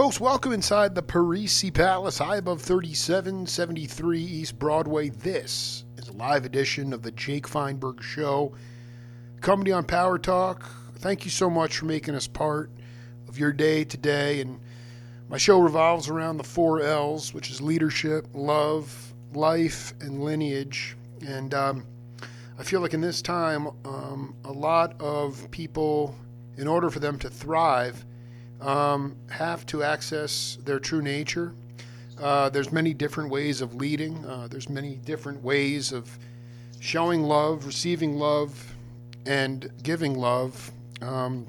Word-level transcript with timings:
Folks, 0.00 0.18
welcome 0.18 0.52
inside 0.54 0.94
the 0.94 1.02
Parisi 1.02 1.70
Palace, 1.70 2.16
high 2.16 2.36
above 2.36 2.62
3773 2.62 4.18
East 4.18 4.58
Broadway. 4.58 5.10
This 5.10 5.84
is 5.98 6.08
a 6.08 6.12
live 6.14 6.46
edition 6.46 6.94
of 6.94 7.02
the 7.02 7.10
Jake 7.10 7.46
Feinberg 7.46 8.02
Show. 8.02 8.54
Company 9.42 9.72
on 9.72 9.84
Power 9.84 10.18
Talk. 10.18 10.66
Thank 10.94 11.26
you 11.26 11.30
so 11.30 11.50
much 11.50 11.76
for 11.76 11.84
making 11.84 12.14
us 12.14 12.26
part 12.26 12.70
of 13.28 13.38
your 13.38 13.52
day 13.52 13.84
today. 13.84 14.40
And 14.40 14.58
my 15.28 15.36
show 15.36 15.60
revolves 15.60 16.08
around 16.08 16.38
the 16.38 16.44
four 16.44 16.80
L's, 16.80 17.34
which 17.34 17.50
is 17.50 17.60
leadership, 17.60 18.26
love, 18.32 19.12
life, 19.34 19.92
and 20.00 20.24
lineage. 20.24 20.96
And 21.26 21.52
um, 21.52 21.84
I 22.58 22.62
feel 22.62 22.80
like 22.80 22.94
in 22.94 23.02
this 23.02 23.20
time, 23.20 23.68
um, 23.84 24.34
a 24.46 24.52
lot 24.52 24.98
of 24.98 25.50
people, 25.50 26.14
in 26.56 26.66
order 26.66 26.88
for 26.88 27.00
them 27.00 27.18
to 27.18 27.28
thrive, 27.28 28.02
um, 28.60 29.16
have 29.30 29.66
to 29.66 29.82
access 29.82 30.58
their 30.64 30.78
true 30.78 31.02
nature. 31.02 31.54
Uh, 32.20 32.50
there's 32.50 32.70
many 32.70 32.92
different 32.92 33.30
ways 33.30 33.60
of 33.60 33.74
leading. 33.74 34.24
Uh, 34.26 34.46
there's 34.50 34.68
many 34.68 34.96
different 34.96 35.42
ways 35.42 35.92
of 35.92 36.18
showing 36.80 37.22
love, 37.22 37.64
receiving 37.66 38.18
love, 38.18 38.74
and 39.26 39.70
giving 39.82 40.14
love. 40.18 40.70
Um, 41.00 41.46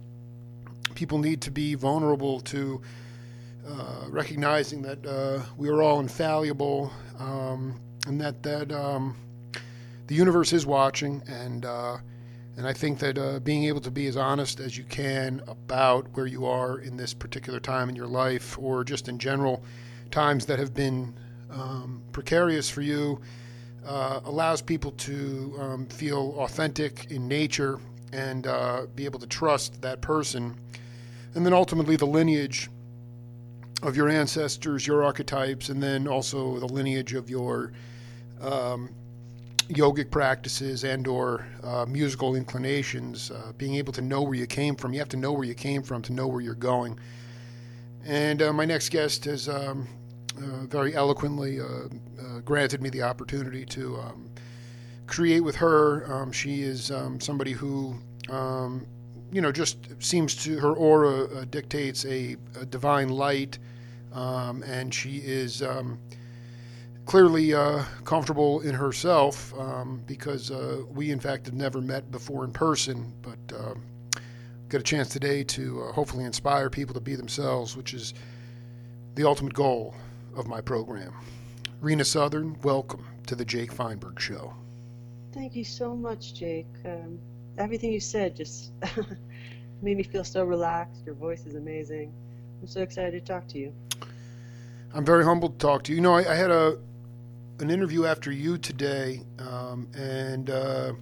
people 0.95 1.17
need 1.17 1.41
to 1.41 1.51
be 1.51 1.75
vulnerable 1.75 2.39
to 2.41 2.81
uh, 3.67 4.05
recognizing 4.09 4.81
that 4.81 5.05
uh, 5.05 5.41
we 5.57 5.69
are 5.69 5.81
all 5.81 5.99
infallible, 5.99 6.91
um, 7.19 7.79
and 8.07 8.19
that 8.19 8.41
that 8.43 8.71
um, 8.71 9.15
the 10.07 10.15
universe 10.15 10.53
is 10.53 10.65
watching, 10.65 11.21
and 11.27 11.65
uh, 11.65 11.97
and 12.57 12.67
I 12.67 12.73
think 12.73 12.99
that 12.99 13.17
uh, 13.17 13.39
being 13.39 13.63
able 13.65 13.81
to 13.81 13.91
be 13.91 14.07
as 14.07 14.17
honest 14.17 14.59
as 14.59 14.77
you 14.77 14.83
can 14.83 15.41
about 15.47 16.07
where 16.13 16.25
you 16.25 16.45
are 16.45 16.79
in 16.79 16.97
this 16.97 17.13
particular 17.13 17.59
time 17.59 17.89
in 17.89 17.95
your 17.95 18.07
life, 18.07 18.57
or 18.59 18.83
just 18.83 19.07
in 19.07 19.17
general, 19.17 19.63
times 20.11 20.45
that 20.47 20.59
have 20.59 20.73
been 20.73 21.13
um, 21.49 22.01
precarious 22.11 22.69
for 22.69 22.81
you, 22.81 23.21
uh, 23.85 24.19
allows 24.25 24.61
people 24.61 24.91
to 24.91 25.55
um, 25.59 25.87
feel 25.87 26.35
authentic 26.39 27.09
in 27.09 27.27
nature 27.27 27.79
and 28.13 28.45
uh, 28.45 28.85
be 28.95 29.05
able 29.05 29.19
to 29.19 29.27
trust 29.27 29.81
that 29.81 30.01
person. 30.01 30.55
And 31.33 31.45
then 31.45 31.53
ultimately, 31.53 31.95
the 31.95 32.05
lineage 32.05 32.69
of 33.81 33.95
your 33.95 34.09
ancestors, 34.09 34.85
your 34.85 35.03
archetypes, 35.03 35.69
and 35.69 35.81
then 35.81 36.07
also 36.07 36.59
the 36.59 36.67
lineage 36.67 37.13
of 37.13 37.29
your 37.29 37.71
um, 38.41 38.89
yogic 39.69 40.11
practices 40.11 40.83
and 40.83 41.07
or 41.07 41.45
uh, 41.63 41.85
musical 41.87 42.35
inclinations, 42.35 43.31
uh, 43.31 43.53
being 43.57 43.75
able 43.75 43.93
to 43.93 44.01
know 44.01 44.21
where 44.21 44.35
you 44.35 44.47
came 44.47 44.75
from. 44.75 44.93
You 44.93 44.99
have 44.99 45.09
to 45.09 45.17
know 45.17 45.31
where 45.31 45.45
you 45.45 45.55
came 45.55 45.83
from 45.83 46.01
to 46.03 46.13
know 46.13 46.27
where 46.27 46.41
you're 46.41 46.55
going. 46.55 46.99
And 48.05 48.41
uh, 48.41 48.53
my 48.53 48.65
next 48.65 48.89
guest 48.89 49.25
has 49.25 49.47
um, 49.47 49.87
uh, 50.37 50.65
very 50.65 50.95
eloquently 50.95 51.59
uh, 51.59 51.65
uh, 51.65 52.39
granted 52.43 52.81
me 52.81 52.89
the 52.89 53.03
opportunity 53.03 53.65
to 53.65 53.97
um, 53.97 54.29
create 55.05 55.41
with 55.41 55.55
her. 55.55 56.11
Um, 56.11 56.31
she 56.31 56.63
is 56.63 56.89
um, 56.89 57.19
somebody 57.19 57.51
who, 57.51 57.95
um, 58.29 58.85
you 59.31 59.41
know, 59.41 59.51
just 59.51 59.77
seems 59.99 60.35
to 60.43 60.57
her 60.59 60.73
aura 60.73 61.45
dictates 61.45 62.05
a, 62.05 62.35
a, 62.59 62.65
divine 62.65 63.09
light, 63.09 63.59
um, 64.13 64.63
and 64.63 64.93
she 64.93 65.17
is 65.17 65.61
clearly 67.05 67.53
uh, 67.53 67.83
comfortable 68.03 68.61
in 68.61 68.73
herself 68.73 69.53
um, 69.59 70.01
because 70.05 70.51
uh, 70.51 70.81
we, 70.93 71.11
in 71.11 71.19
fact, 71.19 71.45
have 71.45 71.55
never 71.55 71.81
met 71.81 72.11
before 72.11 72.43
in 72.43 72.51
person, 72.51 73.13
but 73.21 73.55
uh, 73.55 73.73
get 74.69 74.79
a 74.79 74.83
chance 74.83 75.09
today 75.09 75.43
to 75.43 75.83
uh, 75.83 75.91
hopefully 75.91 76.23
inspire 76.23 76.69
people 76.69 76.93
to 76.93 77.01
be 77.01 77.15
themselves, 77.15 77.75
which 77.75 77.93
is 77.93 78.13
the 79.15 79.23
ultimate 79.23 79.53
goal 79.53 79.93
of 80.35 80.47
my 80.47 80.61
program. 80.61 81.13
Rena 81.81 82.05
Southern, 82.05 82.57
welcome 82.61 83.05
to 83.27 83.35
the 83.35 83.43
Jake 83.43 83.71
Feinberg 83.71 84.19
Show. 84.19 84.53
Thank 85.33 85.55
you 85.55 85.63
so 85.63 85.95
much, 85.95 86.33
Jake. 86.33 86.67
Um, 86.85 87.19
everything 87.57 87.91
you 87.91 87.99
said 87.99 88.35
just 88.35 88.71
made 89.81 89.97
me 89.97 90.03
feel 90.03 90.23
so 90.23 90.43
relaxed. 90.43 91.01
Your 91.05 91.15
voice 91.15 91.45
is 91.45 91.55
amazing. 91.55 92.13
I'm 92.61 92.67
so 92.67 92.81
excited 92.81 93.11
to 93.11 93.33
talk 93.33 93.47
to 93.49 93.57
you. 93.57 93.73
I'm 94.93 95.05
very 95.05 95.23
humbled 95.23 95.59
to 95.59 95.65
talk 95.65 95.83
to 95.83 95.91
you. 95.91 95.95
You 95.95 96.01
know, 96.01 96.13
I, 96.13 96.31
I 96.31 96.35
had 96.35 96.51
a 96.51 96.77
an 97.61 97.69
interview 97.69 98.05
after 98.05 98.31
you 98.31 98.57
today, 98.57 99.21
um, 99.39 99.87
and 99.95 100.49
uh, 100.49 100.93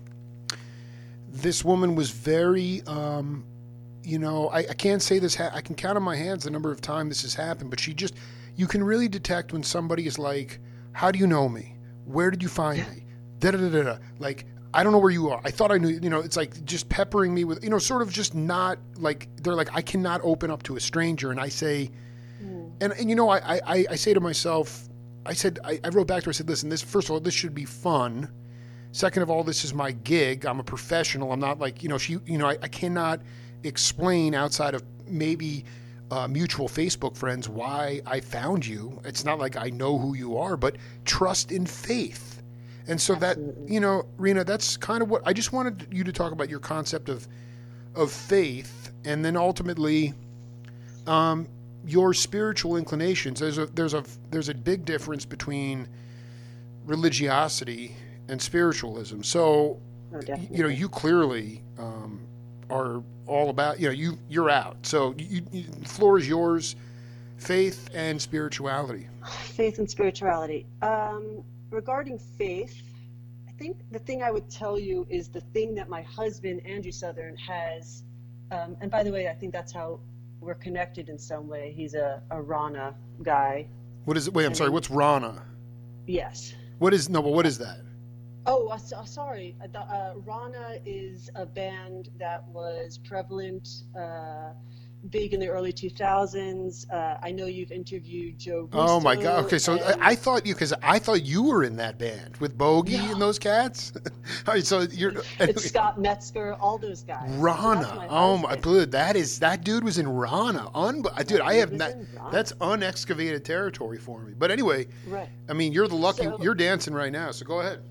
this 1.30 1.64
woman 1.64 1.96
was 1.96 2.12
very, 2.12 2.81
um, 2.86 3.46
you 4.03 4.20
know, 4.20 4.50
I, 4.50 4.59
I, 4.59 4.74
can't 4.74 5.02
say 5.02 5.20
this. 5.20 5.36
Ha- 5.36 5.52
I 5.53 5.62
can 5.62 5.75
count 5.75 5.96
on 5.96 6.03
my 6.03 6.16
hands 6.16 6.44
the 6.44 6.50
number 6.50 6.72
of 6.72 6.81
times 6.81 7.09
this 7.09 7.22
has 7.22 7.34
happened, 7.34 7.70
but 7.70 7.80
she 7.80 7.94
just, 7.94 8.16
you 8.56 8.68
can 8.68 8.84
really 8.84 9.08
detect 9.08 9.53
when 9.53 9.64
somebody 9.64 10.06
is 10.06 10.20
like, 10.20 10.59
"How 10.92 11.12
do 11.12 11.20
you 11.20 11.28
know 11.28 11.47
me? 11.47 11.78
Where 12.06 12.30
did 12.30 12.44
you 12.44 12.50
find 12.50 12.80
me?" 12.90 13.06
Da 13.40 13.52
da 13.52 13.58
da 13.58 13.84
da. 13.84 13.97
Like, 14.18 14.46
I 14.74 14.84
don't 14.84 14.91
know 14.91 15.00
where 15.00 15.12
you 15.12 15.30
are. 15.30 15.40
I 15.46 15.52
thought 15.52 15.72
I 15.72 15.78
knew. 15.78 15.88
You 15.90 16.09
know, 16.09 16.20
it's 16.20 16.36
like 16.36 16.66
just 16.66 16.90
peppering 16.90 17.34
me 17.34 17.46
with, 17.46 17.64
you 17.64 17.70
know, 17.70 17.80
sort 17.80 18.02
of 18.02 18.12
just 18.12 18.36
not 18.36 18.80
like 18.97 19.30
they're 19.38 19.56
like 19.56 19.74
I 19.74 19.81
cannot 19.81 20.20
open 20.24 20.52
up 20.52 20.64
to 20.64 20.76
a 20.76 20.80
stranger, 20.80 21.31
and 21.31 21.40
I 21.40 21.47
say, 21.47 21.90
mm. 22.44 22.72
and 22.81 22.91
and 22.94 23.09
you 23.09 23.16
know, 23.16 23.30
I 23.30 23.62
I, 23.66 23.86
I 23.91 23.96
say 23.96 24.14
to 24.14 24.20
myself 24.20 24.88
I 25.25 25.34
said, 25.34 25.59
I, 25.63 25.80
I 25.84 25.90
wrote 25.90 26.07
back 26.07 26.24
to 26.24 26.25
her, 26.25 26.30
I 26.30 26.34
said, 26.34 26.50
listen, 26.50 26.69
this, 26.69 26.81
first 26.81 27.07
of 27.07 27.12
all, 27.12 27.19
this 27.19 27.34
should 27.34 27.53
be 27.53 27.66
fun. 27.66 28.30
Second 28.91 29.22
of 29.24 29.30
all, 29.30 29.44
this 29.44 29.63
is 29.63 29.74
my 29.74 29.91
gig. 29.91 30.46
I'm 30.46 30.59
a 30.59 30.63
professional. 30.63 31.31
I'm 31.31 31.40
not 31.40 31.59
like, 31.59 31.84
you 31.84 31.90
know, 31.90 31.97
she, 31.97 32.18
you 32.25 32.38
know, 32.38 32.47
I, 32.47 32.57
I 32.62 32.68
cannot 32.68 33.22
explain 33.63 34.34
outside 34.34 34.74
of 34.74 34.84
maybe 35.06 35.66
uh, 36.11 36.28
mutual 36.28 36.67
Facebook 36.67 37.16
friends 37.16 37.47
why 37.47 38.02
I 38.05 38.20
found 38.20 38.66
you. 38.66 38.99
It's 39.05 39.23
not 39.23 39.38
like 39.38 39.58
I 39.58 39.70
know 39.70 39.97
who 39.99 40.16
you 40.16 40.38
are, 40.38 40.58
but 40.58 40.78
trust 41.05 41.52
in 41.52 41.66
faith. 41.66 42.41
And 42.88 42.99
so 42.99 43.14
Absolutely. 43.14 43.66
that, 43.66 43.72
you 43.72 43.79
know, 43.79 44.08
Rena, 44.17 44.43
that's 44.43 44.76
kind 44.76 45.03
of 45.03 45.09
what 45.09 45.22
I 45.26 45.34
just 45.34 45.53
wanted 45.53 45.88
you 45.91 46.03
to 46.03 46.11
talk 46.11 46.32
about 46.32 46.49
your 46.49 46.59
concept 46.59 47.09
of, 47.09 47.28
of 47.93 48.11
faith. 48.11 48.91
And 49.05 49.23
then 49.23 49.38
ultimately, 49.38 50.16
um, 51.05 51.47
your 51.85 52.14
spiritual 52.14 52.78
inclinations. 52.78 53.40
There's 53.40 53.58
a 53.58 53.66
there's 53.67 53.93
a 53.93 54.03
there's 54.31 54.49
a 54.49 54.53
big 54.53 54.85
difference 54.85 55.26
between 55.26 55.87
religiosity 56.85 57.96
and 58.28 58.41
spiritualism. 58.41 59.22
So, 59.22 59.79
oh, 60.14 60.35
you 60.52 60.64
know, 60.64 60.70
you 60.70 60.90
clearly 60.90 61.64
um, 61.78 62.22
are 62.70 63.03
all 63.28 63.49
about. 63.49 63.79
You 63.79 63.87
know, 63.87 63.93
you 63.93 64.17
you're 64.29 64.49
out. 64.49 64.78
So, 64.84 65.16
you, 65.17 65.41
you, 65.52 65.64
the 65.64 65.90
floor 65.90 66.17
is 66.17 66.28
yours. 66.28 66.76
Faith 67.37 67.90
and 67.93 68.22
spirituality. 68.22 69.08
Faith 69.26 69.79
and 69.79 69.90
spirituality. 69.90 70.66
Um, 70.81 71.43
regarding 71.70 72.20
faith, 72.20 72.81
I 73.47 73.52
think 73.53 73.78
the 73.91 73.99
thing 73.99 74.22
I 74.23 74.31
would 74.31 74.49
tell 74.49 74.78
you 74.78 75.08
is 75.09 75.29
the 75.29 75.40
thing 75.40 75.73
that 75.76 75.87
my 75.87 76.02
husband 76.02 76.61
Andrew 76.66 76.91
Southern 76.91 77.37
has. 77.37 78.03
Um, 78.52 78.76
and 78.81 78.91
by 78.91 79.03
the 79.03 79.11
way, 79.11 79.29
I 79.29 79.34
think 79.34 79.53
that's 79.53 79.72
how 79.72 80.02
we're 80.41 80.56
connected 80.56 81.09
in 81.09 81.18
some 81.18 81.47
way. 81.47 81.74
He's 81.76 81.94
a, 81.94 82.22
a 82.32 82.41
Rana 82.41 82.96
guy. 83.24 83.68
What 84.06 84.18
is 84.18 84.28
it? 84.28 84.34
Wait, 84.34 84.46
I'm 84.46 84.56
sorry. 84.56 84.70
What's 84.70 84.90
Rana? 84.90 85.44
Yes. 86.08 86.53
What 86.80 86.94
is 86.94 87.09
no? 87.09 87.22
But 87.22 87.34
what 87.34 87.46
is 87.46 87.58
that? 87.58 87.80
Oh, 88.46 88.70
uh, 88.70 88.78
sorry. 88.78 89.56
Uh, 89.76 90.14
Rana 90.26 90.78
is 90.86 91.30
a 91.36 91.46
band 91.46 92.09
that 92.18 92.47
was 92.47 92.97
prevalent 92.97 93.68
uh, 93.96 94.53
big 95.09 95.34
in 95.34 95.40
the 95.40 95.47
early 95.47 95.72
2000s. 95.72 96.91
Uh, 96.91 97.17
I 97.22 97.31
know 97.31 97.46
you've 97.46 97.72
interviewed 97.72 98.37
Joe. 98.37 98.69
Oh 98.73 98.99
my 98.99 99.16
God! 99.16 99.46
Okay, 99.46 99.57
so 99.57 99.73
and... 99.73 100.01
I, 100.01 100.16
thought 100.16 100.46
you 100.46 100.53
because 100.53 100.73
I 100.84 100.99
thought 100.99 101.23
you 101.23 101.43
were 101.43 101.63
in 101.63 101.75
that 101.78 101.97
band 101.97 102.37
with 102.37 102.57
Bogey 102.57 102.97
and 102.97 103.22
those 103.22 103.40
cats. 103.40 103.93
all 104.47 104.53
right, 104.53 104.66
so 104.66 104.81
you're 104.81 105.13
it's 105.40 105.66
Scott 105.66 105.99
Metzger, 105.99 106.53
all 106.55 106.78
those 106.78 107.03
guys. 107.03 107.29
Rana, 107.35 107.85
so 107.85 107.96
my 107.96 108.07
oh 108.09 108.37
my 108.37 108.55
dude, 108.55 108.91
that 108.91 109.16
is 109.16 109.40
that 109.40 109.63
dude 109.63 109.84
was 109.84 109.97
in 109.97 110.07
Rana. 110.07 110.69
Un- 110.75 111.03
dude, 111.25 111.41
I 111.41 111.55
have 111.55 111.72
not. 111.72 111.93
That's 112.31 112.52
unexcavated 112.53 113.43
territory 113.43 113.97
for 113.97 114.22
me. 114.22 114.34
But 114.37 114.52
anyway, 114.52 114.87
right. 115.07 115.29
I 115.47 115.53
mean, 115.53 115.73
you're 115.73 115.87
the 115.87 115.95
lucky. 115.95 116.23
So, 116.23 116.37
you're 116.41 116.55
dancing 116.55 116.93
right 116.93 117.11
now, 117.11 117.31
so 117.31 117.45
go 117.45 117.61
ahead. 117.61 117.81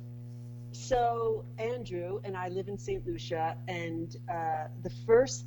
So 0.73 1.45
Andrew 1.59 2.21
and 2.25 2.37
I 2.37 2.49
live 2.49 2.69
in 2.69 2.79
St. 2.79 3.05
Lucia, 3.07 3.57
and 3.67 4.17
uh, 4.31 4.69
the 4.83 4.91
first 5.07 5.47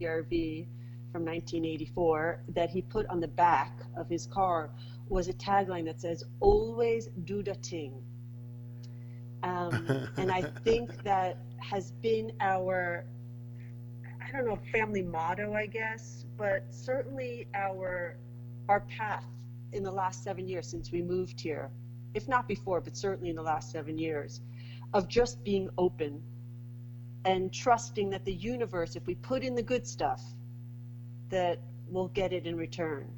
CRV 0.00 0.66
from 1.12 1.24
1984 1.24 2.42
that 2.54 2.70
he 2.70 2.82
put 2.82 3.06
on 3.06 3.20
the 3.20 3.28
back 3.28 3.80
of 3.96 4.08
his 4.08 4.26
car 4.26 4.70
was 5.08 5.28
a 5.28 5.32
tagline 5.32 5.84
that 5.86 6.00
says, 6.00 6.24
Always 6.40 7.08
do 7.24 7.42
the 7.42 7.54
thing. 7.54 8.02
Um, 9.42 10.08
and 10.16 10.30
I 10.30 10.42
think 10.64 11.02
that 11.04 11.38
has 11.58 11.92
been 11.92 12.32
our, 12.40 13.04
I 14.22 14.30
don't 14.32 14.46
know, 14.46 14.58
family 14.72 15.02
motto, 15.02 15.54
I 15.54 15.66
guess, 15.66 16.24
but 16.36 16.64
certainly 16.70 17.48
our, 17.54 18.16
our 18.68 18.80
path 18.80 19.24
in 19.72 19.82
the 19.82 19.90
last 19.90 20.22
seven 20.22 20.46
years 20.46 20.66
since 20.66 20.92
we 20.92 21.02
moved 21.02 21.40
here, 21.40 21.70
if 22.14 22.28
not 22.28 22.48
before, 22.48 22.80
but 22.80 22.96
certainly 22.96 23.30
in 23.30 23.36
the 23.36 23.42
last 23.42 23.70
seven 23.70 23.98
years, 23.98 24.40
of 24.94 25.08
just 25.08 25.42
being 25.44 25.68
open 25.78 26.22
and 27.24 27.52
trusting 27.52 28.10
that 28.10 28.24
the 28.24 28.32
universe, 28.32 28.96
if 28.96 29.06
we 29.06 29.14
put 29.14 29.42
in 29.42 29.54
the 29.54 29.62
good 29.62 29.86
stuff, 29.86 30.22
that 31.28 31.60
we'll 31.88 32.08
get 32.08 32.32
it 32.32 32.46
in 32.46 32.56
return. 32.56 33.10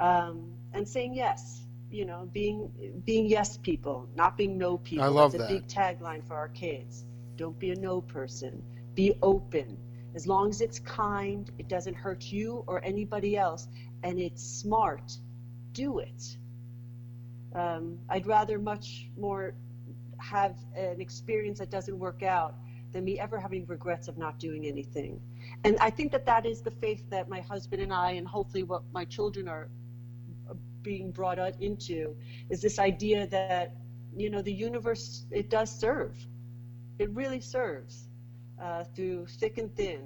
Um, 0.00 0.52
and 0.72 0.86
saying 0.86 1.14
yes, 1.14 1.64
you 1.90 2.04
know, 2.04 2.28
being 2.32 3.00
being 3.04 3.26
yes 3.26 3.56
people, 3.56 4.08
not 4.14 4.36
being 4.36 4.58
no 4.58 4.78
people. 4.78 5.04
I 5.04 5.08
love 5.08 5.32
That's 5.32 5.50
a 5.50 5.54
big 5.54 5.66
tagline 5.66 6.26
for 6.26 6.34
our 6.34 6.48
kids. 6.48 7.04
Don't 7.36 7.58
be 7.58 7.70
a 7.70 7.76
no 7.76 8.00
person. 8.00 8.62
Be 8.94 9.14
open. 9.22 9.78
As 10.14 10.26
long 10.26 10.48
as 10.48 10.60
it's 10.60 10.78
kind, 10.78 11.50
it 11.58 11.68
doesn't 11.68 11.94
hurt 11.94 12.32
you 12.32 12.64
or 12.66 12.82
anybody 12.84 13.36
else, 13.36 13.68
and 14.02 14.18
it's 14.18 14.42
smart, 14.42 15.12
do 15.72 15.98
it. 15.98 16.38
Um, 17.54 17.98
I'd 18.08 18.26
rather 18.26 18.58
much 18.58 19.08
more 19.18 19.54
have 20.18 20.56
an 20.74 21.00
experience 21.00 21.58
that 21.58 21.70
doesn't 21.70 21.98
work 21.98 22.22
out 22.22 22.54
than 22.92 23.04
me 23.04 23.18
ever 23.18 23.38
having 23.38 23.66
regrets 23.66 24.08
of 24.08 24.16
not 24.16 24.38
doing 24.38 24.66
anything. 24.66 25.20
And 25.64 25.76
I 25.80 25.90
think 25.90 26.12
that 26.12 26.26
that 26.26 26.46
is 26.46 26.62
the 26.62 26.70
faith 26.70 27.02
that 27.10 27.28
my 27.28 27.40
husband 27.40 27.82
and 27.82 27.92
I, 27.92 28.12
and 28.12 28.26
hopefully 28.26 28.62
what 28.62 28.82
my 28.92 29.04
children 29.04 29.48
are 29.48 29.68
being 30.82 31.10
brought 31.10 31.38
out 31.38 31.60
into, 31.60 32.16
is 32.48 32.62
this 32.62 32.78
idea 32.78 33.26
that 33.26 33.76
you 34.16 34.30
know 34.30 34.40
the 34.40 34.52
universe 34.52 35.26
it 35.30 35.50
does 35.50 35.70
serve, 35.70 36.16
it 36.98 37.10
really 37.10 37.40
serves 37.40 38.08
uh, 38.62 38.84
through 38.94 39.26
thick 39.26 39.58
and 39.58 39.74
thin. 39.76 40.00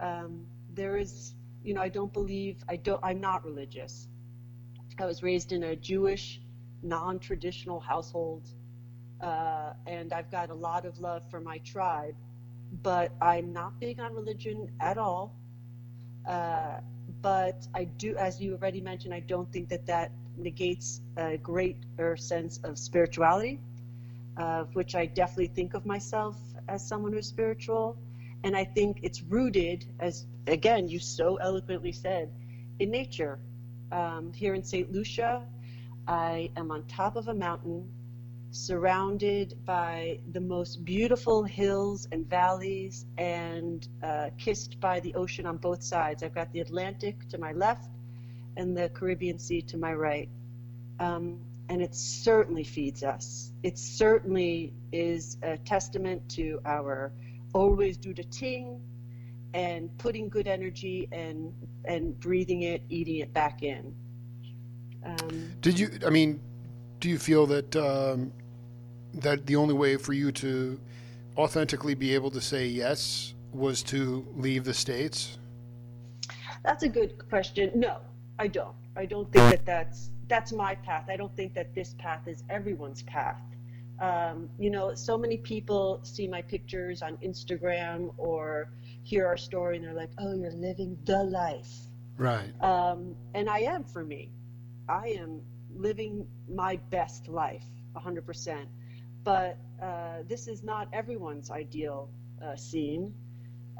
Um, 0.00 0.46
there 0.74 0.96
is, 0.96 1.34
you 1.62 1.74
know, 1.74 1.82
I 1.82 1.88
don't 1.88 2.12
believe 2.12 2.64
I 2.68 2.76
don't. 2.76 3.00
I'm 3.02 3.20
not 3.20 3.44
religious. 3.44 4.08
I 4.98 5.06
was 5.06 5.22
raised 5.22 5.52
in 5.52 5.62
a 5.62 5.76
Jewish, 5.76 6.42
non-traditional 6.82 7.80
household 7.80 8.48
uh, 9.20 9.72
and 9.86 10.12
I've 10.12 10.30
got 10.30 10.50
a 10.50 10.54
lot 10.54 10.84
of 10.84 10.98
love 10.98 11.22
for 11.30 11.40
my 11.40 11.58
tribe, 11.58 12.14
but 12.82 13.12
I'm 13.20 13.52
not 13.52 13.78
big 13.80 14.00
on 14.00 14.14
religion 14.14 14.70
at 14.80 14.98
all. 14.98 15.34
Uh, 16.26 16.80
but 17.22 17.66
I 17.74 17.84
do, 17.84 18.16
as 18.16 18.40
you 18.40 18.52
already 18.52 18.80
mentioned, 18.80 19.12
I 19.12 19.20
don't 19.20 19.50
think 19.52 19.68
that 19.70 19.86
that 19.86 20.12
negates 20.36 21.00
a 21.16 21.36
greater 21.36 22.16
sense 22.16 22.60
of 22.64 22.78
spirituality, 22.78 23.60
uh, 24.36 24.64
which 24.72 24.94
I 24.94 25.06
definitely 25.06 25.48
think 25.48 25.74
of 25.74 25.84
myself 25.84 26.36
as 26.68 26.86
someone 26.86 27.12
who's 27.12 27.26
spiritual. 27.26 27.96
And 28.42 28.56
I 28.56 28.64
think 28.64 29.00
it's 29.02 29.22
rooted, 29.22 29.84
as 29.98 30.26
again, 30.46 30.88
you 30.88 30.98
so 30.98 31.36
eloquently 31.36 31.92
said, 31.92 32.30
in 32.78 32.90
nature. 32.90 33.38
Um, 33.92 34.32
here 34.32 34.54
in 34.54 34.62
St. 34.62 34.90
Lucia, 34.92 35.42
I 36.06 36.50
am 36.56 36.70
on 36.70 36.84
top 36.86 37.16
of 37.16 37.28
a 37.28 37.34
mountain 37.34 37.90
surrounded 38.50 39.54
by 39.64 40.18
the 40.32 40.40
most 40.40 40.84
beautiful 40.84 41.44
hills 41.44 42.08
and 42.10 42.28
valleys 42.28 43.06
and 43.16 43.88
uh, 44.02 44.30
kissed 44.38 44.80
by 44.80 45.00
the 45.00 45.14
ocean 45.14 45.46
on 45.46 45.56
both 45.56 45.82
sides. 45.82 46.22
I've 46.22 46.34
got 46.34 46.52
the 46.52 46.60
Atlantic 46.60 47.28
to 47.28 47.38
my 47.38 47.52
left 47.52 47.90
and 48.56 48.76
the 48.76 48.88
Caribbean 48.90 49.38
Sea 49.38 49.62
to 49.62 49.78
my 49.78 49.94
right. 49.94 50.28
Um, 50.98 51.40
and 51.68 51.80
it 51.80 51.94
certainly 51.94 52.64
feeds 52.64 53.04
us. 53.04 53.52
It 53.62 53.78
certainly 53.78 54.74
is 54.92 55.38
a 55.42 55.56
testament 55.58 56.28
to 56.30 56.60
our 56.64 57.12
always 57.52 57.96
do 57.96 58.12
the 58.12 58.24
ting 58.24 58.80
and 59.54 59.96
putting 59.98 60.28
good 60.28 60.46
energy 60.46 61.08
and 61.12 61.52
and 61.84 62.18
breathing 62.20 62.62
it, 62.62 62.82
eating 62.88 63.16
it 63.16 63.32
back 63.32 63.62
in. 63.62 63.94
Um, 65.04 65.52
Did 65.60 65.78
you? 65.78 65.90
I 66.04 66.10
mean, 66.10 66.40
do 67.00 67.08
you 67.08 67.18
feel 67.18 67.46
that 67.46 67.74
um, 67.76 68.32
that 69.14 69.46
the 69.46 69.56
only 69.56 69.74
way 69.74 69.96
for 69.96 70.12
you 70.12 70.32
to 70.32 70.80
authentically 71.36 71.94
be 71.94 72.14
able 72.14 72.30
to 72.30 72.40
say 72.40 72.66
yes 72.66 73.34
was 73.52 73.82
to 73.84 74.26
leave 74.36 74.64
the 74.64 74.74
states? 74.74 75.38
That's 76.64 76.82
a 76.82 76.88
good 76.88 77.28
question. 77.28 77.70
No, 77.74 77.98
I 78.38 78.46
don't. 78.46 78.74
I 78.96 79.06
don't 79.06 79.30
think 79.32 79.50
that 79.50 79.66
that's 79.66 80.10
that's 80.28 80.52
my 80.52 80.74
path. 80.76 81.06
I 81.08 81.16
don't 81.16 81.34
think 81.34 81.54
that 81.54 81.74
this 81.74 81.94
path 81.98 82.28
is 82.28 82.44
everyone's 82.48 83.02
path. 83.02 83.40
Um, 84.00 84.48
you 84.58 84.70
know, 84.70 84.94
so 84.94 85.18
many 85.18 85.36
people 85.36 86.00
see 86.02 86.26
my 86.28 86.40
pictures 86.40 87.02
on 87.02 87.16
Instagram 87.18 88.14
or 88.16 88.70
hear 89.02 89.26
our 89.26 89.36
story 89.36 89.76
and 89.76 89.84
they're 89.84 89.94
like, 89.94 90.10
"Oh, 90.18 90.34
you're 90.34 90.52
living 90.52 90.96
the 91.04 91.24
life," 91.24 91.70
Right. 92.16 92.52
um, 92.62 93.14
and 93.34 93.48
I 93.48 93.60
am 93.60 93.84
for 93.84 94.04
me. 94.04 94.30
I 94.88 95.08
am 95.18 95.40
living 95.74 96.26
my 96.48 96.76
best 96.90 97.28
life, 97.28 97.64
100%. 97.94 98.66
But 99.24 99.58
uh, 99.82 100.18
this 100.28 100.48
is 100.48 100.62
not 100.62 100.88
everyone's 100.92 101.50
ideal 101.50 102.08
uh, 102.42 102.56
scene. 102.56 103.14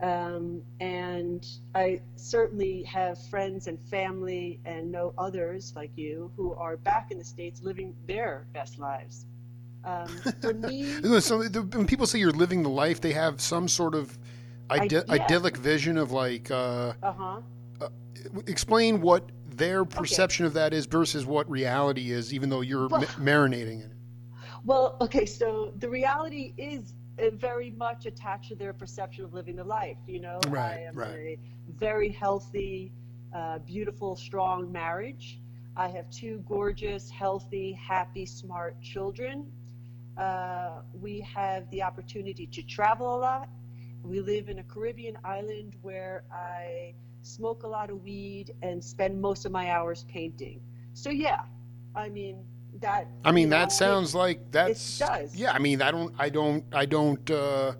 Um, 0.02 0.62
and 0.80 1.46
I 1.74 2.00
certainly 2.16 2.82
have 2.84 3.22
friends 3.28 3.66
and 3.66 3.78
family 3.78 4.58
and 4.64 4.90
know 4.90 5.12
others 5.18 5.74
like 5.76 5.90
you 5.96 6.30
who 6.36 6.54
are 6.54 6.78
back 6.78 7.10
in 7.10 7.18
the 7.18 7.24
States 7.24 7.60
living 7.62 7.94
their 8.06 8.46
best 8.54 8.78
lives. 8.78 9.26
Um, 9.84 10.08
for 10.40 10.54
me, 10.54 10.84
So 11.20 11.42
the, 11.42 11.62
when 11.62 11.86
people 11.86 12.06
say 12.06 12.18
you're 12.18 12.30
living 12.32 12.62
the 12.62 12.70
life, 12.70 13.00
they 13.00 13.12
have 13.12 13.40
some 13.40 13.68
sort 13.68 13.94
of 13.94 14.18
ide- 14.70 14.92
I- 14.94 14.96
yeah. 15.16 15.24
idyllic 15.24 15.56
vision 15.56 15.98
of 15.98 16.12
like. 16.12 16.50
Uh, 16.50 16.94
uh 17.02 17.12
huh. 17.12 17.40
explain 18.46 19.00
what 19.02 19.30
their 19.48 19.84
perception 19.84 20.46
of 20.46 20.54
that 20.54 20.72
is 20.72 20.86
versus 20.86 21.26
what 21.26 21.50
reality 21.50 22.10
is, 22.10 22.32
even 22.32 22.48
though 22.48 22.60
you're 22.62 22.88
Well- 22.88 23.00
ma- 23.00 23.06
marinating 23.32 23.84
in 23.84 23.90
it. 23.90 23.96
Well, 24.64 24.96
okay, 25.00 25.26
so 25.26 25.72
the 25.78 25.88
reality 25.88 26.54
is 26.56 26.94
uh, 27.18 27.30
very 27.30 27.70
much 27.70 28.06
attached 28.06 28.48
to 28.50 28.56
their 28.56 28.72
perception 28.72 29.24
of 29.24 29.32
living 29.34 29.56
the 29.56 29.64
life. 29.64 29.96
You 30.06 30.20
know, 30.20 30.38
Right, 30.48 30.80
I 30.80 30.88
am 30.88 30.96
right. 30.96 31.38
a 31.38 31.38
very 31.78 32.10
healthy, 32.10 32.92
uh, 33.34 33.58
beautiful, 33.60 34.16
strong 34.16 34.70
marriage. 34.70 35.40
I 35.76 35.88
have 35.88 36.10
two 36.10 36.44
gorgeous, 36.48 37.10
healthy, 37.10 37.72
happy, 37.72 38.26
smart 38.26 38.80
children. 38.82 39.50
Uh, 40.16 40.82
we 41.00 41.20
have 41.20 41.70
the 41.70 41.82
opportunity 41.82 42.46
to 42.46 42.62
travel 42.62 43.16
a 43.16 43.18
lot. 43.18 43.48
We 44.02 44.20
live 44.20 44.48
in 44.48 44.58
a 44.58 44.64
Caribbean 44.64 45.16
island 45.24 45.76
where 45.82 46.24
I 46.32 46.94
smoke 47.22 47.62
a 47.62 47.68
lot 47.68 47.90
of 47.90 48.02
weed 48.02 48.52
and 48.62 48.82
spend 48.82 49.20
most 49.20 49.46
of 49.46 49.52
my 49.52 49.70
hours 49.70 50.04
painting. 50.08 50.60
So 50.94 51.10
yeah, 51.10 51.44
I 51.94 52.08
mean 52.08 52.44
that. 52.80 53.08
I 53.24 53.32
mean, 53.32 53.42
you 53.42 53.50
know, 53.50 53.58
that 53.58 53.72
sounds 53.72 54.14
like 54.14 54.50
that's. 54.50 54.98
does. 54.98 55.34
Yeah, 55.34 55.52
I 55.52 55.58
mean, 55.58 55.82
I 55.82 55.90
don't, 55.90 56.14
I 56.18 56.28
don't, 56.28 56.64
I 56.72 56.86
don't. 56.86 57.30
Uh, 57.30 57.72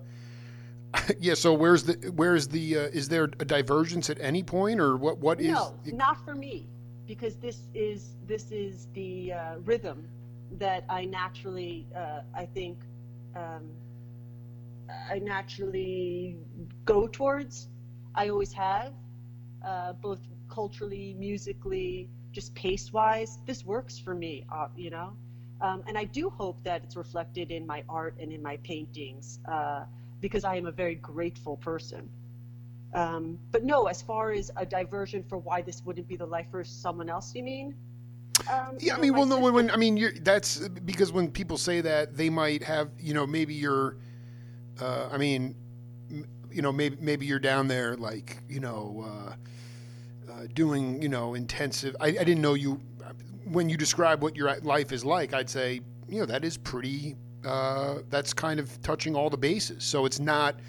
yeah. 1.19 1.33
So 1.33 1.53
where's 1.53 1.83
the, 1.83 2.11
where's 2.15 2.47
the, 2.47 2.77
uh, 2.77 2.81
is 2.93 3.07
there 3.07 3.25
a 3.25 3.45
divergence 3.45 4.09
at 4.09 4.19
any 4.19 4.43
point, 4.43 4.79
or 4.79 4.97
what? 4.97 5.17
What 5.17 5.39
is? 5.39 5.51
No, 5.51 5.75
not 5.85 6.23
for 6.23 6.35
me, 6.35 6.67
because 7.07 7.35
this 7.37 7.67
is 7.73 8.15
this 8.27 8.51
is 8.51 8.87
the 8.93 9.33
uh, 9.33 9.55
rhythm 9.63 10.07
that 10.57 10.83
I 10.89 11.05
naturally, 11.05 11.87
uh, 11.95 12.21
I 12.35 12.45
think, 12.45 12.79
um, 13.35 13.69
I 15.09 15.19
naturally 15.19 16.37
go 16.85 17.07
towards. 17.07 17.69
I 18.13 18.27
always 18.27 18.51
have, 18.51 18.93
uh, 19.65 19.93
both 19.93 20.19
culturally, 20.49 21.15
musically, 21.17 22.09
just 22.31 22.53
pace 22.55 22.91
wise. 22.93 23.39
This 23.45 23.65
works 23.65 23.97
for 23.97 24.13
me, 24.13 24.45
uh, 24.51 24.67
you 24.75 24.89
know. 24.89 25.15
Um, 25.61 25.83
and 25.87 25.97
I 25.97 26.05
do 26.05 26.29
hope 26.29 26.63
that 26.63 26.83
it's 26.83 26.95
reflected 26.95 27.51
in 27.51 27.67
my 27.67 27.83
art 27.87 28.15
and 28.19 28.31
in 28.31 28.41
my 28.41 28.57
paintings, 28.57 29.39
uh, 29.47 29.85
because 30.19 30.43
I 30.43 30.55
am 30.55 30.65
a 30.65 30.71
very 30.71 30.95
grateful 30.95 31.57
person. 31.57 32.09
Um, 32.93 33.39
but 33.51 33.63
no, 33.63 33.85
as 33.87 34.01
far 34.01 34.31
as 34.31 34.51
a 34.57 34.65
diversion 34.65 35.23
for 35.29 35.37
why 35.37 35.61
this 35.61 35.83
wouldn't 35.85 36.07
be 36.07 36.15
the 36.17 36.25
life 36.25 36.47
for 36.51 36.63
someone 36.63 37.09
else, 37.09 37.33
you 37.35 37.43
mean? 37.43 37.75
Um, 38.51 38.77
Yeah, 38.79 38.95
I 38.95 38.99
mean, 38.99 39.13
well, 39.13 39.25
no, 39.25 39.39
when, 39.39 39.53
when 39.53 39.71
I 39.71 39.77
mean, 39.77 39.97
you're, 39.97 40.11
that's 40.11 40.67
because 40.67 41.11
when 41.11 41.29
people 41.31 41.57
say 41.57 41.81
that, 41.81 42.17
they 42.17 42.29
might 42.29 42.63
have, 42.63 42.89
you 42.99 43.13
know, 43.13 43.27
maybe 43.27 43.53
you're, 43.53 43.97
uh, 44.81 45.09
I 45.11 45.17
mean, 45.17 45.55
m- 46.09 46.27
you 46.51 46.61
know, 46.61 46.71
maybe 46.71 46.97
maybe 46.99 47.25
you're 47.25 47.39
down 47.39 47.67
there, 47.67 47.95
like, 47.95 48.41
you 48.49 48.59
know, 48.59 49.05
uh, 49.07 49.35
uh, 50.31 50.47
doing, 50.53 51.01
you 51.01 51.09
know, 51.09 51.33
intensive. 51.33 51.95
I, 51.99 52.07
I 52.07 52.11
didn't 52.11 52.41
know 52.41 52.53
you. 52.53 52.81
When 53.45 53.69
you 53.69 53.77
describe 53.77 54.21
what 54.21 54.35
your 54.35 54.55
life 54.61 54.91
is 54.91 55.03
like, 55.03 55.33
I'd 55.33 55.49
say, 55.49 55.81
you 56.07 56.19
know, 56.19 56.25
that 56.25 56.45
is 56.45 56.57
pretty. 56.57 57.15
Uh, 57.45 57.99
that's 58.09 58.33
kind 58.33 58.59
of 58.59 58.81
touching 58.81 59.15
all 59.15 59.29
the 59.29 59.37
bases. 59.37 59.83
So 59.83 60.05
it's 60.05 60.19
not 60.19 60.59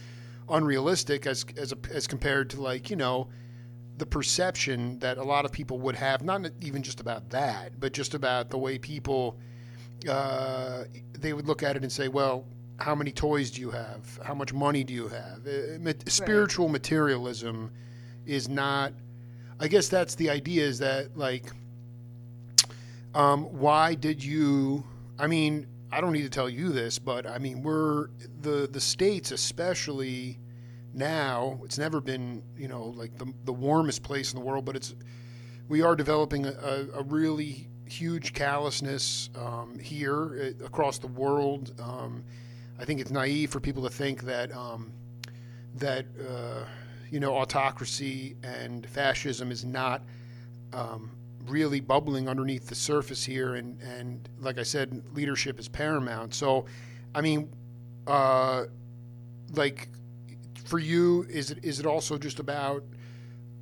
unrealistic 0.49 1.26
as 1.26 1.45
as 1.57 1.73
a, 1.73 1.78
as 1.90 2.07
compared 2.07 2.50
to 2.50 2.62
like, 2.62 2.90
you 2.90 2.97
know, 2.97 3.28
the 3.99 4.07
perception 4.07 4.99
that 5.00 5.19
a 5.19 5.23
lot 5.23 5.45
of 5.45 5.52
people 5.52 5.78
would 5.81 5.95
have, 5.97 6.23
not 6.23 6.49
even 6.61 6.83
just 6.83 7.00
about 7.00 7.28
that, 7.31 7.78
but 7.78 7.92
just 7.92 8.14
about 8.14 8.50
the 8.50 8.59
way 8.59 8.78
people 8.78 9.38
uh, 10.09 10.85
they 11.12 11.33
would 11.33 11.47
look 11.47 11.62
at 11.62 11.76
it 11.76 11.83
and 11.83 11.92
say, 11.92 12.09
well, 12.09 12.45
how 12.78 12.95
many 12.95 13.12
toys 13.12 13.50
do 13.50 13.61
you 13.61 13.71
have? 13.71 14.19
How 14.25 14.35
much 14.35 14.52
money 14.52 14.83
do 14.83 14.92
you 14.92 15.09
have? 15.09 15.47
Uh, 15.47 15.92
Spiritual 16.07 16.69
materialism 16.69 17.71
is 18.26 18.49
not. 18.49 18.92
I 19.62 19.69
guess 19.69 19.88
that's 19.88 20.16
the 20.16 20.28
idea. 20.28 20.64
Is 20.64 20.81
that 20.81 21.16
like, 21.16 21.52
um, 23.14 23.45
why 23.45 23.95
did 23.95 24.23
you? 24.23 24.83
I 25.21 25.28
mean, 25.28 25.69
I 25.92 26.00
don't 26.00 26.12
need 26.12 26.25
to 26.25 26.31
tell 26.31 26.50
you 26.50 26.71
this, 26.71 26.99
but 26.99 27.28
I 27.28 27.38
mean, 27.38 27.62
we're 27.62 28.09
the 28.40 28.69
the 28.71 28.81
states 28.81 29.31
especially 29.31 30.40
now. 30.92 31.61
It's 31.64 31.78
never 31.78 32.00
been, 32.00 32.42
you 32.57 32.66
know, 32.66 32.87
like 32.87 33.16
the 33.16 33.33
the 33.45 33.52
warmest 33.52 34.02
place 34.02 34.33
in 34.33 34.38
the 34.40 34.45
world, 34.45 34.64
but 34.64 34.75
it's 34.75 34.97
we 35.69 35.81
are 35.81 35.95
developing 35.95 36.45
a, 36.45 36.88
a, 36.95 37.02
really 37.04 37.69
huge 37.87 38.35
callousness 38.35 39.31
um, 39.37 39.78
here 39.78 40.54
uh, 40.61 40.64
across 40.64 40.99
the 40.99 41.07
world. 41.07 41.73
Um, 41.81 42.25
I 42.81 42.85
think 42.85 43.00
it's 43.00 43.12
naive 43.12 43.50
for 43.50 43.61
people 43.61 43.85
to 43.85 43.90
think 43.90 44.25
that 44.25 44.50
um, 44.57 44.92
that 45.76 46.04
uh, 46.21 46.64
you 47.12 47.21
know 47.21 47.37
autocracy 47.37 48.35
and 48.42 48.88
fascism 48.88 49.52
is 49.52 49.66
not 49.66 50.02
um, 50.73 51.11
really 51.47 51.78
bubbling 51.78 52.26
underneath 52.26 52.66
the 52.69 52.75
surface 52.75 53.23
here, 53.23 53.54
and 53.54 53.78
and 53.83 54.28
like 54.40 54.59
I 54.59 54.62
said, 54.62 55.02
leadership 55.12 55.61
is 55.61 55.69
paramount. 55.69 56.35
So, 56.35 56.64
I 57.14 57.21
mean, 57.21 57.50
uh, 58.07 58.64
like 59.52 59.90
for 60.64 60.78
you, 60.78 61.26
is 61.28 61.50
it 61.50 61.62
is 61.62 61.81
it 61.81 61.87
also 61.87 62.16
just 62.16 62.40
about 62.40 62.83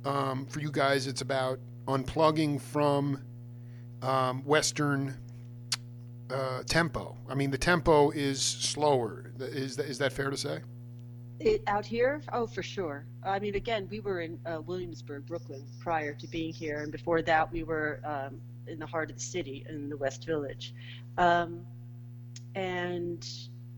um, 0.05 0.45
for 0.45 0.61
you 0.61 0.71
guys? 0.71 1.05
It's 1.05 1.21
about 1.21 1.59
unplugging 1.87 2.61
from 2.61 3.21
um, 4.01 4.45
Western 4.45 5.17
uh, 6.29 6.63
tempo. 6.65 7.17
I 7.29 7.35
mean, 7.35 7.51
the 7.51 7.57
tempo 7.57 8.11
is 8.11 8.41
slower. 8.41 9.33
Is 9.39 9.77
is 9.77 9.97
that 9.97 10.13
fair 10.13 10.29
to 10.29 10.37
say? 10.37 10.61
It, 11.43 11.63
out 11.65 11.87
here? 11.87 12.21
Oh, 12.31 12.45
for 12.45 12.61
sure. 12.61 13.05
I 13.23 13.39
mean, 13.39 13.55
again, 13.55 13.87
we 13.89 13.99
were 13.99 14.21
in 14.21 14.39
uh, 14.45 14.61
Williamsburg, 14.61 15.25
Brooklyn, 15.25 15.65
prior 15.79 16.13
to 16.13 16.27
being 16.27 16.53
here, 16.53 16.83
and 16.83 16.91
before 16.91 17.23
that, 17.23 17.51
we 17.51 17.63
were 17.63 17.99
um, 18.05 18.39
in 18.67 18.77
the 18.77 18.85
heart 18.85 19.09
of 19.09 19.15
the 19.15 19.23
city, 19.23 19.65
in 19.67 19.89
the 19.89 19.97
West 19.97 20.25
Village. 20.25 20.75
Um, 21.17 21.65
and 22.53 23.27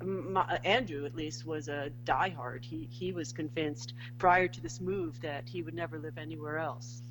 my, 0.04 0.60
Andrew, 0.66 1.06
at 1.06 1.16
least, 1.16 1.46
was 1.46 1.70
a 1.70 1.90
diehard. 2.04 2.66
He 2.66 2.90
he 2.92 3.14
was 3.14 3.32
convinced 3.32 3.94
prior 4.18 4.50
to 4.50 4.60
this 4.60 4.82
move 4.82 5.22
that 5.22 5.48
he 5.48 5.62
would 5.62 5.74
never 5.74 5.98
live 5.98 6.18
anywhere 6.18 6.58
else, 6.58 7.04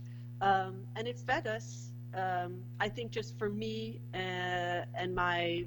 um, 0.43 0.83
and 0.97 1.09
it 1.09 1.19
fed 1.19 1.47
us. 1.47 1.93
Um, 2.15 2.63
I 2.79 2.91
think 2.91 3.11
just 3.11 3.39
for 3.39 3.49
me 3.49 4.03
uh, 4.13 4.85
and 4.95 5.15
my 5.15 5.65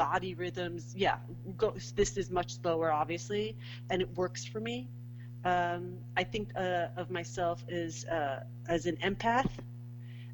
body 0.00 0.34
rhythms. 0.34 0.94
Yeah, 0.96 1.16
go, 1.58 1.74
this 1.94 2.16
is 2.16 2.30
much 2.30 2.50
slower, 2.60 2.90
obviously, 2.90 3.54
and 3.90 4.00
it 4.00 4.10
works 4.16 4.46
for 4.46 4.60
me. 4.60 4.88
Um, 5.44 5.98
I 6.16 6.24
think 6.24 6.52
uh, 6.56 6.88
of 6.96 7.10
myself 7.10 7.62
as 7.70 8.06
uh, 8.06 8.44
as 8.66 8.86
an 8.86 8.96
empath, 9.08 9.50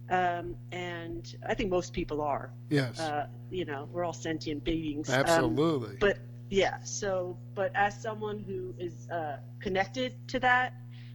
um, 0.09 0.57
and 0.71 1.25
I 1.49 1.55
think 1.55 1.71
most 1.71 1.93
people 1.93 2.21
are. 2.21 2.53
Yes. 2.71 3.01
Uh, 3.01 3.27
you 3.51 3.65
know, 3.65 3.89
we're 3.93 4.05
all 4.05 4.13
sentient 4.13 4.63
beings. 4.63 5.09
Um, 5.09 5.17
Absolutely. 5.21 5.97
but 5.99 6.19
yeah, 6.49 6.77
so 6.85 7.37
but 7.57 7.73
as 7.75 8.01
someone 8.01 8.39
who 8.39 8.73
is 8.79 9.09
uh, 9.11 9.39
connected 9.59 10.13
to 10.29 10.39
that, 10.41 10.75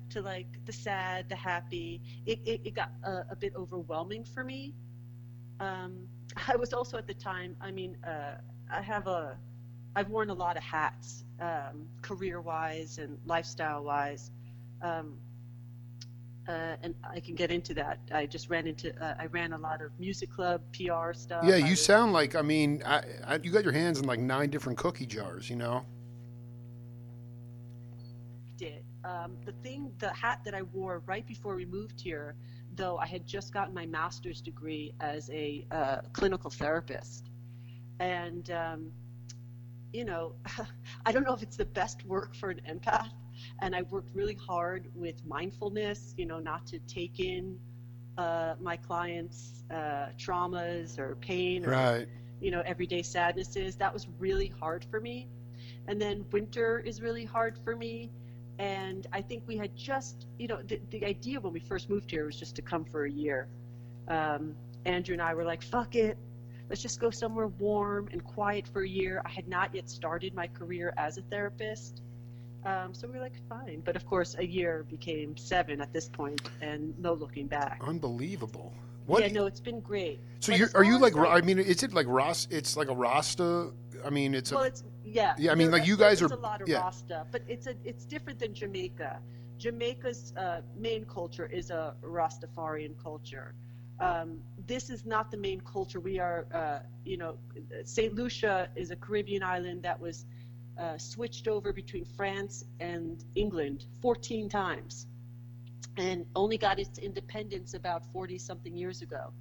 to 0.09 0.21
like 0.21 0.47
the 0.65 0.73
sad, 0.73 1.29
the 1.29 1.35
happy, 1.35 2.01
it, 2.25 2.39
it, 2.45 2.61
it 2.65 2.73
got 2.75 2.91
a, 3.03 3.23
a 3.29 3.35
bit 3.35 3.53
overwhelming 3.55 4.25
for 4.25 4.43
me. 4.43 4.73
Um, 5.61 6.07
I 6.47 6.55
was 6.55 6.73
also 6.73 6.97
at 6.97 7.07
the 7.07 7.13
time. 7.13 7.55
I 7.61 7.71
mean, 7.71 7.97
uh, 8.05 8.35
I 8.71 8.81
have 8.81 9.07
a, 9.07 9.37
I've 9.95 10.09
worn 10.09 10.29
a 10.29 10.33
lot 10.33 10.57
of 10.57 10.63
hats, 10.63 11.23
um, 11.39 11.87
career-wise 12.01 12.97
and 12.97 13.17
lifestyle-wise, 13.25 14.31
um, 14.81 15.17
uh, 16.47 16.75
and 16.81 16.95
I 17.03 17.19
can 17.19 17.35
get 17.35 17.51
into 17.51 17.73
that. 17.75 17.99
I 18.11 18.25
just 18.25 18.49
ran 18.49 18.67
into, 18.67 18.95
uh, 19.03 19.15
I 19.19 19.27
ran 19.27 19.53
a 19.53 19.57
lot 19.57 19.81
of 19.81 19.91
music 19.99 20.31
club 20.31 20.61
PR 20.73 21.13
stuff. 21.13 21.43
yeah, 21.45 21.55
you 21.55 21.71
was- 21.71 21.85
sound 21.85 22.13
like. 22.13 22.35
I 22.35 22.41
mean, 22.41 22.81
I, 22.85 23.03
I, 23.25 23.39
you 23.43 23.51
got 23.51 23.63
your 23.63 23.73
hands 23.73 23.99
in 23.99 24.05
like 24.05 24.19
nine 24.19 24.49
different 24.49 24.77
cookie 24.77 25.05
jars. 25.05 25.49
You 25.49 25.57
know. 25.57 25.85
did. 28.57 28.83
Um, 29.03 29.37
the 29.45 29.53
thing, 29.63 29.91
the 29.97 30.13
hat 30.13 30.41
that 30.45 30.53
I 30.53 30.61
wore 30.61 31.01
right 31.07 31.25
before 31.25 31.55
we 31.55 31.65
moved 31.65 31.99
here, 31.99 32.35
though 32.75 32.97
I 32.97 33.05
had 33.05 33.25
just 33.25 33.53
gotten 33.53 33.73
my 33.73 33.85
master's 33.85 34.41
degree 34.41 34.93
as 34.99 35.29
a 35.31 35.65
uh, 35.71 35.97
clinical 36.13 36.49
therapist. 36.49 37.29
And, 37.99 38.49
um, 38.51 38.91
you 39.93 40.05
know, 40.05 40.33
I 41.05 41.11
don't 41.11 41.23
know 41.23 41.33
if 41.33 41.43
it's 41.43 41.57
the 41.57 41.65
best 41.65 42.05
work 42.05 42.35
for 42.35 42.49
an 42.49 42.61
empath. 42.69 43.11
And 43.59 43.75
I 43.75 43.81
worked 43.83 44.15
really 44.15 44.35
hard 44.35 44.87
with 44.95 45.25
mindfulness, 45.25 46.13
you 46.17 46.25
know, 46.25 46.39
not 46.39 46.65
to 46.67 46.79
take 46.79 47.19
in 47.19 47.59
uh, 48.17 48.55
my 48.59 48.77
clients' 48.77 49.63
uh, 49.71 50.09
traumas 50.17 50.99
or 50.99 51.15
pain 51.15 51.65
or 51.65 51.69
Right. 51.71 52.07
you 52.41 52.51
know 52.51 52.61
everyday 52.65 53.01
sadnesses 53.01 53.75
that 53.77 53.93
was 53.93 54.07
really 54.19 54.51
hard 54.59 54.85
for 54.89 54.99
me 54.99 55.27
and 55.87 56.01
then 56.01 56.25
winter 56.31 56.79
is 56.79 57.01
really 57.01 57.25
hard 57.25 57.57
for 57.63 57.75
me 57.75 58.11
and 58.61 59.07
i 59.11 59.21
think 59.21 59.41
we 59.47 59.57
had 59.57 59.75
just 59.75 60.27
you 60.37 60.47
know 60.47 60.59
the, 60.67 60.79
the 60.91 61.03
idea 61.03 61.39
when 61.39 61.51
we 61.51 61.59
first 61.59 61.89
moved 61.89 62.09
here 62.11 62.25
was 62.25 62.37
just 62.37 62.55
to 62.55 62.61
come 62.61 62.85
for 62.85 63.05
a 63.05 63.11
year 63.11 63.47
um, 64.07 64.55
andrew 64.85 65.13
and 65.13 65.21
i 65.21 65.33
were 65.33 65.43
like 65.43 65.63
fuck 65.63 65.95
it 65.95 66.15
let's 66.69 66.81
just 66.81 66.99
go 66.99 67.09
somewhere 67.09 67.47
warm 67.47 68.07
and 68.11 68.23
quiet 68.23 68.67
for 68.67 68.83
a 68.83 68.87
year 68.87 69.21
i 69.25 69.29
had 69.29 69.47
not 69.47 69.73
yet 69.73 69.89
started 69.89 70.33
my 70.35 70.47
career 70.47 70.93
as 70.97 71.17
a 71.17 71.21
therapist 71.23 72.03
um, 72.63 72.93
so 72.93 73.07
we 73.07 73.15
were 73.15 73.23
like 73.23 73.33
fine 73.49 73.81
but 73.83 73.95
of 73.95 74.05
course 74.05 74.35
a 74.37 74.45
year 74.45 74.85
became 74.89 75.35
seven 75.35 75.81
at 75.81 75.91
this 75.91 76.07
point 76.07 76.41
and 76.61 76.97
no 76.99 77.13
looking 77.13 77.47
back 77.47 77.81
Unbelievable. 77.85 78.71
What? 79.07 79.23
yeah 79.23 79.31
no 79.31 79.47
it's 79.47 79.59
been 79.59 79.79
great 79.79 80.19
so 80.39 80.51
but 80.51 80.59
you're, 80.59 80.69
are 80.75 80.83
you 80.83 80.99
far 80.99 81.09
like? 81.11 81.15
I 81.15 81.45
mean, 81.45 81.59
is 81.59 81.83
it 81.83 81.93
like 81.93 82.07
Ross? 82.07 82.47
It's 82.49 82.75
like 82.75 82.89
a 82.89 82.95
Rasta. 82.95 83.71
I 84.05 84.09
mean, 84.09 84.33
it's 84.33 84.51
a. 84.51 84.59
it's 84.59 84.83
yeah. 85.03 85.35
Yeah, 85.37 85.51
I 85.51 85.55
mean, 85.55 85.71
like, 85.71 85.87
you 85.87 85.97
guys 85.97 86.21
are- 86.21 86.31
a 86.31 86.35
lot 86.35 86.61
of 86.61 86.67
yeah. 86.67 86.79
Rasta, 86.79 87.25
but 87.31 87.41
it's 87.47 87.67
a 87.67 87.75
it's 87.83 88.05
different 88.05 88.39
than 88.39 88.53
Jamaica. 88.53 89.19
Jamaica's 89.57 90.33
uh, 90.37 90.61
main 90.75 91.05
culture 91.05 91.45
is 91.45 91.69
a 91.69 91.95
Rastafarian 92.01 92.95
culture. 93.01 93.53
Um, 93.99 94.41
this 94.65 94.89
is 94.89 95.05
not 95.05 95.29
the 95.29 95.37
main 95.37 95.61
culture. 95.61 95.99
We 95.99 96.17
are, 96.17 96.47
uh, 96.51 96.79
you 97.05 97.17
know, 97.17 97.37
Saint 97.83 98.15
Lucia 98.15 98.69
is 98.75 98.89
a 98.89 98.95
Caribbean 98.95 99.43
island 99.43 99.83
that 99.83 99.99
was 99.99 100.25
uh, 100.79 100.97
switched 100.97 101.47
over 101.47 101.71
between 101.71 102.05
France 102.05 102.65
and 102.79 103.23
England 103.35 103.85
14 104.01 104.49
times, 104.49 105.05
and 105.97 106.25
only 106.35 106.57
got 106.57 106.79
its 106.79 106.97
independence 106.97 107.75
about 107.75 108.11
40 108.11 108.39
something 108.39 108.75
years 108.75 109.03
ago. 109.03 109.31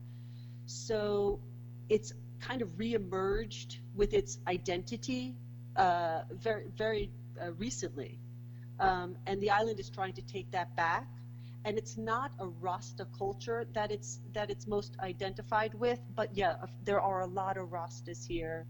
So 0.67 1.41
it's 1.89 2.13
kind 2.41 2.61
of 2.61 2.69
reemerged 2.77 3.79
with 3.95 4.15
its 4.15 4.39
identity 4.47 5.37
uh, 5.77 6.23
very, 6.33 6.65
very 6.77 7.11
uh, 7.41 7.53
recently. 7.53 8.19
Um, 8.79 9.17
and 9.27 9.41
the 9.41 9.51
island 9.51 9.79
is 9.79 9.91
trying 9.91 10.15
to 10.15 10.23
take 10.23 10.51
that 10.53 10.75
back. 10.77 11.07
And 11.65 11.77
it's 11.77 11.99
not 11.99 12.33
a 12.39 12.47
Rasta 12.47 13.07
culture 13.17 13.67
that 13.75 13.91
it's 13.93 14.21
that 14.33 14.51
it's 14.51 14.67
most 14.67 14.97
identified 15.01 15.75
with, 15.75 16.01
but 16.15 16.35
yeah, 16.35 16.55
there 16.85 17.03
are 17.03 17.21
a 17.21 17.27
lot 17.27 17.59
of 17.59 17.69
Rastas 17.69 18.27
here. 18.27 18.67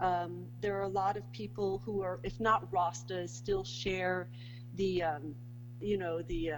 Um, 0.00 0.44
there 0.60 0.76
are 0.76 0.82
a 0.82 0.88
lot 0.88 1.16
of 1.16 1.30
people 1.32 1.80
who 1.84 2.02
are, 2.02 2.20
if 2.22 2.38
not 2.38 2.70
Rastas, 2.70 3.30
still 3.30 3.64
share 3.64 4.28
the, 4.74 5.02
um, 5.02 5.34
you 5.80 5.96
know, 5.96 6.20
the 6.20 6.52
uh, 6.52 6.56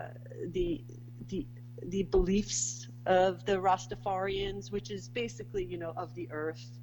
the 0.48 0.84
the 1.28 1.46
the 1.86 2.02
beliefs 2.04 2.88
of 3.06 3.44
the 3.44 3.52
Rastafarians, 3.52 4.72
which 4.72 4.90
is 4.90 5.08
basically, 5.08 5.64
you 5.64 5.78
know, 5.78 5.92
of 5.96 6.12
the 6.16 6.28
earth, 6.32 6.77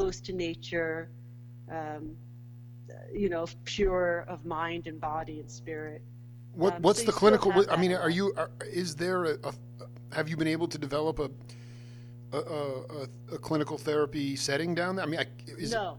close 0.00 0.20
to 0.22 0.32
nature, 0.32 1.10
um, 1.70 2.16
you 3.12 3.28
know, 3.28 3.46
pure 3.64 4.24
of 4.28 4.46
mind 4.46 4.86
and 4.86 4.98
body 4.98 5.40
and 5.40 5.50
spirit. 5.50 6.00
What, 6.54 6.76
um, 6.76 6.82
what's 6.82 7.00
so 7.00 7.06
the 7.06 7.12
clinical? 7.12 7.52
I 7.70 7.76
mean, 7.76 7.92
are 7.92 8.08
you? 8.08 8.32
Are, 8.36 8.50
is 8.72 8.96
there 8.96 9.24
a, 9.24 9.34
a? 9.44 9.52
Have 10.14 10.28
you 10.30 10.36
been 10.38 10.48
able 10.48 10.68
to 10.68 10.78
develop 10.78 11.18
a 11.18 11.30
a, 12.32 12.38
a, 12.38 13.34
a, 13.34 13.38
clinical 13.38 13.76
therapy 13.76 14.36
setting 14.36 14.74
down 14.74 14.96
there? 14.96 15.04
I 15.04 15.08
mean, 15.08 15.20
I, 15.20 15.26
is 15.58 15.72
no. 15.72 15.98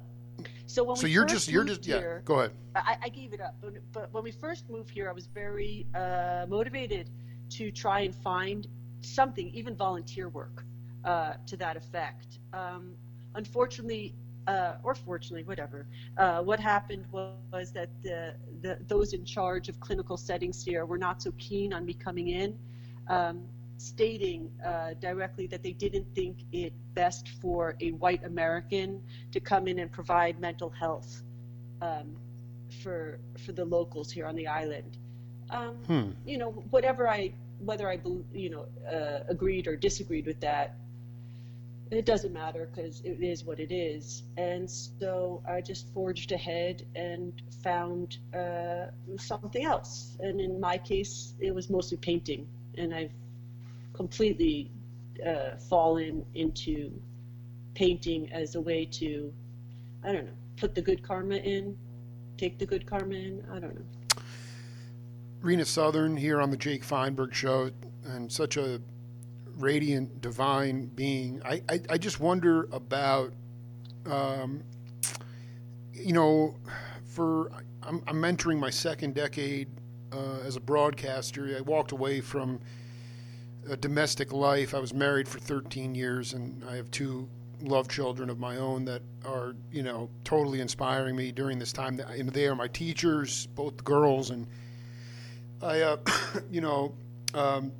So 0.65 0.83
when 0.83 0.95
so 0.95 1.05
you're 1.05 1.25
just 1.25 1.47
you're 1.47 1.63
just 1.63 1.85
yeah. 1.85 1.99
here, 1.99 2.21
Go 2.25 2.39
ahead. 2.39 2.51
I, 2.75 2.97
I 3.03 3.09
gave 3.09 3.33
it 3.33 3.41
up. 3.41 3.55
But, 3.61 3.73
but 3.91 4.13
when 4.13 4.23
we 4.23 4.31
first 4.31 4.67
moved 4.69 4.89
here, 4.89 5.09
I 5.09 5.13
was 5.13 5.27
very 5.27 5.85
uh, 5.93 6.45
motivated 6.49 7.09
to 7.51 7.69
try 7.69 7.99
and 8.01 8.15
find 8.15 8.67
something, 9.01 9.49
even 9.49 9.75
volunteer 9.75 10.27
work, 10.29 10.63
uh, 11.03 11.33
to 11.45 11.55
that 11.57 11.77
effect. 11.77 12.39
Um, 12.53 12.93
unfortunately, 13.35 14.13
uh, 14.47 14.73
or 14.83 14.95
fortunately, 14.95 15.43
whatever, 15.43 15.85
uh, 16.17 16.41
what 16.41 16.59
happened 16.59 17.05
was, 17.11 17.33
was 17.51 17.71
that 17.71 17.89
the, 18.03 18.33
the, 18.61 18.77
those 18.87 19.13
in 19.13 19.23
charge 19.25 19.69
of 19.69 19.79
clinical 19.79 20.17
settings 20.17 20.63
here 20.63 20.85
were 20.85 20.97
not 20.97 21.21
so 21.21 21.31
keen 21.37 21.73
on 21.73 21.85
me 21.85 21.93
coming 21.93 22.29
in, 22.29 22.57
um, 23.07 23.41
stating 23.77 24.49
uh, 24.65 24.93
directly 24.99 25.47
that 25.47 25.63
they 25.63 25.73
didn't 25.73 26.05
think 26.15 26.37
it 26.51 26.73
best 26.93 27.29
for 27.41 27.75
a 27.81 27.91
white 27.91 28.23
American 28.25 29.01
to 29.31 29.39
come 29.39 29.67
in 29.67 29.79
and 29.79 29.91
provide 29.91 30.39
mental 30.39 30.69
health 30.69 31.23
um, 31.81 32.15
for 32.81 33.19
for 33.43 33.51
the 33.51 33.65
locals 33.65 34.11
here 34.11 34.25
on 34.25 34.35
the 34.35 34.47
island. 34.47 34.97
Um, 35.49 35.75
Hmm. 35.87 36.11
you 36.25 36.37
know, 36.37 36.51
whatever 36.69 37.07
I 37.07 37.33
whether 37.59 37.89
I 37.89 37.99
you 38.33 38.49
know 38.49 38.65
uh, 38.89 39.23
agreed 39.29 39.67
or 39.67 39.75
disagreed 39.75 40.25
with 40.25 40.39
that, 40.41 40.75
it 41.91 42.05
doesn't 42.05 42.31
matter 42.31 42.69
because 42.73 43.01
it 43.01 43.21
is 43.21 43.43
what 43.43 43.59
it 43.59 43.71
is. 43.71 44.23
And 44.37 44.69
so 44.69 45.43
I 45.47 45.59
just 45.59 45.93
forged 45.93 46.31
ahead 46.31 46.85
and 46.95 47.41
found 47.61 48.17
uh, 48.33 48.87
something 49.17 49.65
else. 49.65 50.15
And 50.21 50.39
in 50.39 50.59
my 50.59 50.77
case, 50.77 51.33
it 51.39 51.53
was 51.53 51.69
mostly 51.69 51.97
painting. 51.97 52.47
And 52.77 52.93
I've 52.93 53.11
completely 53.93 54.71
uh, 55.27 55.57
fallen 55.69 56.25
into 56.33 56.91
painting 57.73 58.31
as 58.31 58.55
a 58.55 58.61
way 58.61 58.85
to, 58.85 59.33
I 60.03 60.13
don't 60.13 60.25
know, 60.25 60.31
put 60.55 60.73
the 60.73 60.81
good 60.81 61.03
karma 61.03 61.35
in, 61.35 61.77
take 62.37 62.57
the 62.57 62.65
good 62.65 62.85
karma 62.85 63.15
in. 63.15 63.43
I 63.51 63.59
don't 63.59 63.75
know. 63.75 64.21
Rena 65.41 65.65
Southern 65.65 66.15
here 66.15 66.39
on 66.39 66.51
the 66.51 66.57
Jake 66.57 66.83
Feinberg 66.83 67.33
Show, 67.33 67.71
and 68.05 68.31
such 68.31 68.57
a 68.57 68.79
radiant, 69.61 70.21
divine 70.21 70.87
being. 70.87 71.41
I, 71.45 71.61
I, 71.69 71.79
I 71.91 71.97
just 71.97 72.19
wonder 72.19 72.67
about, 72.71 73.33
um, 74.05 74.63
you 75.93 76.13
know, 76.13 76.55
for 77.05 77.51
I'm, 77.83 78.03
I'm 78.07 78.23
entering 78.25 78.59
my 78.59 78.69
second 78.69 79.15
decade 79.15 79.69
uh, 80.11 80.39
as 80.45 80.55
a 80.55 80.59
broadcaster. 80.59 81.55
I 81.57 81.61
walked 81.61 81.91
away 81.91 82.21
from 82.21 82.59
a 83.69 83.77
domestic 83.77 84.33
life. 84.33 84.73
I 84.73 84.79
was 84.79 84.93
married 84.93 85.27
for 85.27 85.39
13 85.39 85.95
years, 85.95 86.33
and 86.33 86.63
I 86.69 86.75
have 86.75 86.89
two 86.91 87.29
love 87.61 87.87
children 87.87 88.29
of 88.29 88.39
my 88.39 88.57
own 88.57 88.85
that 88.85 89.01
are, 89.25 89.55
you 89.71 89.83
know, 89.83 90.09
totally 90.23 90.61
inspiring 90.61 91.15
me 91.15 91.31
during 91.31 91.59
this 91.59 91.71
time. 91.71 91.95
Know, 91.95 92.05
they 92.05 92.47
are 92.47 92.55
my 92.55 92.67
teachers, 92.67 93.47
both 93.47 93.83
girls, 93.83 94.31
and 94.31 94.47
I, 95.61 95.81
uh, 95.81 95.97
you 96.51 96.61
know, 96.61 96.95
um, 97.33 97.71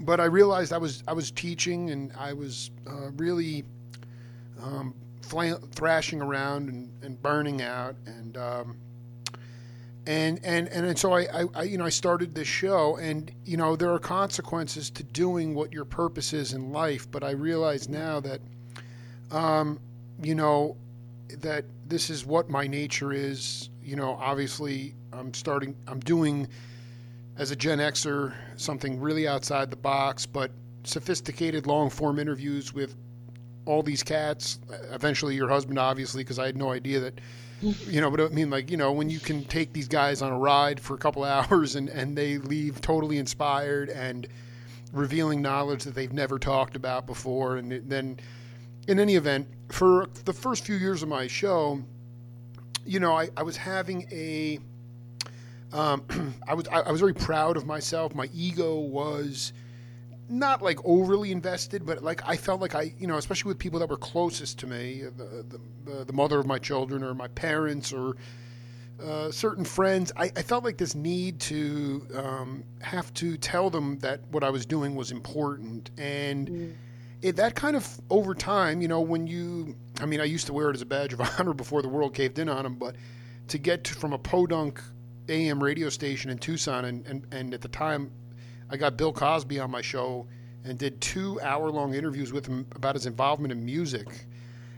but 0.00 0.20
I 0.20 0.24
realized 0.24 0.72
I 0.72 0.78
was 0.78 1.02
I 1.08 1.12
was 1.12 1.30
teaching 1.30 1.90
and 1.90 2.12
I 2.18 2.32
was 2.32 2.70
uh, 2.86 3.10
really 3.16 3.64
um, 4.62 4.94
thrashing 5.22 6.22
around 6.22 6.68
and, 6.68 6.90
and, 7.02 7.20
burning 7.20 7.62
out 7.62 7.96
and 8.06 8.36
um, 8.36 8.76
and 10.06 10.40
and 10.44 10.68
and 10.68 10.98
so 10.98 11.12
I, 11.12 11.22
I, 11.22 11.44
I, 11.54 11.62
you 11.64 11.78
know 11.78 11.84
I 11.84 11.90
started 11.90 12.34
this 12.34 12.46
show 12.46 12.96
and 12.96 13.30
you 13.44 13.56
know 13.56 13.74
there 13.74 13.92
are 13.92 13.98
consequences 13.98 14.90
to 14.90 15.02
doing 15.02 15.54
what 15.54 15.72
your 15.72 15.84
purpose 15.84 16.32
is 16.32 16.52
in 16.52 16.72
life 16.72 17.10
but 17.10 17.24
I 17.24 17.30
realize 17.32 17.88
now 17.88 18.20
that 18.20 18.40
um, 19.30 19.80
you 20.22 20.34
know 20.34 20.76
that 21.40 21.64
this 21.88 22.10
is 22.10 22.24
what 22.24 22.48
my 22.48 22.66
nature 22.66 23.12
is. 23.12 23.70
You 23.82 23.96
know 23.96 24.18
obviously 24.20 24.94
I'm 25.12 25.32
starting 25.34 25.74
I'm 25.88 26.00
doing 26.00 26.48
as 27.36 27.50
a 27.50 27.56
Gen 27.56 27.78
Xer 27.78 28.34
something 28.56 29.00
really 29.00 29.28
outside 29.28 29.70
the 29.70 29.76
box, 29.76 30.26
but 30.26 30.50
sophisticated 30.84 31.66
long 31.66 31.90
form 31.90 32.18
interviews 32.18 32.72
with 32.72 32.96
all 33.66 33.82
these 33.82 34.02
cats. 34.02 34.58
Eventually, 34.92 35.34
your 35.34 35.48
husband, 35.48 35.78
obviously, 35.78 36.22
because 36.22 36.38
I 36.38 36.46
had 36.46 36.56
no 36.56 36.72
idea 36.72 37.00
that, 37.00 37.20
you 37.60 38.00
know, 38.00 38.10
but 38.10 38.20
I 38.20 38.28
mean, 38.28 38.48
like, 38.48 38.70
you 38.70 38.76
know, 38.76 38.92
when 38.92 39.10
you 39.10 39.18
can 39.18 39.44
take 39.44 39.72
these 39.72 39.88
guys 39.88 40.22
on 40.22 40.32
a 40.32 40.38
ride 40.38 40.80
for 40.80 40.94
a 40.94 40.98
couple 40.98 41.24
hours 41.24 41.76
and, 41.76 41.88
and 41.88 42.16
they 42.16 42.38
leave 42.38 42.80
totally 42.80 43.18
inspired 43.18 43.90
and 43.90 44.28
revealing 44.92 45.42
knowledge 45.42 45.84
that 45.84 45.94
they've 45.94 46.12
never 46.12 46.38
talked 46.38 46.76
about 46.76 47.06
before. 47.06 47.56
And 47.56 47.70
then, 47.90 48.18
in 48.88 49.00
any 49.00 49.16
event, 49.16 49.48
for 49.68 50.06
the 50.24 50.32
first 50.32 50.64
few 50.64 50.76
years 50.76 51.02
of 51.02 51.08
my 51.08 51.26
show, 51.26 51.82
you 52.84 53.00
know, 53.00 53.16
I, 53.16 53.28
I 53.36 53.42
was 53.42 53.56
having 53.56 54.06
a 54.12 54.60
um, 55.72 56.04
I 56.48 56.54
was 56.54 56.68
I, 56.68 56.80
I, 56.80 56.90
was 56.90 57.00
very 57.00 57.14
proud 57.14 57.56
of 57.56 57.66
myself. 57.66 58.14
My 58.14 58.28
ego 58.32 58.76
was 58.76 59.52
not 60.28 60.62
like 60.62 60.78
overly 60.84 61.32
invested, 61.32 61.86
but 61.86 62.02
like 62.02 62.22
I 62.26 62.36
felt 62.36 62.60
like 62.60 62.74
I, 62.74 62.94
you 62.98 63.06
know, 63.06 63.16
especially 63.16 63.50
with 63.50 63.58
people 63.58 63.80
that 63.80 63.88
were 63.88 63.96
closest 63.96 64.58
to 64.60 64.66
me, 64.66 65.02
the 65.02 65.60
the, 65.84 66.04
the 66.04 66.12
mother 66.12 66.38
of 66.38 66.46
my 66.46 66.58
children 66.58 67.02
or 67.02 67.14
my 67.14 67.28
parents 67.28 67.92
or 67.92 68.16
uh, 69.02 69.30
certain 69.30 69.64
friends, 69.64 70.10
I, 70.16 70.24
I, 70.24 70.42
felt 70.42 70.64
like 70.64 70.78
this 70.78 70.94
need 70.94 71.38
to 71.40 72.06
um, 72.14 72.64
have 72.80 73.12
to 73.14 73.36
tell 73.36 73.68
them 73.68 73.98
that 73.98 74.20
what 74.30 74.42
I 74.42 74.48
was 74.50 74.66
doing 74.66 74.94
was 74.94 75.10
important 75.12 75.90
and. 75.98 76.48
Mm. 76.48 76.74
It, 77.22 77.36
that 77.36 77.54
kind 77.54 77.76
of 77.76 77.98
over 78.10 78.34
time, 78.34 78.82
you 78.82 78.88
know, 78.88 79.00
when 79.00 79.26
you, 79.26 79.74
I 80.00 80.06
mean, 80.06 80.20
I 80.20 80.24
used 80.24 80.46
to 80.48 80.52
wear 80.52 80.68
it 80.68 80.74
as 80.74 80.82
a 80.82 80.86
badge 80.86 81.14
of 81.14 81.20
honor 81.38 81.54
before 81.54 81.80
the 81.80 81.88
world 81.88 82.12
caved 82.12 82.38
in 82.38 82.46
on 82.50 82.62
them, 82.62 82.74
but 82.74 82.94
to 83.48 83.56
get 83.56 83.84
to, 83.84 83.94
from 83.94 84.12
a 84.12 84.18
podunk 84.18 84.82
AM 85.28 85.62
radio 85.62 85.88
station 85.88 86.30
in 86.30 86.38
Tucson, 86.38 86.84
and, 86.84 87.06
and, 87.06 87.26
and 87.32 87.54
at 87.54 87.60
the 87.60 87.68
time, 87.68 88.10
I 88.70 88.76
got 88.76 88.96
Bill 88.96 89.12
Cosby 89.12 89.60
on 89.60 89.70
my 89.70 89.82
show 89.82 90.26
and 90.64 90.78
did 90.78 91.00
two 91.00 91.40
hour 91.40 91.70
long 91.70 91.94
interviews 91.94 92.32
with 92.32 92.46
him 92.46 92.66
about 92.74 92.94
his 92.94 93.06
involvement 93.06 93.52
in 93.52 93.64
music. 93.64 94.06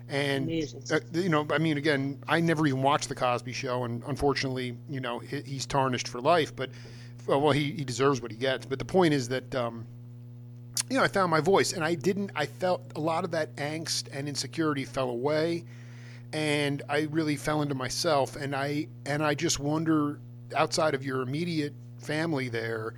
And 0.08 0.50
uh, 0.90 1.00
you 1.12 1.28
know, 1.28 1.46
I 1.50 1.58
mean, 1.58 1.76
again, 1.76 2.22
I 2.26 2.40
never 2.40 2.66
even 2.66 2.82
watched 2.82 3.08
the 3.08 3.14
Cosby 3.14 3.52
Show, 3.52 3.84
and 3.84 4.02
unfortunately, 4.06 4.76
you 4.88 5.00
know, 5.00 5.18
he, 5.18 5.42
he's 5.42 5.66
tarnished 5.66 6.08
for 6.08 6.20
life. 6.20 6.54
But 6.56 6.70
well, 7.26 7.50
he, 7.50 7.72
he 7.72 7.84
deserves 7.84 8.22
what 8.22 8.30
he 8.30 8.36
gets. 8.36 8.64
But 8.64 8.78
the 8.78 8.86
point 8.86 9.12
is 9.12 9.28
that 9.28 9.54
um, 9.54 9.86
you 10.88 10.96
know, 10.96 11.02
I 11.02 11.08
found 11.08 11.30
my 11.30 11.40
voice, 11.40 11.74
and 11.74 11.84
I 11.84 11.94
didn't. 11.94 12.30
I 12.34 12.46
felt 12.46 12.82
a 12.96 13.00
lot 13.00 13.24
of 13.24 13.30
that 13.32 13.54
angst 13.56 14.08
and 14.10 14.28
insecurity 14.28 14.86
fell 14.86 15.10
away, 15.10 15.64
and 16.32 16.82
I 16.88 17.02
really 17.10 17.36
fell 17.36 17.60
into 17.60 17.74
myself. 17.74 18.36
And 18.36 18.56
I 18.56 18.88
and 19.04 19.22
I 19.22 19.34
just 19.34 19.58
wonder 19.58 20.20
outside 20.54 20.94
of 20.94 21.04
your 21.04 21.22
immediate 21.22 21.74
family 21.98 22.48
there, 22.48 22.94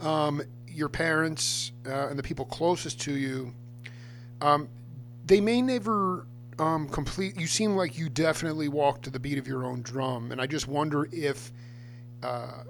um, 0.00 0.42
your 0.66 0.88
parents 0.88 1.72
uh, 1.86 2.08
and 2.08 2.18
the 2.18 2.22
people 2.22 2.44
closest 2.44 3.00
to 3.02 3.12
you, 3.12 3.52
um, 4.40 4.68
they 5.26 5.40
may 5.40 5.60
never 5.60 6.26
um, 6.58 6.88
complete. 6.88 7.38
You 7.38 7.46
seem 7.46 7.76
like 7.76 7.98
you 7.98 8.08
definitely 8.08 8.68
walk 8.68 9.02
to 9.02 9.10
the 9.10 9.18
beat 9.18 9.38
of 9.38 9.46
your 9.46 9.64
own 9.64 9.82
drum, 9.82 10.32
and 10.32 10.40
I 10.40 10.46
just 10.46 10.68
wonder 10.68 11.08
if, 11.12 11.52
uh, 12.22 12.62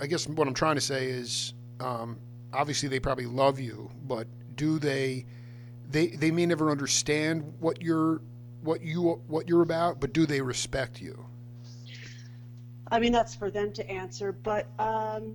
I 0.00 0.06
guess 0.06 0.26
what 0.26 0.46
I'm 0.46 0.54
trying 0.54 0.76
to 0.76 0.80
say 0.80 1.06
is, 1.06 1.54
um, 1.80 2.18
obviously 2.52 2.88
they 2.88 3.00
probably 3.00 3.26
love 3.26 3.58
you, 3.60 3.90
but 4.06 4.26
do 4.56 4.78
they? 4.78 5.26
They 5.90 6.08
they 6.08 6.30
may 6.30 6.44
never 6.44 6.70
understand 6.70 7.54
what 7.60 7.80
you're 7.80 8.20
what 8.62 8.82
you 8.82 9.22
what 9.26 9.48
you're 9.48 9.62
about, 9.62 10.00
but 10.00 10.12
do 10.12 10.26
they 10.26 10.40
respect 10.42 11.00
you? 11.00 11.27
I 12.90 12.98
mean, 13.00 13.12
that's 13.12 13.34
for 13.34 13.50
them 13.50 13.72
to 13.72 13.90
answer. 13.90 14.32
But 14.32 14.66
um, 14.78 15.34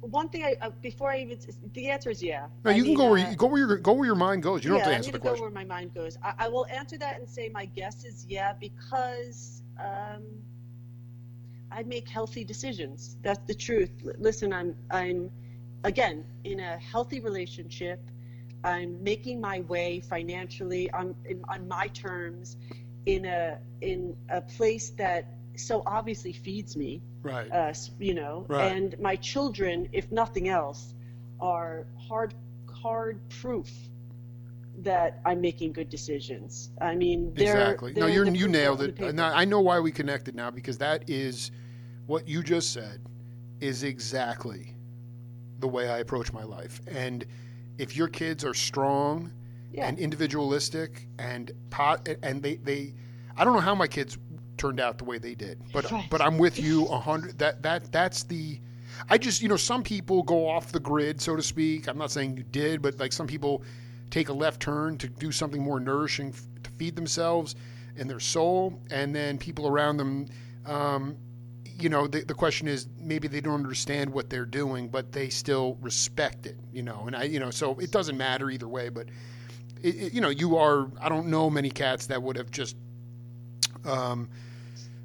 one 0.00 0.28
thing, 0.28 0.44
I 0.44 0.56
uh, 0.60 0.70
before 0.82 1.10
I 1.10 1.18
even 1.18 1.38
the 1.72 1.88
answer 1.88 2.10
is 2.10 2.22
yeah. 2.22 2.46
No, 2.64 2.70
you 2.70 2.76
I 2.76 2.78
can 2.78 2.86
mean, 2.86 2.96
go 2.96 3.10
where 3.10 3.18
you, 3.18 3.26
uh, 3.26 3.34
go 3.34 3.46
where 3.46 3.58
your 3.58 3.76
go 3.78 3.92
where 3.92 4.06
your 4.06 4.14
mind 4.14 4.42
goes. 4.42 4.64
You 4.64 4.70
don't 4.70 4.78
yeah, 4.78 4.84
have 4.84 4.92
to 4.92 4.96
answer 4.96 5.08
I 5.08 5.12
need 5.12 5.14
the 5.14 5.18
to 5.18 5.22
question. 5.22 5.38
go 5.38 5.42
where 5.42 5.50
my 5.50 5.64
mind 5.64 5.94
goes. 5.94 6.18
I, 6.22 6.34
I, 6.38 6.48
will 6.48 6.66
answer 6.66 6.98
that 6.98 7.18
and 7.18 7.28
say 7.28 7.48
my 7.48 7.64
guess 7.64 8.04
is 8.04 8.26
yeah 8.28 8.52
because 8.52 9.62
um, 9.78 10.22
I 11.70 11.82
make 11.82 12.08
healthy 12.08 12.44
decisions. 12.44 13.16
That's 13.22 13.44
the 13.46 13.54
truth. 13.54 13.90
Listen, 14.18 14.52
I'm 14.52 14.76
I'm 14.90 15.30
again 15.84 16.24
in 16.44 16.60
a 16.60 16.78
healthy 16.78 17.20
relationship. 17.20 18.00
I'm 18.64 19.02
making 19.02 19.40
my 19.40 19.60
way 19.60 20.00
financially 20.00 20.90
on 20.90 21.14
in, 21.24 21.42
on 21.48 21.66
my 21.66 21.88
terms 21.88 22.56
in 23.06 23.24
a 23.24 23.58
in 23.80 24.16
a 24.28 24.40
place 24.40 24.90
that 24.90 25.37
so 25.58 25.82
obviously 25.86 26.32
feeds 26.32 26.76
me. 26.76 27.02
Right. 27.22 27.50
Uh, 27.50 27.72
you 27.98 28.14
know, 28.14 28.46
right. 28.48 28.72
and 28.72 28.98
my 28.98 29.16
children, 29.16 29.88
if 29.92 30.10
nothing 30.12 30.48
else, 30.48 30.94
are 31.40 31.86
hard 31.96 32.34
hard 32.72 33.20
proof 33.28 33.70
that 34.78 35.20
I'm 35.26 35.40
making 35.40 35.72
good 35.72 35.88
decisions. 35.88 36.70
I 36.80 36.94
mean, 36.94 37.34
they're, 37.34 37.54
exactly. 37.54 37.92
They're 37.92 38.04
no, 38.04 38.12
you 38.12 38.24
you 38.32 38.48
nailed 38.48 38.82
it. 38.82 39.14
Now, 39.14 39.32
I 39.34 39.44
know 39.44 39.60
why 39.60 39.80
we 39.80 39.90
connected 39.90 40.34
now 40.34 40.50
because 40.50 40.78
that 40.78 41.08
is 41.08 41.50
what 42.06 42.28
you 42.28 42.42
just 42.42 42.72
said 42.72 43.00
is 43.60 43.82
exactly 43.82 44.74
the 45.58 45.68
way 45.68 45.88
I 45.88 45.98
approach 45.98 46.32
my 46.32 46.44
life. 46.44 46.80
And 46.86 47.26
if 47.78 47.96
your 47.96 48.08
kids 48.08 48.44
are 48.44 48.54
strong 48.54 49.32
yeah. 49.72 49.86
and 49.86 49.98
individualistic 49.98 51.06
and 51.18 51.52
pot 51.70 52.08
and 52.22 52.42
they 52.42 52.56
they 52.56 52.94
I 53.36 53.44
don't 53.44 53.54
know 53.54 53.60
how 53.60 53.74
my 53.74 53.86
kids 53.86 54.18
turned 54.58 54.80
out 54.80 54.98
the 54.98 55.04
way 55.04 55.18
they 55.18 55.34
did. 55.34 55.60
But 55.72 55.90
right. 55.90 56.06
but 56.10 56.20
I'm 56.20 56.38
with 56.38 56.58
you 56.58 56.86
a 56.86 56.98
hundred. 56.98 57.38
That 57.38 57.62
that 57.62 57.90
that's 57.92 58.24
the. 58.24 58.60
I 59.08 59.16
just 59.16 59.40
you 59.40 59.48
know 59.48 59.56
some 59.56 59.82
people 59.82 60.22
go 60.22 60.48
off 60.48 60.72
the 60.72 60.80
grid 60.80 61.20
so 61.20 61.36
to 61.36 61.42
speak. 61.42 61.88
I'm 61.88 61.98
not 61.98 62.10
saying 62.10 62.36
you 62.36 62.42
did, 62.42 62.82
but 62.82 62.98
like 62.98 63.12
some 63.12 63.26
people 63.26 63.62
take 64.10 64.28
a 64.28 64.32
left 64.32 64.60
turn 64.60 64.98
to 64.98 65.08
do 65.08 65.30
something 65.30 65.62
more 65.62 65.80
nourishing 65.80 66.32
to 66.62 66.70
feed 66.72 66.96
themselves 66.96 67.54
and 67.96 68.08
their 68.08 68.20
soul, 68.20 68.80
and 68.90 69.14
then 69.14 69.38
people 69.38 69.66
around 69.66 69.96
them. 69.96 70.26
Um, 70.66 71.16
you 71.64 71.88
know, 71.88 72.08
the, 72.08 72.24
the 72.24 72.34
question 72.34 72.66
is 72.66 72.88
maybe 72.98 73.28
they 73.28 73.40
don't 73.40 73.54
understand 73.54 74.10
what 74.12 74.28
they're 74.28 74.44
doing, 74.44 74.88
but 74.88 75.12
they 75.12 75.28
still 75.28 75.78
respect 75.80 76.46
it. 76.46 76.56
You 76.72 76.82
know, 76.82 77.04
and 77.06 77.14
I 77.14 77.24
you 77.24 77.38
know 77.38 77.50
so 77.50 77.78
it 77.78 77.90
doesn't 77.90 78.16
matter 78.16 78.50
either 78.50 78.68
way, 78.68 78.88
but. 78.88 79.08
It, 79.80 79.94
it, 79.94 80.12
you 80.12 80.20
know, 80.20 80.28
you 80.28 80.56
are. 80.56 80.90
I 81.00 81.08
don't 81.08 81.28
know 81.28 81.48
many 81.48 81.70
cats 81.70 82.08
that 82.08 82.20
would 82.20 82.34
have 82.34 82.50
just 82.50 82.74
um, 83.84 84.28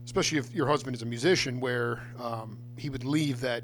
especially 0.06 0.38
if 0.38 0.54
your 0.54 0.68
husband 0.68 0.96
is 0.96 1.02
a 1.02 1.06
musician, 1.06 1.60
where 1.60 2.02
um, 2.20 2.58
he 2.78 2.90
would 2.90 3.04
leave 3.04 3.40
that 3.42 3.64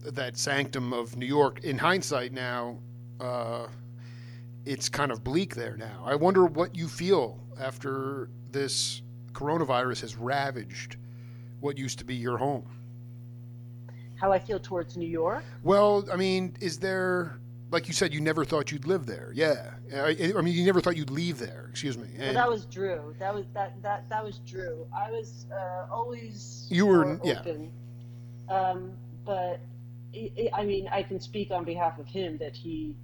that 0.00 0.36
sanctum 0.36 0.92
of 0.92 1.16
New 1.16 1.26
York. 1.26 1.64
In 1.64 1.76
hindsight, 1.76 2.32
now, 2.32 2.78
uh, 3.20 3.66
it's 4.64 4.88
kind 4.88 5.10
of 5.10 5.24
bleak 5.24 5.54
there 5.54 5.76
now. 5.76 6.02
I 6.04 6.14
wonder 6.14 6.46
what 6.46 6.74
you 6.74 6.88
feel 6.88 7.40
after 7.60 8.30
this 8.50 9.02
coronavirus 9.32 10.00
has 10.02 10.16
ravaged 10.16 10.96
what 11.60 11.76
used 11.76 11.98
to 11.98 12.04
be 12.04 12.14
your 12.14 12.38
home. 12.38 12.66
How 14.16 14.32
I 14.32 14.38
feel 14.38 14.58
towards 14.58 14.96
New 14.96 15.08
York? 15.08 15.44
Well, 15.62 16.06
I 16.12 16.16
mean, 16.16 16.56
is 16.60 16.78
there 16.78 17.38
like 17.70 17.88
you 17.88 17.94
said, 17.94 18.14
you 18.14 18.20
never 18.20 18.44
thought 18.44 18.72
you'd 18.72 18.86
live 18.86 19.06
there. 19.06 19.30
Yeah, 19.34 19.72
I, 19.94 20.32
I 20.36 20.40
mean, 20.40 20.54
you 20.54 20.64
never 20.64 20.80
thought 20.80 20.96
you'd 20.96 21.10
leave 21.10 21.38
there. 21.38 21.66
Excuse 21.70 21.98
me. 21.98 22.08
well, 22.18 22.32
that 22.32 22.48
was 22.48 22.64
Drew. 22.66 23.14
That 23.18 23.34
was 23.34 23.44
that 23.54 23.80
that 23.82 24.08
that 24.08 24.24
was 24.24 24.38
Drew. 24.46 24.86
I 24.96 25.10
was 25.10 25.46
uh, 25.52 25.86
always 25.90 26.66
You 26.70 26.86
were- 26.86 27.20
yeah. 27.24 27.40
open. 27.40 27.72
Um, 28.48 28.92
but 29.24 29.60
I, 30.14 30.30
I- 30.38 30.60
I 30.60 30.64
mean, 30.64 30.88
I 30.90 31.02
can 31.02 31.20
speak 31.20 31.50
on 31.50 31.64
behalf 31.64 31.98
of 31.98 32.06
him 32.06 32.38
that 32.38 32.56
he 32.56 32.96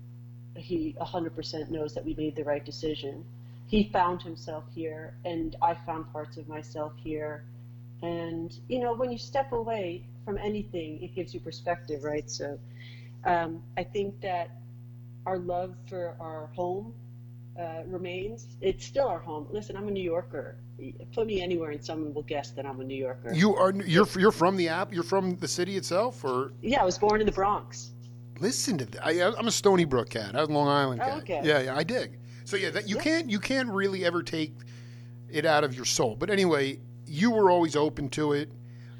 he 0.57 0.95
100% 1.01 1.69
knows 1.71 1.95
that 1.95 2.05
we 2.05 2.15
made 2.15 2.37
the 2.37 2.45
right 2.45 2.65
decision. 2.65 3.25
He 3.67 3.91
found 3.93 4.23
himself 4.23 4.63
here, 4.73 5.15
and 5.25 5.57
I 5.61 5.75
found 5.75 6.11
parts 6.13 6.37
of 6.37 6.49
myself 6.49 6.93
here. 6.97 7.45
And 8.03 8.57
you 8.69 8.79
know, 8.81 8.95
when 8.95 9.11
you 9.11 9.19
step 9.19 9.53
away 9.53 10.05
from 10.25 10.39
anything, 10.39 11.03
it 11.03 11.15
gives 11.15 11.35
you 11.35 11.41
perspective, 11.41 12.05
right? 12.05 12.31
So, 12.31 12.59
um, 13.27 13.63
I 13.77 13.85
think 13.85 14.21
that 14.21 14.51
our 15.27 15.39
love 15.39 15.75
for 15.89 16.17
our 16.21 16.51
home 16.55 16.95
uh, 17.59 17.83
remains. 17.87 18.49
It's 18.61 18.85
still 18.85 19.07
our 19.09 19.19
home. 19.21 19.47
Listen, 19.51 19.77
I'm 19.77 19.89
a 19.89 19.91
New 19.91 20.03
Yorker. 20.03 20.57
Put 21.15 21.27
me 21.27 21.41
anywhere, 21.41 21.71
and 21.71 21.85
someone 21.85 22.13
will 22.13 22.23
guess 22.25 22.51
that 22.51 22.67
I'm 22.67 22.81
a 22.81 22.85
New 22.85 22.97
Yorker. 22.97 23.33
you 23.33 23.55
are 23.55 23.73
you're 23.73 24.09
you're 24.19 24.33
from 24.33 24.57
the 24.57 24.69
app. 24.69 24.93
You're 24.93 25.05
from 25.05 25.37
the 25.37 25.47
city 25.49 25.77
itself, 25.77 26.25
or 26.25 26.53
yeah, 26.63 26.83
I 26.83 26.85
was 26.85 26.99
born 26.99 27.21
in 27.21 27.27
the 27.27 27.33
Bronx. 27.33 27.93
listen 28.41 28.77
to 28.79 28.85
that. 28.87 29.07
I, 29.07 29.23
I'm 29.39 29.47
a 29.47 29.53
Stony 29.53 29.85
Brook 29.85 30.11
cat. 30.11 30.35
I'm 30.35 30.51
a 30.51 30.53
Long 30.53 30.69
Island 30.69 31.01
Oh, 31.03 31.07
cat. 31.07 31.19
okay. 31.19 31.41
Yeah, 31.45 31.61
yeah, 31.61 31.77
I 31.77 31.85
dig. 31.85 32.19
So 32.45 32.57
yeah, 32.57 32.71
that 32.71 32.89
you 32.89 32.97
Yeah. 32.97 33.03
can't 33.03 33.31
you 33.31 33.39
can't 33.39 33.69
really 33.69 34.05
ever 34.05 34.23
take 34.23 34.53
it 35.31 35.47
out 35.47 35.63
of 35.65 35.75
your 35.75 35.85
soul. 35.85 36.17
But 36.17 36.29
anyway, 36.31 36.81
you 37.07 37.31
were 37.31 37.51
always 37.53 37.77
open 37.77 38.09
to 38.11 38.33
it. 38.33 38.51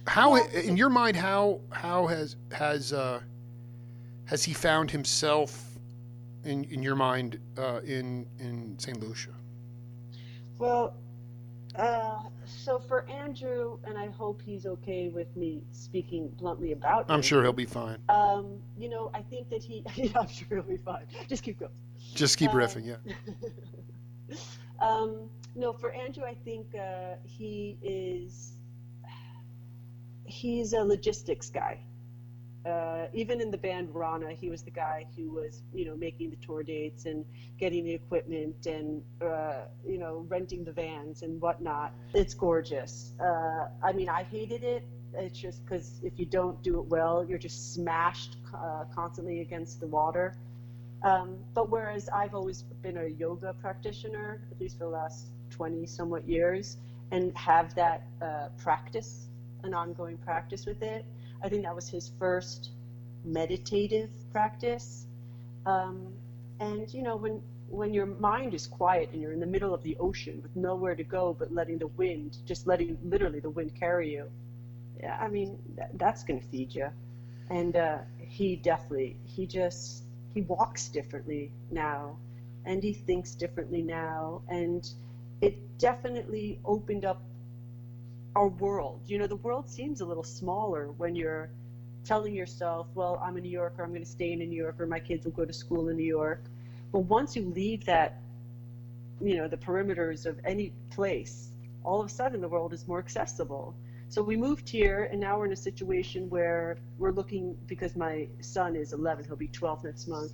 How 0.07 0.37
in 0.37 0.77
your 0.77 0.91
mind 0.91 1.17
how 1.17 1.61
how 1.71 2.07
has 2.07 2.37
has 2.53 2.93
uh, 2.93 3.21
has 4.27 4.45
he 4.45 4.53
found 4.53 4.91
himself 4.91 5.79
in 6.45 6.65
in 6.65 6.83
your 6.83 6.97
mind 6.97 7.39
uh, 7.59 7.81
in 7.85 8.27
in 8.39 8.79
St. 8.79 9.01
Lucia? 9.01 9.31
Well, 10.59 10.97
uh, 11.77 12.21
so 12.45 12.79
for 12.79 13.09
Andrew, 13.11 13.79
and 13.85 13.99
I 13.99 14.09
hope 14.09 14.41
he's 14.41 14.67
okay 14.67 15.09
with 15.09 15.35
me 15.37 15.65
speaking 15.73 16.29
bluntly 16.39 16.73
about. 16.73 17.07
I'm 17.09 17.17
him, 17.17 17.23
sure 17.23 17.43
he'll 17.43 17.53
be 17.53 17.65
fine. 17.65 17.99
Um, 18.09 18.61
you 18.79 18.89
know, 18.89 19.11
I 19.15 19.23
think 19.23 19.51
that 19.51 19.63
he. 19.63 19.85
Yeah, 19.97 20.19
I'm 20.21 20.29
sure 20.29 20.47
he'll 20.59 20.63
be 20.63 20.77
fine. 20.77 21.07
Just 21.29 21.43
keep 21.43 21.59
going. 21.59 21.73
Just 22.15 22.39
keep 22.39 22.51
uh, 22.51 22.55
riffing, 22.55 22.87
yeah. 22.87 24.37
um, 24.87 25.29
no, 25.57 25.73
for 25.73 25.93
Andrew, 25.93 26.25
I 26.25 26.35
think 26.45 26.67
uh, 26.75 27.17
he 27.25 27.79
is. 27.83 28.53
He's 30.27 30.73
a 30.73 30.81
logistics 30.81 31.51
guy. 31.51 31.81
Uh, 32.65 33.07
even 33.13 33.41
in 33.43 33.51
the 33.51 33.59
band 33.59 33.95
Rana, 33.95 34.33
he 34.33 34.49
was 34.49 34.63
the 34.63 34.71
guy 34.71 35.07
who 35.17 35.31
was, 35.31 35.63
you 35.75 35.85
know, 35.85 35.95
making 35.97 36.31
the 36.31 36.37
tour 36.37 36.63
dates 36.63 37.05
and 37.05 37.25
getting 37.59 37.85
the 37.85 37.93
equipment 37.93 38.67
and, 38.67 39.03
uh, 39.21 39.65
you 39.87 39.99
know, 39.99 40.25
renting 40.29 40.65
the 40.65 40.73
vans 40.73 41.23
and 41.23 41.41
whatnot. 41.41 41.93
It's 42.15 42.33
gorgeous. 42.33 43.13
Uh, 43.21 43.69
I 43.83 43.93
mean, 43.93 44.09
I 44.09 44.23
hated 44.23 44.65
it. 44.65 44.83
It's 45.13 45.39
just 45.39 45.65
because 45.65 46.01
if 46.03 46.19
you 46.19 46.25
don't 46.25 46.61
do 46.63 46.81
it 46.81 46.87
well, 46.87 47.25
you're 47.29 47.39
just 47.39 47.75
smashed 47.75 48.39
uh, 48.55 48.85
constantly 48.95 49.41
against 49.41 49.81
the 49.81 49.87
water. 49.87 50.35
Um, 51.03 51.37
but 51.53 51.71
whereas 51.71 52.09
I've 52.09 52.35
always 52.35 52.63
been 52.83 52.97
a 52.97 53.09
yoga 53.09 53.55
practitioner, 53.61 54.41
at 54.51 54.59
least 54.59 54.79
for 54.79 54.85
the 54.85 54.91
last 54.91 55.27
20 55.51 55.85
somewhat 55.87 56.27
years, 56.27 56.79
and 57.11 57.37
have 57.37 57.75
that 57.75 58.07
uh, 58.23 58.49
practice, 58.57 59.29
an 59.63 59.75
ongoing 59.75 60.17
practice 60.17 60.65
with 60.65 60.83
it, 60.83 61.05
I 61.45 61.49
think 61.51 61.65
that 61.65 61.75
was 61.75 61.91
his 61.91 62.11
first 62.19 62.71
meditative 63.23 64.11
practice. 64.33 65.07
Um, 65.67 66.09
and 66.59 66.93
you 66.93 67.03
know, 67.03 67.17
when 67.17 67.43
when 67.69 67.93
your 67.93 68.07
mind 68.07 68.55
is 68.55 68.67
quiet 68.67 69.11
and 69.13 69.21
you're 69.21 69.33
in 69.33 69.41
the 69.41 69.47
middle 69.47 69.75
of 69.75 69.83
the 69.83 69.97
ocean 69.99 70.41
with 70.43 70.55
nowhere 70.57 70.95
to 70.95 71.05
go 71.05 71.37
but 71.39 71.53
letting 71.53 71.79
the 71.79 71.87
wind, 71.89 72.39
just 72.47 72.67
letting 72.67 72.97
literally 73.05 73.41
the 73.41 73.51
wind 73.51 73.75
carry 73.79 74.13
you, 74.13 74.31
yeah, 75.01 75.19
I 75.21 75.29
mean, 75.29 75.59
that, 75.77 75.91
that's 75.99 76.23
going 76.23 76.41
to 76.41 76.47
feed 76.47 76.75
you. 76.75 76.89
And 77.51 77.77
uh, 77.77 77.99
he 78.19 78.57
definitely, 78.57 79.17
he 79.25 79.47
just, 79.47 80.05
he 80.35 80.43
walks 80.43 80.89
differently 80.89 81.53
now 81.71 82.17
and 82.65 82.83
he 82.83 82.93
thinks 82.93 83.35
differently 83.35 83.83
now. 83.83 84.43
And 84.49 84.89
it 85.41 85.79
definitely 85.79 86.61
opened 86.65 87.05
up 87.05 87.21
our 88.37 88.49
world. 88.49 89.03
You 89.07 89.19
know, 89.19 89.27
the 89.27 89.37
world 89.37 89.69
seems 89.69 90.01
a 90.01 90.07
little 90.07 90.25
smaller 90.25 90.91
when 90.93 91.15
you're 91.15 91.51
telling 92.05 92.35
yourself, 92.35 92.89
well, 92.95 93.21
I'm 93.25 93.37
a 93.37 93.41
New 93.41 93.51
Yorker, 93.51 93.83
I'm 93.83 93.91
going 93.91 94.03
to 94.03 94.11
stay 94.11 94.33
in 94.33 94.39
New 94.39 94.51
York, 94.51 94.77
or 94.79 94.87
my 94.87 95.01
kids 95.01 95.25
will 95.25 95.33
go 95.33 95.45
to 95.45 95.53
school 95.53 95.89
in 95.89 95.97
New 95.97 96.05
York. 96.05 96.45
But 96.93 97.01
once 97.01 97.35
you 97.35 97.43
leave 97.43 97.85
that, 97.87 98.21
you 99.21 99.37
know, 99.37 99.49
the 99.49 99.57
perimeters 99.57 100.27
of 100.27 100.39
any 100.45 100.73
place, 100.91 101.51
all 101.83 102.01
of 102.01 102.07
a 102.07 102.11
sudden 102.11 102.41
the 102.41 102.49
world 102.49 102.73
is 102.73 102.87
more 102.87 102.99
accessible. 102.99 103.75
So 104.09 104.23
we 104.23 104.37
moved 104.37 104.69
here, 104.69 105.09
and 105.11 105.21
now 105.21 105.39
we're 105.39 105.47
in 105.47 105.53
a 105.53 105.57
situation 105.57 106.29
where 106.29 106.79
we're 106.99 107.11
looking 107.11 107.57
because 107.67 107.97
my 107.97 108.29
son 108.41 108.77
is 108.77 108.93
11, 108.93 109.25
he'll 109.25 109.37
be 109.37 109.49
12 109.49 109.85
next 109.85 110.09
month. 110.09 110.33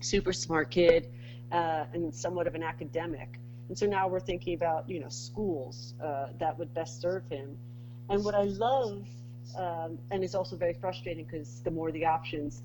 Super 0.00 0.32
smart 0.32 0.70
kid, 0.70 1.08
uh, 1.52 1.84
and 1.92 2.14
somewhat 2.14 2.46
of 2.46 2.54
an 2.54 2.62
academic. 2.62 3.38
And 3.68 3.76
so 3.76 3.86
now 3.86 4.08
we're 4.08 4.20
thinking 4.20 4.54
about, 4.54 4.88
you 4.88 5.00
know, 5.00 5.08
schools 5.08 5.94
uh, 6.02 6.28
that 6.38 6.58
would 6.58 6.72
best 6.74 7.00
serve 7.00 7.24
him. 7.28 7.56
And 8.08 8.24
what 8.24 8.34
I 8.34 8.44
love, 8.44 9.06
um, 9.56 9.98
and 10.10 10.24
it's 10.24 10.34
also 10.34 10.56
very 10.56 10.74
frustrating 10.74 11.24
because 11.24 11.60
the 11.60 11.70
more 11.70 11.92
the 11.92 12.06
options, 12.06 12.62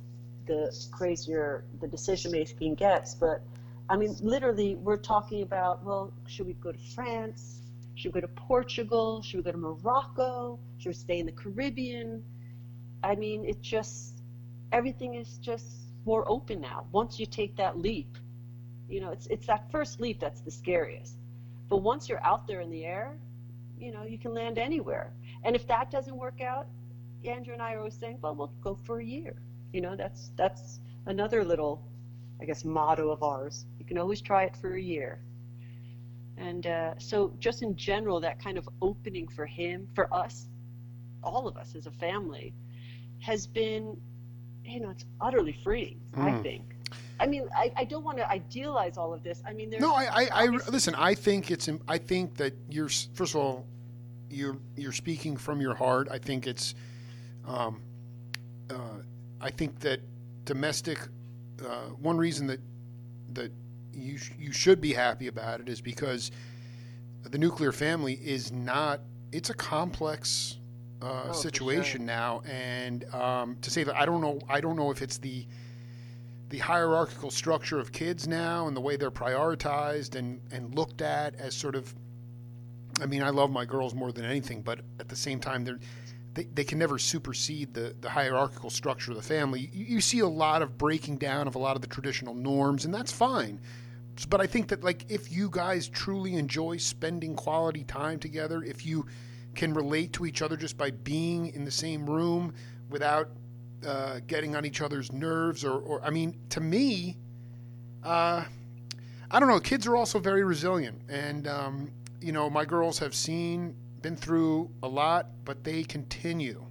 the 0.48 0.74
crazier 0.92 1.66
the 1.82 1.88
decision 1.88 2.32
making 2.32 2.76
gets. 2.76 3.16
But 3.16 3.42
I 3.90 3.98
mean, 3.98 4.16
literally, 4.22 4.76
we're 4.76 4.98
talking 4.98 5.42
about, 5.44 5.84
well, 5.84 6.14
should 6.28 6.48
we 6.48 6.54
go 6.54 6.72
to 6.72 6.80
France? 6.96 7.62
Should 7.96 8.14
we 8.14 8.22
go 8.22 8.28
to 8.28 8.34
Portugal? 8.34 9.22
Should 9.22 9.38
we 9.38 9.44
go 9.44 9.52
to 9.52 9.58
Morocco? 9.58 10.58
Should 10.78 10.90
we 10.90 10.94
stay 10.94 11.20
in 11.20 11.26
the 11.26 11.32
Caribbean? 11.34 12.24
I 13.04 13.16
mean, 13.16 13.44
it 13.46 13.62
just, 13.62 14.22
everything 14.72 15.16
is 15.16 15.38
just 15.40 15.68
more 16.06 16.24
open 16.28 16.62
now. 16.62 16.86
Once 16.92 17.20
you 17.20 17.26
take 17.26 17.58
that 17.58 17.78
leap, 17.78 18.18
you 18.90 19.00
know, 19.02 19.12
it's, 19.12 19.28
it's 19.28 19.48
that 19.48 19.70
first 19.72 20.00
leap 20.00 20.20
that's 20.20 20.42
the 20.42 20.52
scariest. 20.52 21.18
But 21.70 21.78
once 21.78 22.08
you're 22.10 22.24
out 22.24 22.48
there 22.48 22.62
in 22.62 22.70
the 22.70 22.86
air, 22.86 23.18
you 23.80 23.92
know, 23.92 24.04
you 24.04 24.18
can 24.18 24.34
land 24.34 24.58
anywhere. 24.58 25.14
And 25.44 25.56
if 25.56 25.68
that 25.68 25.90
doesn't 25.92 26.16
work 26.16 26.42
out, 26.42 26.68
Andrew 27.26 27.54
and 27.54 27.62
I 27.62 27.74
are 27.74 27.80
always 27.80 27.96
saying, 27.96 28.20
well, 28.22 28.36
we'll 28.36 28.54
go 28.62 28.76
for 28.76 29.00
a 29.00 29.06
year. 29.06 29.36
You 29.72 29.82
know, 29.82 29.96
that's, 29.96 30.32
that's 30.36 30.80
another 31.06 31.44
little, 31.44 31.82
I 32.42 32.46
guess, 32.46 32.64
motto 32.64 33.10
of 33.10 33.24
ours. 33.24 33.66
You 33.80 33.86
can 33.86 33.98
always 33.98 34.22
try 34.22 34.44
it 34.44 34.56
for 34.56 34.76
a 34.76 34.82
year. 34.82 35.20
And 36.38 36.66
uh, 36.68 36.94
so, 36.98 37.34
just 37.40 37.62
in 37.62 37.76
general, 37.76 38.20
that 38.20 38.42
kind 38.44 38.58
of 38.58 38.68
opening 38.82 39.28
for 39.28 39.46
him, 39.46 39.88
for 39.94 40.14
us, 40.14 40.48
all 41.24 41.48
of 41.48 41.58
us 41.58 41.76
as 41.76 41.86
a 41.86 41.92
family, 41.92 42.54
has 43.20 43.46
been, 43.48 43.96
you 44.66 44.80
know, 44.80 44.90
it's 44.90 45.06
utterly 45.22 45.54
freeing, 45.54 46.00
I 46.16 46.32
Mm. 46.32 46.44
think. 46.44 46.73
I 47.24 47.28
mean, 47.28 47.48
I, 47.56 47.72
I 47.78 47.84
don't 47.86 48.04
want 48.04 48.18
to 48.18 48.30
idealize 48.30 48.98
all 48.98 49.14
of 49.14 49.24
this. 49.24 49.42
I 49.48 49.54
mean, 49.54 49.70
there's 49.70 49.82
No, 49.82 49.94
I, 49.96 50.04
I, 50.04 50.28
I 50.34 50.46
listen. 50.48 50.94
I 50.96 51.14
think 51.16 51.52
it's. 51.52 51.70
I 51.88 51.98
think 51.98 52.36
that 52.36 52.54
you're. 52.70 52.90
First 53.14 53.34
of 53.34 53.42
all, 53.42 53.66
you're 54.30 54.58
you're 54.76 54.92
speaking 54.92 55.38
from 55.38 55.62
your 55.62 55.74
heart. 55.74 56.10
I 56.12 56.18
think 56.18 56.48
it's. 56.48 56.76
Um, 57.48 57.82
uh, 58.70 58.76
I 59.40 59.50
think 59.52 59.80
that 59.80 60.02
domestic. 60.44 61.00
Uh, 61.66 61.92
one 62.02 62.18
reason 62.18 62.46
that 62.48 62.60
that 63.32 63.52
you 63.94 64.18
sh- 64.18 64.34
you 64.38 64.52
should 64.52 64.82
be 64.82 64.92
happy 64.92 65.28
about 65.28 65.62
it 65.62 65.70
is 65.70 65.80
because 65.80 66.30
the 67.24 67.38
nuclear 67.38 67.72
family 67.72 68.16
is 68.16 68.52
not. 68.52 69.00
It's 69.32 69.50
a 69.50 69.54
complex 69.54 70.58
uh, 71.02 71.28
Oh, 71.30 71.32
situation 71.32 72.02
sure. 72.02 72.06
now, 72.06 72.42
and 72.46 73.06
um, 73.14 73.56
to 73.62 73.72
say 73.72 73.86
that 73.86 73.96
I 73.96 74.06
don't 74.06 74.20
know. 74.20 74.40
I 74.50 74.60
don't 74.60 74.76
know 74.76 74.92
if 74.92 75.02
it's 75.02 75.20
the 75.20 75.46
the 76.54 76.60
hierarchical 76.60 77.32
structure 77.32 77.80
of 77.80 77.92
kids 77.92 78.28
now 78.28 78.68
and 78.68 78.78
the 78.78 78.80
way 78.80 78.96
they're 78.96 79.10
prioritized 79.10 80.14
and, 80.14 80.40
and 80.52 80.76
looked 80.76 81.02
at 81.02 81.34
as 81.34 81.56
sort 81.56 81.74
of 81.74 81.96
I 83.02 83.08
mean, 83.08 83.24
I 83.24 83.32
love 83.32 83.50
my 83.50 83.66
girls 83.66 83.96
more 83.96 84.12
than 84.12 84.24
anything, 84.24 84.62
but 84.62 84.82
at 85.00 85.10
the 85.10 85.16
same 85.16 85.40
time 85.40 85.66
they're 85.66 85.80
they, 86.36 86.44
they 86.44 86.64
can 86.64 86.78
never 86.78 87.00
supersede 87.00 87.74
the, 87.74 87.96
the 88.02 88.10
hierarchical 88.10 88.70
structure 88.70 89.10
of 89.10 89.18
the 89.18 89.24
family. 89.24 89.72
You, 89.74 89.96
you 89.96 90.02
see 90.02 90.20
a 90.20 90.28
lot 90.28 90.62
of 90.62 90.78
breaking 90.78 91.18
down 91.18 91.48
of 91.48 91.56
a 91.56 91.58
lot 91.58 91.76
of 91.76 91.82
the 91.82 91.88
traditional 91.88 92.36
norms, 92.36 92.86
and 92.86 92.94
that's 92.94 93.12
fine. 93.12 93.60
But 94.30 94.40
I 94.40 94.46
think 94.46 94.68
that 94.68 94.84
like 94.84 95.10
if 95.10 95.32
you 95.32 95.50
guys 95.50 95.88
truly 95.90 96.36
enjoy 96.36 96.78
spending 96.78 97.36
quality 97.36 97.84
time 97.84 98.20
together, 98.20 98.62
if 98.62 98.86
you 98.86 99.08
can 99.56 99.74
relate 99.74 100.14
to 100.14 100.28
each 100.28 100.44
other 100.44 100.56
just 100.56 100.78
by 100.78 100.92
being 100.92 101.48
in 101.48 101.66
the 101.66 101.72
same 101.72 102.08
room 102.08 102.54
without 102.92 103.30
uh, 103.86 104.20
getting 104.28 104.56
on 104.56 104.66
each 104.66 104.82
other's 104.82 105.12
nerves, 105.12 105.64
or, 105.64 105.80
or 105.80 106.04
I 106.04 106.10
mean, 106.10 106.38
to 106.50 106.62
me, 106.62 107.18
uh, 108.04 108.44
I 109.32 109.40
don't 109.40 109.50
know. 109.50 109.60
Kids 109.60 109.88
are 109.88 109.96
also 109.96 110.20
very 110.20 110.44
resilient, 110.44 111.02
and 111.10 111.48
um, 111.48 111.92
you 112.22 112.32
know, 112.32 112.50
my 112.50 112.66
girls 112.66 113.00
have 113.00 113.16
seen, 113.16 113.76
been 114.02 114.16
through 114.16 114.70
a 114.84 114.88
lot, 114.88 115.28
but 115.46 115.64
they 115.64 115.84
continue 115.84 116.64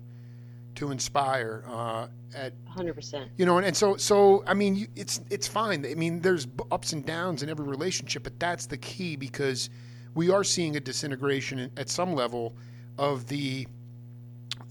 to 0.77 0.90
inspire. 0.90 1.64
Uh, 1.66 2.09
at 2.35 2.53
100%. 2.64 3.29
You 3.37 3.46
know, 3.46 3.59
and, 3.59 3.66
and 3.66 3.77
so 3.77 3.96
so 3.96 4.42
I 4.46 4.55
mean, 4.55 4.75
you, 4.75 4.87
it's 4.96 5.20
it's 5.31 5.46
fine. 5.46 5.85
I 5.85 5.94
mean, 5.94 6.20
there's 6.20 6.46
ups 6.70 6.92
and 6.92 7.05
downs 7.05 7.42
in 7.42 7.48
every 7.48 7.66
relationship, 7.66 8.22
but 8.22 8.38
that's 8.40 8.66
the 8.66 8.79
key 8.79 9.16
because 9.16 9.70
we 10.14 10.31
are 10.31 10.44
seeing 10.44 10.77
a 10.77 10.81
disintegration 10.81 11.70
at 11.77 11.88
some 11.88 12.14
level 12.14 12.55
of 12.98 13.27
the 13.27 13.66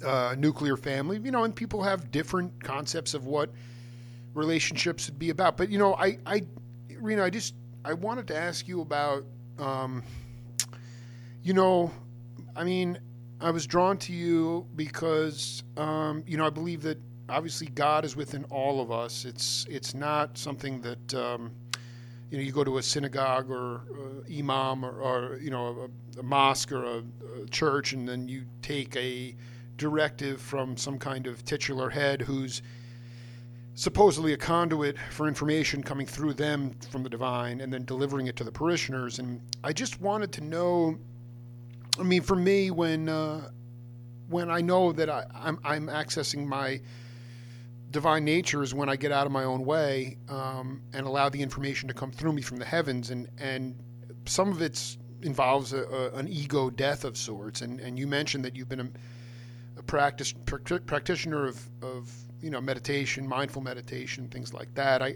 uh, 0.03 0.35
nuclear 0.37 0.77
family. 0.77 1.19
You 1.23 1.31
know, 1.31 1.43
and 1.43 1.55
people 1.55 1.83
have 1.83 2.11
different 2.11 2.63
concepts 2.63 3.13
of 3.13 3.25
what 3.25 3.49
relationships 4.33 5.09
would 5.09 5.19
be 5.19 5.29
about. 5.29 5.57
But 5.57 5.69
you 5.69 5.77
know, 5.77 5.95
I 5.95 6.17
I 6.25 6.45
Rena, 6.99 7.23
I 7.23 7.29
just 7.29 7.55
I 7.83 7.93
wanted 7.93 8.27
to 8.27 8.35
ask 8.35 8.67
you 8.67 8.81
about, 8.81 9.25
um, 9.57 10.03
you 11.43 11.53
know, 11.53 11.91
I 12.55 12.63
mean, 12.63 12.99
I 13.39 13.49
was 13.49 13.65
drawn 13.65 13.97
to 13.99 14.13
you 14.13 14.67
because, 14.75 15.63
um, 15.77 16.23
you 16.27 16.37
know, 16.37 16.45
I 16.45 16.51
believe 16.51 16.83
that 16.83 16.99
obviously 17.27 17.67
God 17.67 18.05
is 18.05 18.15
within 18.15 18.43
all 18.45 18.81
of 18.81 18.91
us. 18.91 19.25
It's 19.25 19.65
it's 19.69 19.95
not 19.95 20.37
something 20.37 20.81
that 20.81 21.13
um, 21.13 21.51
you 22.29 22.37
know 22.37 22.43
you 22.43 22.51
go 22.51 22.63
to 22.63 22.77
a 22.77 22.83
synagogue 22.83 23.49
or 23.49 23.81
uh, 23.91 24.37
imam 24.37 24.85
or, 24.85 25.01
or, 25.01 25.37
you 25.37 25.49
know 25.49 25.89
a, 26.17 26.19
a 26.19 26.23
mosque 26.23 26.71
or 26.71 26.83
a, 26.83 27.03
a, 27.41 27.45
church 27.49 27.93
and 27.93 28.07
then 28.07 28.27
you 28.27 28.45
take 28.61 28.95
a 28.95 29.35
directive 29.81 30.39
from 30.39 30.77
some 30.77 30.99
kind 30.99 31.25
of 31.25 31.43
titular 31.43 31.89
head 31.89 32.21
who's 32.21 32.61
supposedly 33.73 34.33
a 34.33 34.37
conduit 34.37 34.95
for 35.09 35.27
information 35.27 35.81
coming 35.81 36.05
through 36.05 36.33
them 36.33 36.75
from 36.91 37.01
the 37.01 37.09
divine 37.09 37.61
and 37.61 37.73
then 37.73 37.83
delivering 37.85 38.27
it 38.27 38.35
to 38.35 38.43
the 38.43 38.51
parishioners. 38.51 39.17
And 39.17 39.41
I 39.63 39.73
just 39.73 39.99
wanted 39.99 40.31
to 40.33 40.41
know. 40.41 40.97
I 41.99 42.03
mean, 42.03 42.21
for 42.21 42.35
me, 42.35 42.69
when 42.69 43.09
uh, 43.09 43.49
when 44.29 44.51
I 44.51 44.61
know 44.61 44.91
that 44.91 45.09
I, 45.09 45.25
I'm, 45.33 45.59
I'm 45.63 45.87
accessing 45.87 46.45
my 46.45 46.79
divine 47.89 48.23
nature 48.23 48.61
is 48.61 48.73
when 48.73 48.87
I 48.87 48.95
get 48.95 49.11
out 49.11 49.25
of 49.25 49.31
my 49.31 49.43
own 49.45 49.65
way 49.65 50.17
um, 50.29 50.81
and 50.93 51.07
allow 51.07 51.27
the 51.27 51.41
information 51.41 51.87
to 51.87 51.93
come 51.93 52.11
through 52.11 52.33
me 52.33 52.43
from 52.43 52.57
the 52.57 52.65
heavens, 52.65 53.09
and 53.09 53.27
and 53.39 53.75
some 54.25 54.51
of 54.51 54.61
it 54.61 54.97
involves 55.23 55.73
a, 55.73 55.83
a, 55.85 56.11
an 56.19 56.27
ego 56.27 56.69
death 56.69 57.03
of 57.03 57.17
sorts. 57.17 57.61
And 57.61 57.79
and 57.79 57.97
you 57.97 58.05
mentioned 58.05 58.45
that 58.45 58.55
you've 58.55 58.69
been 58.69 58.93
a, 59.81 59.83
practice 59.83 60.33
pr- 60.45 60.79
practitioner 60.85 61.47
of 61.47 61.69
of 61.81 62.11
you 62.41 62.49
know 62.49 62.61
meditation, 62.61 63.27
mindful 63.27 63.61
meditation, 63.61 64.27
things 64.29 64.53
like 64.53 64.73
that. 64.75 65.01
I 65.01 65.15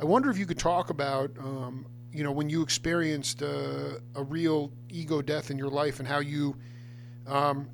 I 0.00 0.04
wonder 0.04 0.30
if 0.30 0.38
you 0.38 0.46
could 0.46 0.58
talk 0.58 0.90
about 0.90 1.30
um, 1.38 1.86
you 2.12 2.22
know 2.22 2.32
when 2.32 2.48
you 2.48 2.62
experienced 2.62 3.42
a, 3.42 4.00
a, 4.14 4.22
real 4.22 4.70
ego 4.88 5.22
death 5.22 5.50
in 5.50 5.58
your 5.58 5.68
life 5.68 5.98
and 5.98 6.08
how 6.08 6.20
you 6.20 6.56
um, 7.26 7.68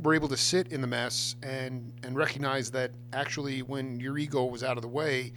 were 0.00 0.14
able 0.14 0.28
to 0.28 0.36
sit 0.36 0.68
in 0.72 0.80
the 0.80 0.86
mess 0.86 1.36
and 1.42 1.92
and 2.02 2.16
recognize 2.16 2.70
that 2.70 2.90
actually 3.12 3.62
when 3.62 3.98
your 4.00 4.18
ego 4.18 4.44
was 4.44 4.62
out 4.62 4.76
of 4.76 4.82
the 4.82 4.88
way, 4.88 5.32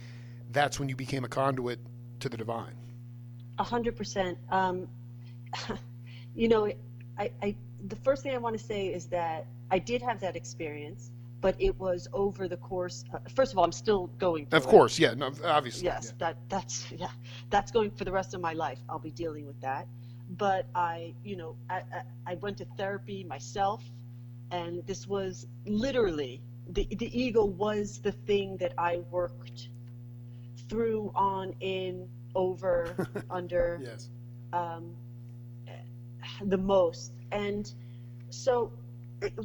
that's 0.50 0.78
when 0.78 0.88
you 0.88 0.96
became 0.96 1.24
a 1.24 1.28
conduit 1.28 1.78
to 2.20 2.28
the 2.28 2.36
divine. 2.36 2.74
A 3.58 3.64
hundred 3.64 3.96
percent. 3.96 4.38
Um, 4.50 4.88
you 6.34 6.48
know, 6.48 6.66
I, 7.18 7.30
I 7.42 7.56
the 7.88 7.96
first 7.96 8.22
thing 8.22 8.34
I 8.34 8.38
want 8.38 8.56
to 8.58 8.64
say 8.64 8.86
is 8.88 9.06
that 9.06 9.46
I 9.72 9.80
did 9.80 10.00
have 10.02 10.20
that 10.20 10.36
experience 10.36 11.10
but 11.42 11.56
it 11.58 11.78
was 11.78 12.08
over 12.14 12.48
the 12.48 12.56
course. 12.56 13.04
Uh, 13.12 13.18
first 13.34 13.52
of 13.52 13.58
all, 13.58 13.64
I'm 13.64 13.72
still 13.72 14.06
going. 14.18 14.46
Of 14.52 14.66
course, 14.66 14.98
it. 14.98 15.02
yeah, 15.02 15.14
no, 15.14 15.32
obviously. 15.44 15.84
Yes, 15.84 16.06
yeah. 16.06 16.26
that 16.26 16.36
that's 16.48 16.90
yeah, 16.92 17.08
that's 17.50 17.70
going 17.70 17.90
for 17.90 18.04
the 18.04 18.12
rest 18.12 18.32
of 18.32 18.40
my 18.40 18.54
life. 18.54 18.78
I'll 18.88 19.00
be 19.00 19.10
dealing 19.10 19.44
with 19.44 19.60
that. 19.60 19.86
But 20.38 20.66
I, 20.74 21.12
you 21.24 21.36
know, 21.36 21.56
I, 21.68 21.82
I, 21.92 22.02
I 22.32 22.34
went 22.36 22.56
to 22.58 22.64
therapy 22.78 23.24
myself, 23.24 23.82
and 24.50 24.86
this 24.86 25.06
was 25.06 25.46
literally 25.66 26.40
the 26.70 26.86
the 26.96 27.10
ego 27.20 27.44
was 27.44 27.98
the 27.98 28.12
thing 28.12 28.56
that 28.58 28.72
I 28.78 29.00
worked 29.10 29.68
through, 30.68 31.10
on, 31.14 31.54
in, 31.60 32.08
over, 32.34 33.08
under. 33.30 33.80
Yes. 33.82 34.08
Um, 34.52 34.94
the 36.42 36.58
most, 36.58 37.12
and 37.32 37.72
so 38.30 38.72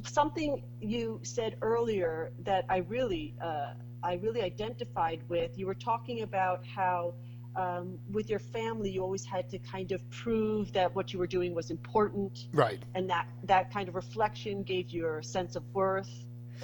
something 0.04 0.64
you 0.82 1.20
said 1.24 1.58
earlier 1.62 2.32
that 2.44 2.66
I 2.70 2.78
really, 2.78 3.36
uh, 3.44 3.74
I 4.04 4.14
really 4.16 4.42
identified 4.42 5.22
with. 5.28 5.58
You 5.58 5.68
were 5.68 5.76
talking 5.76 6.22
about 6.22 6.66
how 6.66 7.14
um, 7.58 7.98
with 8.12 8.30
your 8.30 8.40
family 8.40 8.92
you 8.92 9.02
always 9.02 9.26
had 9.26 9.50
to 9.50 9.60
kind 9.60 9.92
of 9.92 10.08
prove 10.12 10.72
that 10.74 10.94
what 10.96 11.12
you 11.12 11.20
were 11.20 11.28
doing 11.28 11.56
was 11.56 11.72
important, 11.72 12.48
right? 12.54 12.80
And 12.96 13.10
that 13.10 13.28
that 13.44 13.74
kind 13.74 13.90
of 13.90 13.96
reflection 13.96 14.64
gave 14.64 14.90
you 14.90 15.08
a 15.08 15.24
sense 15.24 15.56
of 15.56 15.64
worth. 15.74 16.10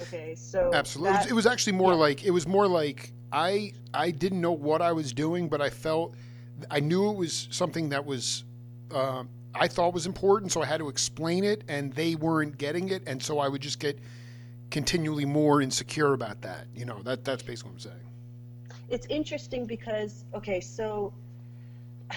Okay, 0.00 0.34
so 0.34 0.70
absolutely, 0.72 1.12
that, 1.12 1.30
it, 1.30 1.32
was, 1.32 1.46
actually 1.46 1.74
more 1.74 1.92
yeah. 1.92 1.98
like 1.98 2.24
it 2.24 2.30
was 2.30 2.46
more 2.46 2.66
like 2.66 3.12
I 3.32 3.72
I 3.92 4.10
didn't 4.10 4.40
know 4.40 4.52
what 4.52 4.82
I 4.82 4.92
was 4.92 5.12
doing, 5.12 5.48
but 5.48 5.60
I 5.60 5.70
felt 5.70 6.14
I 6.70 6.80
knew 6.80 7.10
it 7.10 7.16
was 7.16 7.48
something 7.50 7.90
that 7.90 8.04
was. 8.04 8.44
Uh, 8.92 9.24
I 9.54 9.68
thought 9.68 9.94
was 9.94 10.06
important, 10.06 10.52
so 10.52 10.62
I 10.62 10.66
had 10.66 10.78
to 10.78 10.88
explain 10.88 11.44
it, 11.44 11.62
and 11.68 11.92
they 11.92 12.16
weren't 12.16 12.58
getting 12.58 12.88
it, 12.88 13.02
and 13.06 13.22
so 13.22 13.38
I 13.38 13.48
would 13.48 13.60
just 13.62 13.78
get 13.78 13.98
continually 14.70 15.24
more 15.24 15.62
insecure 15.62 16.12
about 16.12 16.40
that. 16.42 16.66
You 16.74 16.84
know, 16.84 17.00
that 17.02 17.24
that's 17.24 17.42
basically 17.42 17.70
what 17.72 17.74
I'm 17.74 17.80
saying. 17.80 18.00
It's 18.88 19.06
interesting 19.06 19.66
because 19.66 20.24
okay, 20.34 20.60
so 20.60 21.14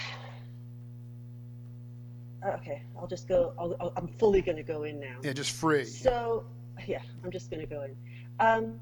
okay, 2.45 2.82
I'll 2.97 3.08
just 3.08 3.28
go. 3.28 3.54
i 3.60 4.00
am 4.00 4.08
fully 4.08 4.41
going 4.41 4.58
to 4.58 4.63
go 4.63 4.84
in 4.84 5.00
now. 5.00 5.17
Yeah, 5.21 5.34
just 5.34 5.52
free. 5.52 5.86
So 5.86 6.45
yeah, 6.88 7.02
I'm 7.23 7.32
just 7.32 7.52
going 7.52 7.62
to 7.62 7.67
go 7.67 7.84
in. 7.84 7.95
Um, 8.39 8.80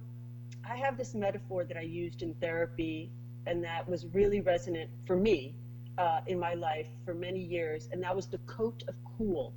I 0.67 0.75
have 0.77 0.97
this 0.97 1.13
metaphor 1.13 1.63
that 1.65 1.77
I 1.77 1.81
used 1.81 2.21
in 2.21 2.33
therapy, 2.35 3.11
and 3.45 3.63
that 3.63 3.87
was 3.87 4.05
really 4.13 4.41
resonant 4.41 4.89
for 5.05 5.15
me 5.17 5.55
uh, 5.97 6.21
in 6.27 6.39
my 6.39 6.53
life 6.53 6.87
for 7.05 7.13
many 7.13 7.39
years, 7.39 7.89
and 7.91 8.01
that 8.03 8.15
was 8.15 8.27
the 8.27 8.37
coat 8.39 8.83
of 8.87 8.95
cool. 9.17 9.53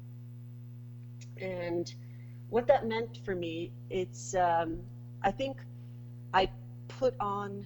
And 1.41 1.93
what 2.51 2.67
that 2.67 2.87
meant 2.87 3.19
for 3.25 3.35
me, 3.35 3.73
it's, 3.91 4.35
um, 4.35 4.81
I 5.23 5.31
think 5.31 5.59
I 6.33 6.49
put 6.89 7.15
on 7.21 7.65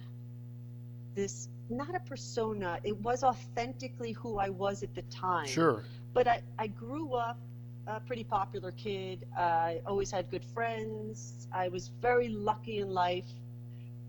this, 1.15 1.49
not 1.69 1.95
a 1.95 1.99
persona, 1.99 2.79
it 2.83 2.99
was 3.01 3.23
authentically 3.23 4.11
who 4.13 4.37
I 4.37 4.49
was 4.49 4.83
at 4.83 4.93
the 4.93 5.03
time. 5.03 5.47
Sure. 5.47 5.83
But 6.13 6.27
I, 6.27 6.41
I 6.59 6.67
grew 6.67 7.13
up 7.13 7.39
a 7.87 7.99
pretty 7.99 8.23
popular 8.23 8.71
kid. 8.71 9.25
I 9.37 9.81
always 9.85 10.11
had 10.11 10.29
good 10.29 10.45
friends. 10.45 11.47
I 11.51 11.67
was 11.67 11.91
very 12.01 12.29
lucky 12.29 12.79
in 12.79 12.89
life. 12.89 13.27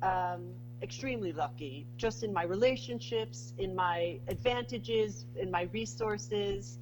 Um, 0.02 0.52
extremely 0.82 1.32
lucky 1.32 1.86
just 1.96 2.22
in 2.22 2.32
my 2.32 2.44
relationships, 2.44 3.54
in 3.58 3.74
my 3.74 4.18
advantages, 4.28 5.26
in 5.40 5.50
my 5.50 5.62
resources. 5.72 6.78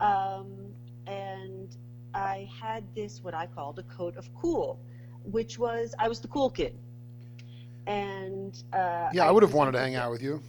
Um, 0.00 0.72
and 1.06 1.76
I 2.14 2.48
had 2.60 2.84
this, 2.94 3.22
what 3.22 3.34
I 3.34 3.46
called 3.46 3.78
a 3.78 3.82
coat 3.84 4.16
of 4.16 4.32
cool, 4.34 4.80
which 5.24 5.58
was 5.58 5.94
I 5.98 6.08
was 6.08 6.20
the 6.20 6.28
cool 6.28 6.50
kid. 6.50 6.78
And 7.86 8.62
uh, 8.72 9.08
yeah, 9.12 9.24
I, 9.24 9.28
I 9.28 9.30
would 9.30 9.42
have 9.42 9.54
wanted 9.54 9.72
to 9.72 9.80
hang 9.80 9.96
out 9.96 10.10
with 10.10 10.22
you. 10.22 10.40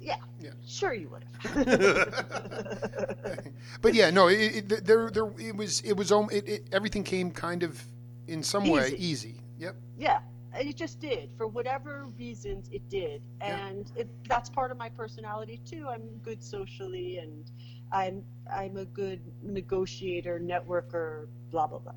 Yeah, 0.00 0.16
yeah, 0.40 0.50
sure 0.66 0.94
you 0.94 1.10
would 1.10 1.24
have. 1.24 1.54
but 3.82 3.92
yeah, 3.92 4.10
no, 4.10 4.28
it, 4.28 4.70
it, 4.70 4.86
there, 4.86 5.10
there, 5.10 5.30
it 5.38 5.54
was, 5.54 5.80
it 5.82 5.92
was, 5.92 6.10
it, 6.10 6.48
it, 6.48 6.68
everything 6.72 7.04
came 7.04 7.30
kind 7.30 7.62
of 7.62 7.82
in 8.26 8.42
some 8.42 8.64
easy. 8.64 8.72
way 8.72 8.94
easy. 8.96 9.34
Yep. 9.58 9.76
Yeah, 9.98 10.20
it 10.54 10.76
just 10.76 11.00
did 11.00 11.30
for 11.36 11.46
whatever 11.46 12.06
reasons 12.18 12.68
it 12.72 12.88
did. 12.88 13.22
And 13.40 13.90
yeah. 13.94 14.02
it, 14.02 14.08
that's 14.28 14.50
part 14.50 14.70
of 14.70 14.78
my 14.78 14.88
personality 14.88 15.60
too. 15.64 15.86
I'm 15.88 16.18
good 16.22 16.42
socially 16.42 17.18
and 17.18 17.50
i'm 17.92 18.22
i'm 18.54 18.76
a 18.76 18.84
good 18.84 19.20
negotiator 19.42 20.40
networker 20.40 21.26
blah 21.50 21.66
blah 21.66 21.78
blah. 21.78 21.92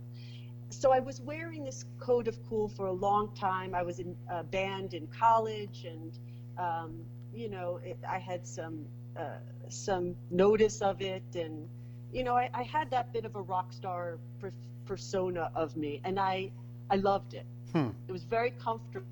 So 0.70 0.92
i 0.92 1.00
was 1.00 1.22
wearing 1.22 1.64
this 1.64 1.86
coat 2.00 2.28
of 2.28 2.44
cool 2.48 2.68
for 2.68 2.88
a 2.88 2.92
long 2.92 3.34
time. 3.36 3.76
I 3.76 3.84
was 3.84 4.00
in 4.00 4.16
a 4.30 4.44
band 4.44 4.94
in 4.94 5.08
college 5.08 5.86
and 5.90 6.18
um, 6.58 7.00
you 7.34 7.50
know 7.50 7.80
it, 7.84 7.98
i 8.10 8.20
had 8.20 8.46
some 8.46 8.86
uh, 9.18 9.38
some 9.70 10.16
notice 10.32 10.82
of 10.82 11.02
it. 11.02 11.24
And 11.36 11.68
you 12.12 12.24
know 12.24 12.36
I, 12.36 12.50
I 12.54 12.64
had 12.64 12.90
that 12.92 13.14
bit 13.14 13.26
of 13.26 13.36
a 13.36 13.42
rock 13.42 13.74
star 13.74 14.20
per- 14.40 14.54
persona 14.86 15.50
of 15.56 15.78
me 15.78 16.02
and 16.04 16.20
i 16.20 16.52
i 16.90 16.98
loved 16.98 17.34
it 17.34 17.46
Hmm. 17.74 17.90
It 18.08 18.12
was 18.12 18.24
very 18.24 18.52
comfortable. 18.52 19.08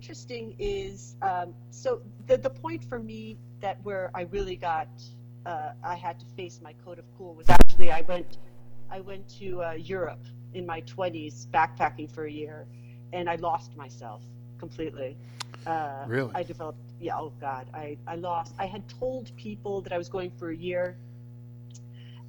Interesting 0.00 0.54
is 0.58 1.14
um, 1.22 1.54
so 1.70 2.00
the 2.26 2.36
the 2.36 2.50
point 2.50 2.82
for 2.84 2.98
me 2.98 3.36
that 3.60 3.78
where 3.84 4.10
I 4.14 4.22
really 4.22 4.56
got 4.56 4.88
uh, 5.46 5.72
I 5.84 5.94
had 5.94 6.18
to 6.20 6.26
face 6.36 6.60
my 6.62 6.72
coat 6.84 6.98
of 6.98 7.04
cool 7.16 7.34
was 7.34 7.48
actually 7.48 7.90
I 7.92 8.02
went 8.02 8.38
I 8.90 9.00
went 9.00 9.28
to 9.40 9.62
uh, 9.62 9.72
Europe 9.72 10.24
in 10.54 10.66
my 10.66 10.82
20s 10.82 11.46
backpacking 11.48 12.10
for 12.10 12.26
a 12.26 12.30
year 12.30 12.66
and 13.12 13.28
I 13.28 13.36
lost 13.36 13.76
myself 13.76 14.22
completely. 14.58 15.16
Uh, 15.66 16.04
Really? 16.06 16.30
I 16.34 16.42
developed. 16.42 16.78
Yeah. 17.00 17.18
Oh 17.18 17.32
God. 17.40 17.66
I 17.72 17.96
I 18.06 18.16
lost. 18.16 18.54
I 18.58 18.66
had 18.66 18.88
told 18.88 19.34
people 19.36 19.80
that 19.82 19.92
I 19.92 19.98
was 19.98 20.08
going 20.08 20.30
for 20.38 20.50
a 20.50 20.56
year. 20.56 20.96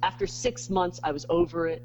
After 0.02 0.26
six 0.26 0.70
months, 0.70 1.00
I 1.02 1.12
was 1.12 1.26
over 1.28 1.66
it. 1.66 1.82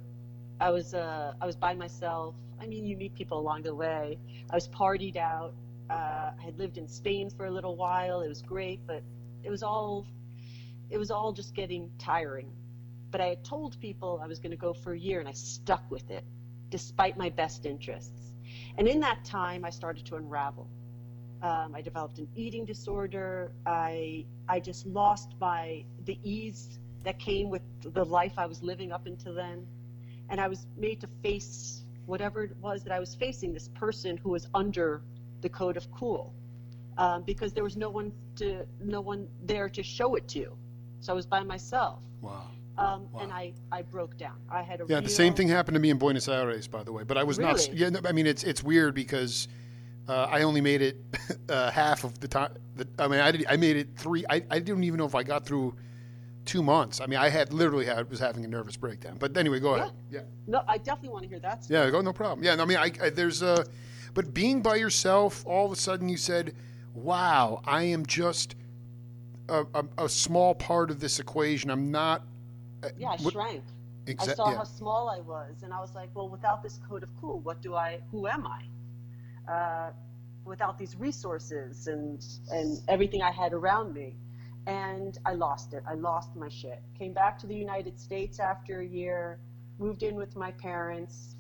I 0.60 0.70
was 0.72 0.94
uh 0.94 1.34
I 1.42 1.46
was 1.46 1.56
by 1.56 1.74
myself. 1.74 2.36
I 2.62 2.68
mean, 2.68 2.86
you 2.86 2.98
meet 2.98 3.16
people 3.16 3.40
along 3.40 3.64
the 3.64 3.74
way. 3.74 4.18
I 4.50 4.56
was 4.56 4.68
partied 4.68 5.16
out. 5.16 5.54
Uh, 5.90 6.32
I 6.38 6.44
had 6.44 6.58
lived 6.58 6.78
in 6.78 6.88
Spain 6.88 7.30
for 7.30 7.46
a 7.46 7.52
little 7.52 7.76
while. 7.76 8.22
It 8.22 8.28
was 8.28 8.42
great, 8.42 8.86
but 8.86 9.02
it 9.44 9.50
was 9.50 9.64
all 9.64 10.06
it 10.90 10.98
was 10.98 11.12
all 11.12 11.32
just 11.32 11.54
getting 11.56 11.92
tiring. 12.00 12.52
But 13.12 13.22
I 13.22 13.28
had 13.28 13.44
told 13.44 13.80
people 13.80 14.20
I 14.24 14.28
was 14.28 14.40
going 14.40 14.52
to 14.52 14.58
go 14.58 14.74
for 14.74 14.94
a 14.94 15.00
year, 15.00 15.20
and 15.20 15.30
I 15.30 15.34
stuck 15.34 15.90
with 15.90 16.10
it, 16.10 16.24
despite 16.70 17.18
my 17.18 17.30
best 17.30 17.66
interests. 17.66 18.34
And 18.78 18.88
in 18.88 19.00
that 19.02 19.24
time, 19.24 19.66
I 19.66 19.70
started 19.70 20.06
to 20.08 20.16
unravel. 20.16 20.68
Um, 21.42 21.74
I 21.74 21.82
developed 21.82 22.18
an 22.20 22.28
eating 22.36 22.66
disorder. 22.66 23.52
I 23.66 24.26
I 24.48 24.60
just 24.60 24.86
lost 24.86 25.36
my 25.40 25.86
the 26.06 26.20
ease 26.24 26.80
that 27.04 27.18
came 27.18 27.50
with 27.50 27.62
the 27.82 28.04
life 28.04 28.34
I 28.38 28.46
was 28.46 28.62
living 28.62 28.92
up 28.92 29.06
until 29.06 29.34
then, 29.34 29.66
and 30.30 30.42
I 30.42 30.48
was 30.48 30.68
made 30.78 31.00
to 31.02 31.08
face 31.24 31.86
whatever 32.10 32.44
it 32.44 32.56
was 32.58 32.84
that 32.84 32.92
I 32.92 33.00
was 33.00 33.16
facing. 33.16 33.54
This 33.54 33.70
person 33.70 34.18
who 34.18 34.30
was 34.32 34.48
under 34.54 35.02
the 35.42 35.50
coat 35.50 35.78
of 35.78 35.90
cool, 35.92 36.34
um, 36.98 37.24
because 37.24 37.54
there 37.54 37.64
was 37.64 37.78
no 37.78 37.90
one 37.90 38.12
to 38.38 38.66
no 38.82 39.00
one 39.00 39.28
there 39.44 39.70
to 39.70 39.84
show 39.84 40.16
it 40.16 40.28
to, 40.30 40.58
so 41.00 41.14
I 41.14 41.16
was 41.16 41.26
by 41.26 41.44
myself. 41.44 42.00
Wow. 42.22 42.44
Um, 42.78 43.08
Wow. 43.12 43.22
And 43.22 43.34
I, 43.34 43.52
I 43.74 43.82
broke 43.82 44.18
down. 44.18 44.38
I 44.50 44.62
had 44.62 44.80
a 44.80 44.86
Yeah, 44.88 45.02
the 45.02 45.10
same 45.10 45.34
thing 45.34 45.50
happened 45.50 45.76
to 45.76 45.82
me 45.82 45.90
in 45.90 45.98
Buenos 45.98 46.30
Aires, 46.30 46.66
by 46.66 46.82
the 46.82 46.94
way. 46.94 47.04
But 47.04 47.18
I 47.18 47.24
was 47.24 47.38
not. 47.38 47.58
Really? 47.58 47.78
Yeah, 47.78 47.90
no, 47.90 48.00
I 48.06 48.14
mean 48.14 48.26
it's 48.26 48.44
it's 48.46 48.64
weird 48.64 48.96
because 48.96 49.50
uh, 50.08 50.28
I 50.32 50.44
only 50.44 50.62
made 50.62 50.82
it 50.82 50.98
uh, 51.50 51.70
half 51.72 52.04
of 52.06 52.20
the 52.20 52.28
time. 52.28 52.54
The, 52.76 52.88
I 52.98 53.08
mean, 53.08 53.20
I 53.20 53.32
did, 53.32 53.46
I 53.50 53.58
made 53.58 53.76
it 53.76 53.90
three. 53.98 54.26
I, 54.30 54.42
I 54.50 54.60
didn't 54.60 54.84
even 54.86 54.98
know 54.98 55.06
if 55.06 55.16
I 55.16 55.24
got 55.24 55.46
through 55.46 55.76
two 56.46 56.64
months. 56.64 57.00
I 57.02 57.06
mean, 57.06 57.20
I 57.20 57.30
had 57.30 57.54
literally 57.54 57.86
had 57.86 58.10
was 58.10 58.20
having 58.20 58.44
a 58.46 58.48
nervous 58.48 58.76
breakdown. 58.78 59.18
But 59.20 59.36
anyway, 59.38 59.60
go 59.60 59.76
ahead. 59.76 59.92
Yeah. 60.10 60.22
No, 60.48 60.64
I 60.68 60.78
definitely 60.78 61.10
want 61.10 61.24
to 61.24 61.30
hear 61.30 61.40
that. 61.40 61.64
story. 61.64 61.80
Yeah, 61.80 61.90
go 61.90 62.02
no 62.02 62.14
problem. 62.14 62.44
Yeah, 62.44 62.56
no, 62.56 62.64
I 62.64 62.66
mean, 62.66 62.78
I, 62.78 62.92
I 63.02 63.10
there's 63.10 63.42
a, 63.42 63.66
but 64.14 64.34
being 64.34 64.62
by 64.62 64.76
yourself, 64.76 65.46
all 65.46 65.66
of 65.66 65.72
a 65.72 65.76
sudden 65.76 66.10
you 66.10 66.18
said, 66.18 66.56
"Wow, 66.94 67.62
I 67.66 67.84
am 67.84 68.06
just 68.06 68.56
a, 69.48 69.66
a, 69.74 69.86
a 70.06 70.10
small 70.10 70.56
part 70.56 70.90
of 70.92 71.00
this 71.00 71.20
equation. 71.20 71.70
I'm 71.70 71.92
not." 71.92 72.24
uh, 72.84 72.90
Yeah, 72.98 73.10
I 73.10 73.18
what- 73.18 73.34
shrank. 73.34 73.64
I 74.20 74.26
saw 74.34 74.50
yeah. 74.50 74.58
how 74.58 74.64
small 74.64 75.08
I 75.10 75.20
was, 75.20 75.62
and 75.62 75.72
I 75.72 75.80
was 75.80 75.94
like, 75.94 76.10
well, 76.16 76.30
without 76.30 76.64
this 76.64 76.80
coat 76.90 77.04
of 77.04 77.10
cool, 77.22 77.42
what 77.42 77.62
do 77.62 77.76
I? 77.76 78.00
Who 78.10 78.26
am 78.26 78.48
I? 78.48 78.64
Uh, 79.52 79.92
without 80.46 80.80
these 80.80 80.96
resources 80.96 81.86
and 81.86 82.26
and 82.52 82.80
everything 82.88 83.22
I 83.22 83.30
had 83.30 83.54
around 83.54 83.94
me, 83.94 84.16
and 84.68 85.18
I 85.26 85.34
lost 85.34 85.74
it. 85.74 85.84
I 85.88 85.94
lost 85.96 86.36
my 86.36 86.50
shit. 86.50 86.82
Came 86.98 87.14
back 87.14 87.38
to 87.40 87.48
the 87.48 87.56
United 87.56 88.00
States 88.00 88.40
after 88.40 88.82
a 88.82 88.86
year, 88.86 89.40
moved 89.78 90.04
in 90.04 90.16
with 90.16 90.36
my 90.36 90.52
parents, 90.52 91.36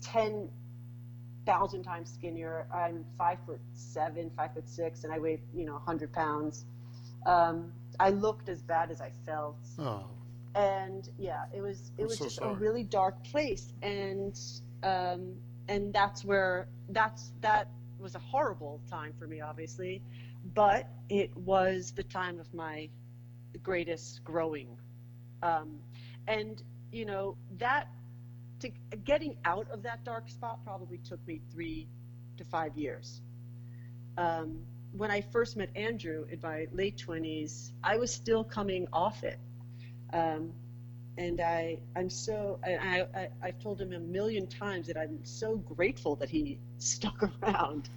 ten 0.00 0.48
thousand 1.46 1.84
times 1.84 2.10
skinnier. 2.12 2.66
I'm 2.74 3.04
five 3.16 3.38
foot 3.46 3.60
seven, 3.72 4.30
five 4.36 4.52
foot 4.54 4.68
six, 4.68 5.04
and 5.04 5.12
I 5.12 5.18
weigh 5.18 5.40
you 5.54 5.64
know 5.64 5.78
hundred 5.84 6.12
pounds. 6.12 6.66
Um, 7.24 7.72
I 7.98 8.10
looked 8.10 8.48
as 8.48 8.62
bad 8.62 8.90
as 8.90 9.00
I 9.00 9.10
felt 9.24 9.56
Oh, 9.78 10.04
and 10.54 11.08
yeah, 11.18 11.44
it 11.54 11.60
was 11.60 11.92
it 11.98 12.02
I'm 12.02 12.08
was 12.08 12.18
so 12.18 12.24
just 12.24 12.36
sorry. 12.36 12.54
a 12.54 12.56
really 12.56 12.82
dark 12.84 13.22
place, 13.24 13.72
and 13.82 14.38
um, 14.82 15.34
and 15.68 15.92
that's 15.92 16.24
where 16.24 16.68
that's 16.90 17.32
that 17.40 17.68
was 17.98 18.14
a 18.14 18.18
horrible 18.18 18.80
time 18.90 19.12
for 19.18 19.26
me, 19.26 19.40
obviously, 19.40 20.02
but 20.54 20.88
it 21.08 21.36
was 21.36 21.92
the 21.92 22.02
time 22.02 22.38
of 22.40 22.52
my 22.54 22.88
greatest 23.62 24.22
growing, 24.24 24.68
um, 25.42 25.78
and 26.28 26.62
you 26.92 27.04
know 27.04 27.36
that 27.58 27.88
to 28.60 28.70
getting 29.04 29.36
out 29.44 29.68
of 29.70 29.82
that 29.82 30.04
dark 30.04 30.28
spot 30.28 30.64
probably 30.64 30.98
took 30.98 31.24
me 31.26 31.40
three 31.52 31.86
to 32.36 32.44
five 32.44 32.76
years. 32.76 33.20
Um, 34.16 34.58
when 34.92 35.10
I 35.10 35.20
first 35.20 35.56
met 35.56 35.68
Andrew 35.76 36.26
in 36.30 36.40
my 36.42 36.66
late 36.72 36.96
twenties, 36.96 37.72
I 37.82 37.96
was 37.96 38.12
still 38.12 38.44
coming 38.44 38.86
off 38.92 39.24
it. 39.24 39.38
Um, 40.12 40.52
and 41.18 41.40
I 41.40 41.78
I'm 41.96 42.10
so 42.10 42.58
I 42.64 43.06
I- 43.14 43.28
I've 43.42 43.58
told 43.58 43.80
him 43.80 43.92
a 43.92 43.98
million 43.98 44.46
times 44.46 44.86
that 44.86 44.96
I'm 44.96 45.18
so 45.24 45.56
grateful 45.56 46.16
that 46.16 46.28
he 46.30 46.58
stuck 46.78 47.22
around 47.42 47.90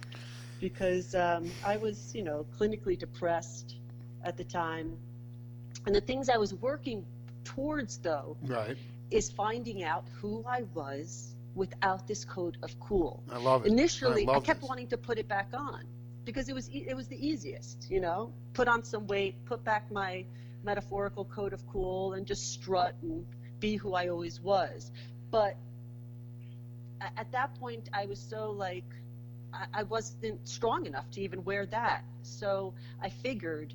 because 0.60 1.14
um, 1.14 1.50
I 1.64 1.76
was 1.76 2.14
you 2.14 2.22
know 2.22 2.46
clinically 2.58 2.98
depressed 2.98 3.76
at 4.24 4.36
the 4.36 4.44
time, 4.44 4.96
and 5.86 5.94
the 5.94 6.00
things 6.00 6.28
I 6.28 6.36
was 6.36 6.54
working 6.54 7.04
towards 7.44 7.98
though 7.98 8.36
right. 8.46 8.76
is 9.10 9.30
finding 9.30 9.82
out 9.82 10.04
who 10.20 10.44
I 10.46 10.62
was 10.74 11.34
without 11.54 12.06
this 12.06 12.24
coat 12.24 12.56
of 12.62 12.78
cool. 12.78 13.22
I 13.32 13.38
love 13.38 13.66
it. 13.66 13.72
Initially, 13.72 14.26
I, 14.28 14.32
love 14.32 14.44
kept 14.44 14.60
this. 14.60 14.68
wanting 14.68 14.88
to 14.88 14.96
put 14.96 15.18
it 15.18 15.26
back 15.26 15.48
on 15.54 15.84
because 16.24 16.48
it 16.48 16.54
was 16.54 16.70
e- 16.70 16.86
it 16.86 16.94
was 16.94 17.08
the 17.08 17.26
easiest, 17.26 17.90
you 17.90 18.00
know. 18.00 18.32
Put 18.52 18.68
on 18.68 18.84
some 18.84 19.06
weight, 19.06 19.34
put 19.46 19.64
back 19.64 19.90
my 19.90 20.24
metaphorical 20.62 21.24
coat 21.24 21.52
of 21.52 21.66
cool, 21.66 22.12
and 22.12 22.26
just 22.26 22.52
strut 22.52 22.94
and 23.02 23.24
be 23.58 23.76
who 23.76 23.94
I 23.94 24.08
always 24.08 24.40
was. 24.40 24.90
But 25.30 25.56
at 27.16 27.30
that 27.32 27.54
point, 27.54 27.88
I 27.92 28.06
was 28.06 28.18
so 28.18 28.50
like 28.50 28.84
I, 29.52 29.66
I 29.74 29.82
wasn't 29.84 30.46
strong 30.48 30.86
enough 30.86 31.10
to 31.12 31.20
even 31.20 31.44
wear 31.44 31.66
that. 31.66 32.04
So 32.22 32.74
I 33.02 33.08
figured, 33.08 33.74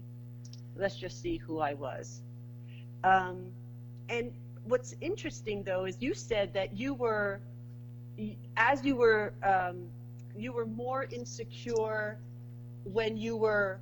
let's 0.75 0.97
just 0.97 1.21
see 1.21 1.37
who 1.37 1.59
I 1.59 1.73
was. 1.73 2.21
Um, 3.03 3.51
and 4.09 4.33
what's 4.65 4.95
interesting 4.99 5.63
though 5.63 5.85
is 5.85 5.97
you 5.99 6.13
said 6.13 6.53
that 6.53 6.77
you 6.77 6.93
were 6.93 7.39
as 8.57 8.83
you 8.83 8.95
were 8.95 9.33
um, 9.43 9.87
you 10.35 10.51
were 10.51 10.65
more 10.65 11.05
insecure 11.11 12.17
when 12.83 13.17
you 13.17 13.35
were 13.35 13.79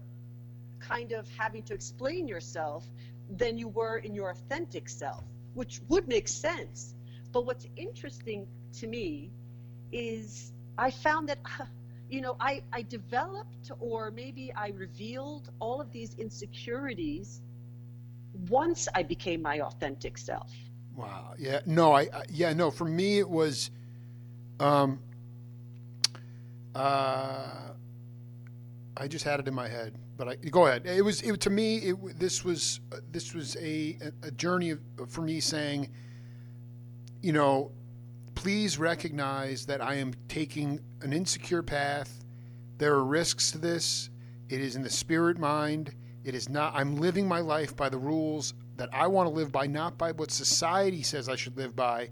kind 0.79 1.11
of 1.13 1.27
having 1.37 1.63
to 1.63 1.73
explain 1.73 2.27
yourself 2.27 2.85
than 3.29 3.57
you 3.57 3.69
were 3.69 3.97
in 3.97 4.13
your 4.13 4.29
authentic 4.29 4.89
self 4.89 5.23
which 5.53 5.79
would 5.87 6.07
make 6.07 6.27
sense 6.27 6.93
but 7.31 7.45
what's 7.45 7.65
interesting 7.77 8.45
to 8.73 8.87
me 8.87 9.31
is 9.91 10.51
i 10.77 10.91
found 10.91 11.29
that 11.29 11.39
you 12.13 12.21
know 12.21 12.35
i 12.39 12.61
i 12.71 12.81
developed 12.81 13.71
or 13.79 14.11
maybe 14.11 14.53
i 14.55 14.69
revealed 14.69 15.49
all 15.59 15.81
of 15.81 15.91
these 15.91 16.15
insecurities 16.15 17.41
once 18.49 18.87
i 18.93 19.01
became 19.03 19.41
my 19.41 19.59
authentic 19.61 20.17
self 20.17 20.51
Wow. 20.95 21.33
Yeah. 21.37 21.61
No. 21.65 21.93
I. 21.93 22.01
I 22.01 22.23
yeah. 22.29 22.53
No. 22.53 22.71
For 22.71 22.85
me, 22.85 23.19
it 23.19 23.29
was. 23.29 23.71
Um. 24.59 24.99
Uh. 26.75 27.49
I 28.95 29.07
just 29.07 29.25
had 29.25 29.39
it 29.39 29.47
in 29.47 29.55
my 29.55 29.67
head, 29.67 29.95
but 30.17 30.27
I 30.27 30.35
go 30.35 30.67
ahead. 30.67 30.85
It 30.85 31.01
was. 31.01 31.21
It 31.21 31.41
to 31.41 31.49
me. 31.49 31.77
It. 31.77 32.19
This 32.19 32.43
was. 32.45 32.79
This 33.11 33.33
was 33.33 33.57
a 33.57 33.97
a 34.21 34.31
journey 34.31 34.75
for 35.07 35.21
me 35.21 35.39
saying. 35.39 35.89
You 37.21 37.31
know, 37.31 37.71
please 38.35 38.77
recognize 38.77 39.65
that 39.67 39.81
I 39.81 39.95
am 39.95 40.13
taking 40.27 40.81
an 41.03 41.13
insecure 41.13 41.61
path. 41.61 42.23
There 42.77 42.93
are 42.93 43.03
risks 43.03 43.51
to 43.51 43.57
this. 43.57 44.09
It 44.49 44.61
is 44.61 44.75
in 44.75 44.81
the 44.81 44.89
spirit 44.89 45.37
mind. 45.37 45.93
It 46.23 46.35
is 46.35 46.49
not. 46.49 46.73
I'm 46.75 46.97
living 46.97 47.27
my 47.27 47.39
life 47.39 47.75
by 47.75 47.89
the 47.89 47.97
rules 47.97 48.53
that 48.77 48.89
I 48.93 49.07
want 49.07 49.27
to 49.29 49.33
live 49.33 49.51
by, 49.51 49.67
not 49.67 49.97
by 49.97 50.11
what 50.13 50.31
society 50.31 51.03
says 51.03 51.29
I 51.29 51.35
should 51.35 51.57
live 51.57 51.75
by. 51.75 52.09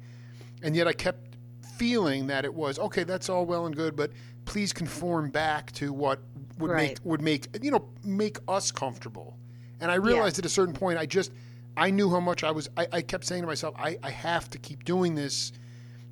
And 0.62 0.76
yet 0.76 0.88
I 0.88 0.94
kept 0.94 1.38
feeling 1.78 2.28
that 2.28 2.46
it 2.46 2.54
was 2.54 2.78
okay. 2.78 3.04
That's 3.04 3.30
all 3.30 3.46
well 3.46 3.66
and 3.66 3.76
good, 3.76 3.96
but 3.96 4.12
please 4.46 4.72
conform 4.74 5.30
back 5.32 5.72
to 5.74 5.92
what 5.94 6.20
would 6.60 6.70
Right. 6.72 6.90
make 6.90 6.98
would 7.04 7.22
make 7.22 7.48
you 7.64 7.72
know 7.72 7.90
make 8.04 8.38
us 8.48 8.72
comfortable. 8.72 9.38
And 9.80 9.90
I 9.90 9.96
realized 9.96 10.38
at 10.38 10.46
a 10.46 10.50
certain 10.50 10.76
point, 10.76 11.00
I 11.00 11.06
just 11.08 11.32
I 11.76 11.90
knew 11.90 12.10
how 12.10 12.20
much 12.20 12.44
I 12.44 12.52
was. 12.52 12.70
I, 12.78 12.88
I 12.92 13.02
kept 13.02 13.26
saying 13.26 13.42
to 13.42 13.48
myself, 13.48 13.74
I, 13.80 13.98
I 14.04 14.12
have 14.12 14.50
to 14.52 14.60
keep 14.60 14.84
doing 14.84 15.16
this. 15.16 15.54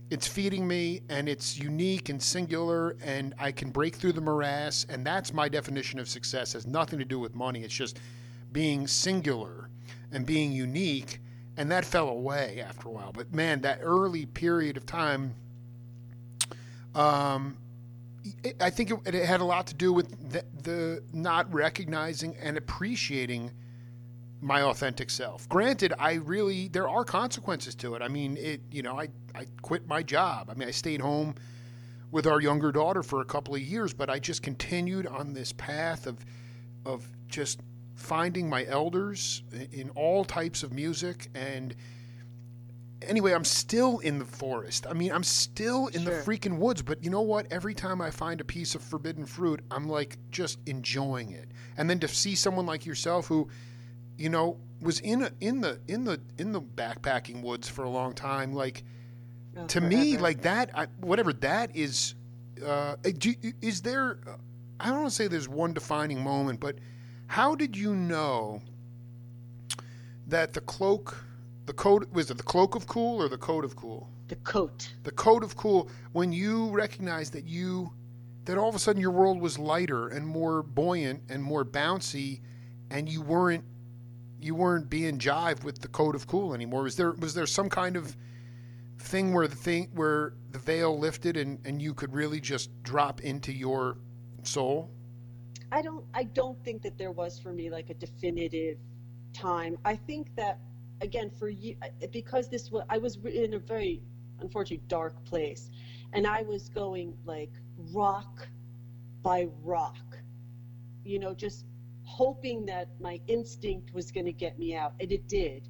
It's 0.10 0.28
feeding 0.28 0.68
me, 0.68 1.02
and 1.10 1.30
it's 1.30 1.58
unique 1.58 2.10
and 2.10 2.22
singular, 2.22 2.96
and 3.04 3.36
I 3.38 3.52
can 3.52 3.70
break 3.70 3.96
through 3.96 4.14
the 4.14 4.22
morass. 4.22 4.86
And 4.90 5.06
that's 5.06 5.34
my 5.34 5.48
definition 5.48 6.00
of 6.00 6.10
success. 6.10 6.56
It 6.56 6.58
has 6.58 6.68
nothing 6.68 6.98
to 6.98 7.06
do 7.06 7.20
with 7.20 7.36
money. 7.36 7.64
It's 7.64 7.74
just 7.74 8.00
being 8.52 8.88
singular 8.88 9.70
and 10.12 10.26
being 10.26 10.52
unique. 10.52 11.20
And 11.58 11.70
that 11.72 11.86
fell 11.86 12.10
away 12.10 12.64
after 12.68 12.88
a 12.88 12.92
while. 12.92 13.12
But 13.12 13.34
man, 13.34 13.62
that 13.62 13.80
early 13.84 14.26
period 14.26 14.78
of 14.78 14.86
time, 14.88 15.36
um, 16.96 17.58
I 18.60 18.70
think 18.70 18.92
it, 18.92 19.00
it 19.14 19.26
had 19.26 19.42
a 19.42 19.46
lot 19.46 19.68
to 19.68 19.76
do 19.76 19.94
with 19.94 20.32
the, 20.32 20.44
the 20.64 21.04
not 21.14 21.54
recognizing 21.54 22.36
and 22.38 22.58
appreciating 22.58 23.52
my 24.42 24.62
authentic 24.62 25.10
self. 25.10 25.48
Granted, 25.50 25.94
I 26.00 26.14
really 26.14 26.68
there 26.70 26.88
are 26.88 27.04
consequences 27.04 27.76
to 27.76 27.96
it. 27.96 28.02
I 28.02 28.08
mean, 28.08 28.38
it 28.38 28.62
you 28.72 28.82
know, 28.82 28.98
I 29.00 29.10
I 29.36 29.46
quit 29.62 29.88
my 29.88 30.02
job. 30.04 30.50
I 30.50 30.54
mean, 30.54 30.68
I 30.68 30.72
stayed 30.72 31.02
home 31.02 31.36
with 32.12 32.26
our 32.26 32.42
younger 32.42 32.72
daughter 32.72 33.04
for 33.04 33.22
a 33.22 33.26
couple 33.26 33.54
of 33.56 33.62
years, 33.62 33.94
but 33.94 34.10
I 34.10 34.20
just 34.20 34.42
continued 34.42 35.08
on 35.08 35.34
this 35.34 35.52
path 35.54 36.08
of 36.08 36.26
of 36.86 37.06
just 37.28 37.60
finding 37.96 38.50
my 38.50 38.66
elders 38.66 39.44
in 39.74 39.90
all 39.92 40.24
types 40.24 40.64
of 40.64 40.72
music 40.74 41.28
and 41.36 41.76
anyway, 43.02 43.34
I'm 43.34 43.44
still 43.46 44.00
in 44.00 44.20
the 44.20 44.26
forest. 44.26 44.86
I 44.90 44.94
mean, 44.94 45.12
I'm 45.12 45.24
still 45.24 45.88
in 45.88 46.04
Sure. 46.04 46.16
the 46.18 46.24
freaking 46.24 46.58
woods, 46.58 46.82
but 46.82 47.04
you 47.04 47.10
know 47.10 47.22
what? 47.22 47.52
Every 47.52 47.74
time 47.74 48.02
I 48.02 48.12
find 48.12 48.42
a 48.42 48.46
piece 48.46 48.76
of 48.76 48.82
forbidden 48.82 49.26
fruit, 49.26 49.62
I'm 49.72 49.88
like 49.88 50.18
just 50.32 50.60
enjoying 50.66 51.32
it. 51.32 51.50
And 51.78 51.90
then 51.90 52.00
to 52.00 52.08
see 52.08 52.36
someone 52.36 52.66
like 52.66 52.86
yourself 52.86 53.28
who, 53.28 53.48
you 54.20 54.30
know, 54.30 54.58
was 54.82 55.00
in 55.00 55.24
a, 55.24 55.32
in 55.42 55.62
the 55.62 55.80
in 55.88 56.04
the 56.04 56.20
in 56.38 56.52
the 56.52 56.62
backpacking 56.62 57.42
woods 57.42 57.68
for 57.70 57.84
a 57.84 57.90
long 57.90 58.14
time, 58.14 58.54
like 58.54 58.84
Oh, 59.58 59.66
to 59.68 59.82
me, 59.82 60.18
like 60.18 60.42
that, 60.44 60.70
I, 60.76 60.86
whatever 61.02 61.34
that 61.34 61.76
is, 61.76 62.16
uh, 62.66 62.96
do, 63.18 63.34
is 63.62 63.82
there? 63.82 64.20
I 64.80 64.90
don't 64.90 65.00
want 65.00 65.10
to 65.10 65.16
say 65.16 65.28
there's 65.28 65.50
one 65.50 65.74
defining 65.74 66.24
moment, 66.24 66.60
but 66.60 66.78
how 67.28 67.56
did 67.56 67.76
you 67.76 67.96
know 67.96 68.62
that 70.28 70.54
the 70.54 70.62
cloak, 70.62 71.24
the 71.66 71.74
coat, 71.74 72.08
was 72.12 72.30
it 72.30 72.38
the 72.38 72.44
cloak 72.44 72.76
of 72.76 72.88
cool 72.88 73.22
or 73.22 73.28
the 73.28 73.38
coat 73.38 73.66
of 73.66 73.76
cool? 73.76 74.10
the 74.28 74.36
coat. 74.36 74.94
The 75.04 75.12
coat 75.12 75.44
of 75.44 75.56
cool. 75.56 75.90
When 76.12 76.32
you 76.32 76.70
recognized 76.70 77.34
that 77.34 77.46
you, 77.46 77.92
that 78.46 78.60
all 78.60 78.70
of 78.70 78.76
a 78.76 78.80
sudden 78.80 79.02
your 79.02 79.12
world 79.12 79.42
was 79.42 79.58
lighter 79.58 80.10
and 80.10 80.26
more 80.26 80.62
buoyant 80.62 81.24
and 81.30 81.44
more 81.44 81.66
bouncy, 81.66 82.42
and 82.92 83.10
you 83.10 83.24
weren't, 83.24 83.64
you 84.42 84.56
weren't 84.56 84.90
being 84.90 85.20
jived 85.20 85.64
with 85.64 85.80
the 85.80 85.88
coat 85.88 86.16
of 86.16 86.28
cool 86.28 86.54
anymore. 86.54 86.84
Was 86.84 86.96
there 86.96 87.12
was 87.12 87.34
there 87.34 87.46
some 87.46 87.70
kind 87.70 87.96
of 87.96 88.16
thing 88.98 89.34
where 89.34 89.48
the 89.48 89.56
thing 89.56 89.90
where 89.94 90.34
the 90.52 90.60
veil 90.60 90.98
lifted 90.98 91.38
and 91.38 91.60
and 91.66 91.82
you 91.82 91.94
could 91.94 92.14
really 92.14 92.40
just 92.40 92.70
drop 92.84 93.22
into 93.22 93.52
your 93.52 93.98
soul? 94.44 94.90
I 95.72 95.82
don't 95.82 96.06
I 96.14 96.24
don't 96.24 96.64
think 96.64 96.82
that 96.84 96.98
there 96.98 97.12
was 97.12 97.40
for 97.40 97.54
me 97.54 97.70
like 97.70 97.90
a 97.90 97.94
definitive 97.94 98.78
time. 99.34 99.78
I 99.86 99.96
think 99.96 100.36
that 100.36 100.60
again 101.02 101.30
for 101.30 101.50
you 101.50 101.76
because 102.12 102.50
this 102.50 102.72
was 102.72 102.84
I 102.90 102.98
was 102.98 103.18
in 103.26 103.54
a 103.54 103.60
very 103.60 104.02
unfortunately 104.40 104.86
dark 104.88 105.24
place 105.26 105.70
and 106.14 106.26
I 106.26 106.42
was 106.44 106.70
going 106.70 107.18
like 107.26 107.52
rock 107.92 108.48
by 109.22 109.48
rock. 109.64 110.18
You 111.04 111.20
know, 111.20 111.34
just 111.34 111.66
hoping 112.10 112.66
that 112.66 112.90
my 113.00 113.20
instinct 113.28 113.94
was 113.94 114.12
going 114.12 114.26
to 114.26 114.34
get 114.34 114.58
me 114.58 114.76
out 114.76 114.94
and 115.00 115.12
it 115.12 115.28
did. 115.28 115.70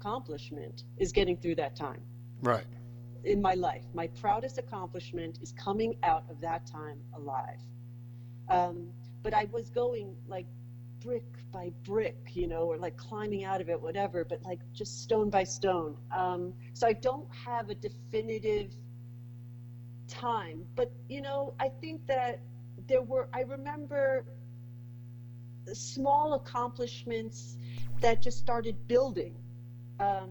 Accomplishment 0.00 0.82
is 0.98 1.12
getting 1.12 1.36
through 1.36 1.54
that 1.54 1.76
time 1.76 2.02
Right. 2.42 2.66
in 3.24 3.40
my 3.40 3.54
life. 3.54 3.84
My 3.94 4.08
proudest 4.08 4.58
accomplishment 4.58 5.38
is 5.40 5.52
coming 5.52 5.94
out 6.02 6.24
of 6.28 6.40
that 6.40 6.66
time 6.66 6.98
alive. 7.14 7.60
Um, 8.48 8.88
but 9.22 9.32
I 9.34 9.46
was 9.52 9.70
going 9.70 10.16
like 10.26 10.46
brick 11.00 11.24
by 11.52 11.72
brick, 11.84 12.32
you 12.34 12.48
know, 12.48 12.64
or 12.64 12.76
like 12.76 12.96
climbing 12.96 13.44
out 13.44 13.60
of 13.60 13.68
it, 13.68 13.80
whatever, 13.80 14.24
but 14.24 14.42
like 14.42 14.60
just 14.72 15.02
stone 15.02 15.30
by 15.30 15.44
stone. 15.44 15.96
Um, 16.10 16.52
so 16.74 16.88
I 16.88 16.92
don't 16.92 17.28
have 17.32 17.70
a 17.70 17.74
definitive 17.74 18.74
time. 20.08 20.66
But, 20.74 20.92
you 21.08 21.20
know, 21.22 21.54
I 21.60 21.68
think 21.68 22.06
that 22.08 22.40
there 22.86 23.02
were, 23.02 23.28
I 23.32 23.40
remember 23.40 24.24
small 25.72 26.34
accomplishments 26.34 27.56
that 28.00 28.22
just 28.22 28.38
started 28.38 28.76
building. 28.86 29.34
Um, 29.98 30.30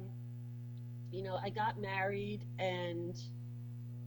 you 1.12 1.24
know, 1.24 1.40
I 1.42 1.50
got 1.50 1.80
married 1.80 2.46
and 2.60 3.20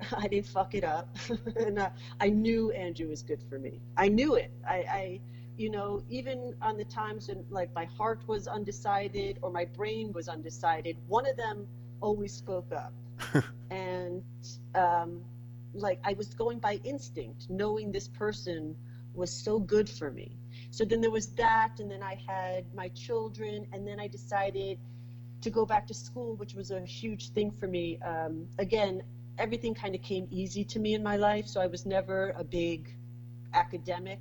I 0.16 0.28
didn't 0.28 0.46
fuck 0.46 0.74
it 0.74 0.84
up. 0.84 1.16
and 1.56 1.78
uh, 1.78 1.90
I 2.20 2.28
knew 2.28 2.70
Andrew 2.72 3.08
was 3.08 3.22
good 3.22 3.42
for 3.48 3.58
me. 3.58 3.80
I 3.96 4.08
knew 4.08 4.36
it. 4.36 4.50
I, 4.66 4.74
I, 4.74 5.20
you 5.56 5.70
know, 5.70 6.02
even 6.08 6.54
on 6.62 6.76
the 6.76 6.84
times 6.84 7.28
when 7.28 7.44
like 7.50 7.74
my 7.74 7.84
heart 7.84 8.22
was 8.26 8.46
undecided 8.46 9.38
or 9.42 9.50
my 9.50 9.64
brain 9.64 10.12
was 10.12 10.28
undecided, 10.28 10.96
one 11.08 11.28
of 11.28 11.36
them 11.36 11.66
always 12.00 12.32
spoke 12.32 12.72
up. 12.72 12.92
and 13.70 14.22
um, 14.74 15.20
like 15.74 16.00
I 16.04 16.14
was 16.14 16.28
going 16.34 16.58
by 16.58 16.80
instinct, 16.84 17.48
knowing 17.48 17.92
this 17.92 18.08
person 18.08 18.76
was 19.14 19.30
so 19.30 19.58
good 19.58 19.88
for 19.88 20.10
me. 20.10 20.36
So 20.70 20.84
then 20.84 21.00
there 21.00 21.10
was 21.10 21.26
that, 21.34 21.80
and 21.80 21.90
then 21.90 22.02
I 22.02 22.16
had 22.26 22.64
my 22.74 22.88
children, 22.88 23.66
and 23.72 23.86
then 23.86 24.00
I 24.00 24.06
decided 24.06 24.78
to 25.40 25.50
go 25.50 25.64
back 25.64 25.86
to 25.86 25.94
school, 25.94 26.36
which 26.36 26.54
was 26.54 26.70
a 26.70 26.80
huge 26.80 27.30
thing 27.30 27.50
for 27.50 27.66
me. 27.66 27.98
Um, 28.00 28.46
again, 28.58 29.02
everything 29.38 29.74
kind 29.74 29.94
of 29.94 30.02
came 30.02 30.26
easy 30.30 30.64
to 30.64 30.78
me 30.78 30.94
in 30.94 31.02
my 31.02 31.16
life, 31.16 31.46
so 31.46 31.60
I 31.60 31.66
was 31.66 31.86
never 31.86 32.34
a 32.36 32.44
big 32.44 32.94
academic. 33.54 34.20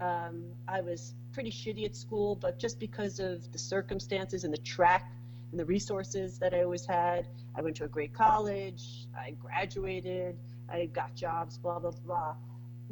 Um, 0.00 0.44
I 0.68 0.80
was 0.80 1.14
pretty 1.32 1.50
shitty 1.50 1.84
at 1.84 1.96
school, 1.96 2.36
but 2.36 2.58
just 2.58 2.78
because 2.78 3.18
of 3.18 3.50
the 3.52 3.58
circumstances 3.58 4.44
and 4.44 4.52
the 4.52 4.58
track 4.58 5.12
and 5.50 5.60
the 5.60 5.64
resources 5.64 6.38
that 6.38 6.54
I 6.54 6.62
always 6.62 6.86
had, 6.86 7.26
I 7.54 7.62
went 7.62 7.76
to 7.76 7.84
a 7.84 7.88
great 7.88 8.12
college, 8.12 9.06
I 9.16 9.32
graduated, 9.32 10.36
I 10.72 10.86
got 10.86 11.14
jobs, 11.14 11.58
blah, 11.58 11.78
blah, 11.78 11.90
blah. 12.04 12.34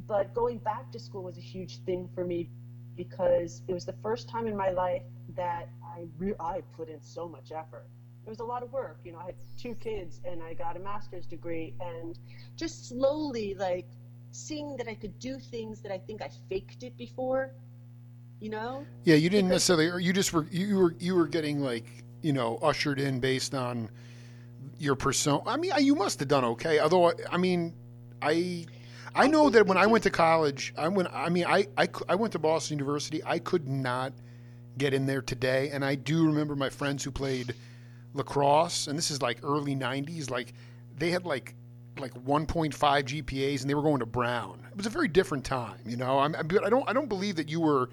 But 0.07 0.35
going 0.35 0.59
back 0.59 0.93
to 0.93 0.99
school 0.99 1.23
was 1.23 1.39
a 1.39 1.43
huge 1.43 1.79
thing 1.85 2.09
for 2.15 2.25
me 2.25 2.49
because 2.97 3.63
it 3.69 3.73
was 3.75 3.85
the 3.85 3.95
first 4.03 4.29
time 4.29 4.47
in 4.47 4.57
my 4.57 4.71
life 4.71 5.03
that 5.37 5.69
I 5.83 6.07
re- 6.19 6.35
I 6.39 6.63
put 6.77 6.89
in 6.89 7.01
so 7.01 7.29
much 7.29 7.53
effort. 7.53 7.87
It 8.27 8.29
was 8.29 8.41
a 8.41 8.45
lot 8.45 8.63
of 8.63 8.73
work, 8.73 8.99
you 9.05 9.13
know. 9.13 9.19
I 9.19 9.27
had 9.27 9.35
two 9.59 9.75
kids 9.77 10.21
and 10.25 10.43
I 10.43 10.55
got 10.55 10.77
a 10.77 10.81
master's 10.81 11.27
degree, 11.27 11.75
and 11.81 12.19
just 12.57 12.89
slowly 12.89 13.55
like 13.55 13.89
seeing 14.31 14.77
that 14.77 14.87
I 14.89 14.95
could 14.95 15.19
do 15.19 15.39
things 15.39 15.81
that 15.81 15.91
I 15.93 15.99
think 15.99 16.21
I 16.23 16.31
faked 16.49 16.83
it 16.83 16.97
before, 16.97 17.53
you 18.41 18.51
know. 18.51 18.85
Yeah, 19.05 19.15
you 19.17 19.31
didn't 19.31 19.49
Because- 19.49 19.69
necessarily. 19.69 19.89
Or 19.89 19.99
you 20.01 20.13
just 20.13 20.33
were. 20.33 20.47
You 20.51 20.77
were. 20.79 20.95
You 20.99 21.15
were 21.17 21.27
getting 21.27 21.61
like 21.61 21.87
you 22.23 22.33
know 22.35 22.59
ushered 22.59 23.01
in 23.01 23.21
based 23.21 23.55
on 23.55 23.89
your 24.81 24.97
persona. 24.97 25.43
I 25.47 25.57
mean, 25.57 25.73
you 25.79 25.95
must 25.95 26.19
have 26.21 26.29
done 26.29 26.45
okay. 26.45 26.79
Although, 26.81 27.13
I 27.31 27.37
mean, 27.37 27.75
I. 28.21 28.67
I 29.13 29.27
know 29.27 29.51
that 29.51 29.67
when 29.67 29.77
I 29.77 29.87
went 29.87 30.05
to 30.05 30.11
college, 30.11 30.73
I 30.79 30.87
went. 30.87 31.09
I 31.13 31.31
mean, 31.31 31.45
I, 31.45 31.67
I, 31.77 31.89
I 32.09 32.15
went 32.15 32.33
to 32.35 32.39
Boston 32.39 32.79
University. 32.79 33.21
I 33.25 33.41
could 33.41 33.67
not 33.67 34.13
get 34.79 34.95
in 34.95 35.05
there 35.05 35.21
today, 35.21 35.71
and 35.71 35.85
I 35.85 35.97
do 35.97 36.27
remember 36.27 36.55
my 36.55 36.69
friends 36.69 37.03
who 37.03 37.11
played 37.11 37.57
lacrosse, 38.15 38.87
and 38.87 38.97
this 38.97 39.11
is 39.11 39.21
like 39.21 39.41
early 39.43 39.75
'90s. 39.75 40.31
Like 40.31 40.55
they 40.97 41.11
had 41.11 41.25
like 41.25 41.57
like 41.99 42.15
1.5 42.15 42.73
GPAs, 42.73 43.61
and 43.61 43.71
they 43.71 43.75
were 43.75 43.83
going 43.83 43.99
to 44.01 44.07
Brown. 44.07 44.65
It 44.71 44.77
was 44.77 44.87
a 44.87 44.91
very 44.91 45.09
different 45.09 45.45
time, 45.45 45.81
you 45.85 45.97
know. 45.97 46.19
I'm, 46.21 46.33
but 46.33 46.65
I 46.65 46.71
don't. 46.71 46.89
I 46.89 46.93
don't 46.93 47.09
believe 47.09 47.37
that 47.37 47.49
you 47.49 47.61
were. 47.61 47.91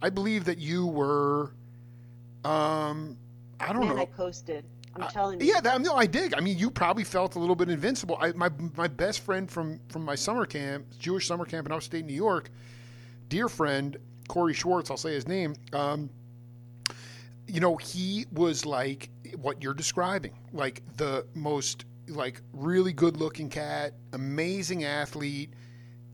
I 0.00 0.08
believe 0.10 0.46
that 0.46 0.58
you 0.58 0.86
were. 0.86 1.52
Um, 2.44 3.18
I 3.60 3.72
don't 3.72 3.86
Man, 3.86 3.96
know. 3.96 4.02
I 4.02 4.06
coasted. 4.06 4.64
I'm 4.96 5.08
telling 5.08 5.40
you. 5.40 5.46
Yeah, 5.46 5.60
that, 5.60 5.80
no, 5.80 5.94
I 5.94 6.06
dig. 6.06 6.34
I 6.34 6.40
mean, 6.40 6.58
you 6.58 6.70
probably 6.70 7.04
felt 7.04 7.36
a 7.36 7.38
little 7.38 7.56
bit 7.56 7.70
invincible. 7.70 8.18
I, 8.20 8.32
my 8.32 8.50
my 8.76 8.88
best 8.88 9.20
friend 9.20 9.50
from 9.50 9.80
from 9.88 10.04
my 10.04 10.14
summer 10.14 10.44
camp, 10.46 10.86
Jewish 10.98 11.26
summer 11.26 11.44
camp 11.44 11.66
in 11.66 11.72
upstate 11.72 12.04
New 12.04 12.14
York, 12.14 12.50
dear 13.28 13.48
friend 13.48 13.96
Corey 14.28 14.54
Schwartz. 14.54 14.90
I'll 14.90 14.96
say 14.96 15.14
his 15.14 15.26
name. 15.26 15.54
Um, 15.72 16.10
you 17.46 17.60
know, 17.60 17.76
he 17.76 18.26
was 18.32 18.66
like 18.66 19.08
what 19.40 19.62
you're 19.62 19.74
describing, 19.74 20.32
like 20.52 20.82
the 20.96 21.26
most 21.34 21.84
like 22.08 22.42
really 22.52 22.92
good 22.92 23.16
looking 23.16 23.48
cat, 23.48 23.94
amazing 24.12 24.84
athlete. 24.84 25.54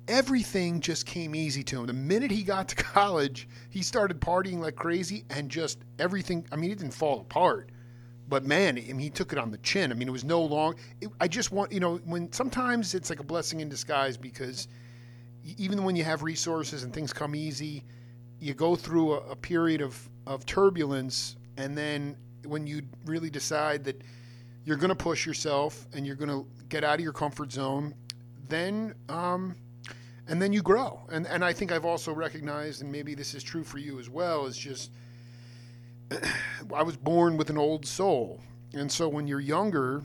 Everything 0.06 0.80
just 0.80 1.04
came 1.04 1.34
easy 1.34 1.62
to 1.64 1.80
him. 1.80 1.86
The 1.86 1.92
minute 1.92 2.30
he 2.30 2.42
got 2.42 2.68
to 2.68 2.76
college, 2.76 3.48
he 3.70 3.82
started 3.82 4.20
partying 4.20 4.60
like 4.60 4.76
crazy, 4.76 5.24
and 5.30 5.50
just 5.50 5.80
everything. 5.98 6.46
I 6.52 6.56
mean, 6.56 6.70
it 6.70 6.78
didn't 6.78 6.94
fall 6.94 7.20
apart 7.20 7.70
but 8.28 8.44
man, 8.44 8.76
I 8.76 8.82
mean, 8.82 8.98
he 8.98 9.10
took 9.10 9.32
it 9.32 9.38
on 9.38 9.50
the 9.50 9.58
chin. 9.58 9.90
I 9.90 9.94
mean, 9.94 10.08
it 10.08 10.12
was 10.12 10.24
no 10.24 10.42
long. 10.42 10.74
It, 11.00 11.08
I 11.20 11.28
just 11.28 11.50
want, 11.50 11.72
you 11.72 11.80
know, 11.80 11.96
when 12.04 12.30
sometimes 12.32 12.94
it's 12.94 13.08
like 13.08 13.20
a 13.20 13.24
blessing 13.24 13.60
in 13.60 13.68
disguise 13.68 14.16
because 14.16 14.68
even 15.56 15.82
when 15.84 15.96
you 15.96 16.04
have 16.04 16.22
resources 16.22 16.82
and 16.82 16.92
things 16.92 17.12
come 17.12 17.34
easy, 17.34 17.84
you 18.38 18.52
go 18.52 18.76
through 18.76 19.14
a, 19.14 19.30
a 19.30 19.36
period 19.36 19.80
of, 19.80 20.08
of 20.26 20.44
turbulence. 20.44 21.36
And 21.56 21.76
then 21.76 22.16
when 22.44 22.66
you 22.66 22.82
really 23.06 23.30
decide 23.30 23.82
that 23.84 24.02
you're 24.64 24.76
going 24.76 24.90
to 24.90 24.94
push 24.94 25.24
yourself 25.24 25.86
and 25.94 26.06
you're 26.06 26.16
going 26.16 26.28
to 26.28 26.46
get 26.68 26.84
out 26.84 26.96
of 26.96 27.00
your 27.00 27.14
comfort 27.14 27.50
zone, 27.50 27.94
then, 28.48 28.94
um, 29.08 29.56
and 30.26 30.40
then 30.40 30.52
you 30.52 30.60
grow. 30.60 31.00
And, 31.10 31.26
and 31.26 31.42
I 31.42 31.54
think 31.54 31.72
I've 31.72 31.86
also 31.86 32.12
recognized, 32.12 32.82
and 32.82 32.92
maybe 32.92 33.14
this 33.14 33.32
is 33.32 33.42
true 33.42 33.64
for 33.64 33.78
you 33.78 33.98
as 33.98 34.10
well, 34.10 34.44
is 34.44 34.58
just, 34.58 34.90
I 36.74 36.82
was 36.82 36.96
born 36.96 37.36
with 37.36 37.50
an 37.50 37.58
old 37.58 37.86
soul, 37.86 38.40
and 38.72 38.90
so 38.90 39.08
when 39.08 39.26
you're 39.26 39.40
younger, 39.40 40.02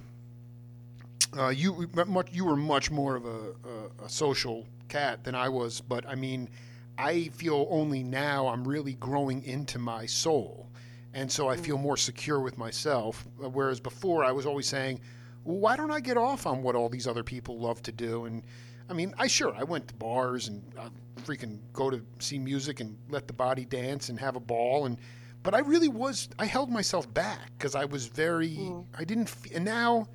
uh, 1.38 1.50
you 1.50 1.90
much 2.08 2.30
you 2.32 2.46
were 2.46 2.56
much 2.56 2.92
more 2.92 3.16
of 3.16 3.26
a, 3.26 3.30
a, 3.30 4.06
a 4.06 4.10
social 4.10 4.66
cat 4.90 5.24
than 5.24 5.36
I 5.36 5.50
was. 5.50 5.82
But 5.82 6.08
I 6.08 6.16
mean, 6.16 6.50
I 6.98 7.30
feel 7.30 7.68
only 7.70 8.04
now 8.04 8.48
I'm 8.48 8.68
really 8.68 8.94
growing 8.94 9.44
into 9.44 9.80
my 9.80 10.06
soul, 10.06 10.70
and 11.14 11.32
so 11.32 11.48
I 11.48 11.58
feel 11.58 11.78
more 11.78 11.98
secure 11.98 12.40
with 12.40 12.58
myself. 12.58 13.26
uh, 13.44 13.50
Whereas 13.50 13.80
before, 13.80 14.24
I 14.24 14.32
was 14.32 14.46
always 14.46 14.68
saying, 14.68 15.00
why 15.44 15.76
don't 15.76 15.92
I 15.92 16.00
get 16.00 16.18
off 16.18 16.46
on 16.46 16.64
what 16.64 16.76
all 16.76 16.90
these 16.90 17.08
other 17.08 17.24
people 17.24 17.60
love 17.60 17.82
to 17.84 17.92
do? 17.92 18.26
And 18.26 18.44
I 18.90 18.94
mean, 18.94 19.14
I 19.18 19.28
sure 19.28 19.54
I 19.56 19.64
went 19.64 19.88
to 19.88 19.94
bars 19.96 20.48
and 20.48 20.62
I 20.80 20.90
freaking 21.22 21.60
go 21.72 21.90
to 21.90 22.02
see 22.20 22.38
music 22.38 22.80
and 22.80 22.98
let 23.10 23.28
the 23.28 23.34
body 23.34 23.66
dance 23.66 24.10
and 24.10 24.20
have 24.20 24.36
a 24.36 24.40
ball 24.40 24.86
and 24.86 24.98
but 25.44 25.54
I 25.54 25.60
really 25.60 25.90
was 25.90 26.30
I 26.40 26.46
held 26.46 26.70
myself 26.72 27.14
back 27.14 27.52
because 27.58 27.76
I 27.76 27.86
was 27.86 28.08
very 28.08 28.50
Mm. 28.58 28.86
I 28.98 29.04
didn't 29.04 29.28
f- 29.28 29.54
and 29.54 29.66
now 29.66 30.08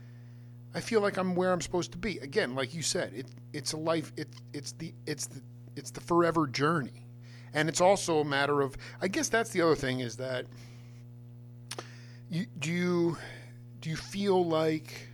I 0.75 0.81
feel 0.81 1.01
like 1.01 1.17
I'm 1.17 1.35
where 1.35 1.53
I'm 1.53 1.61
supposed 1.61 1.93
to 1.93 1.99
be 1.99 2.19
again 2.19 2.55
like 2.55 2.75
you 2.75 2.83
said 2.83 3.13
it 3.15 3.27
it's 3.53 3.73
a 3.73 3.77
life 3.77 4.13
it 4.17 4.29
it's 4.53 4.73
the 4.73 4.93
it's 5.07 5.27
the 5.27 5.41
it's 5.77 5.91
the 5.91 6.01
forever 6.01 6.47
journey 6.47 7.07
and 7.55 7.69
it's 7.69 7.81
also 7.81 8.21
a 8.21 8.25
matter 8.25 8.61
of 8.61 8.77
I 9.01 9.09
guess 9.09 9.29
that's 9.29 9.51
the 9.51 9.63
other 9.63 9.77
thing 9.77 10.01
is 10.01 10.17
that 10.17 10.47
you 12.31 12.47
do 12.59 12.71
you 12.71 13.17
do 13.81 13.91
you 13.91 13.97
feel 13.97 14.45
like 14.45 15.09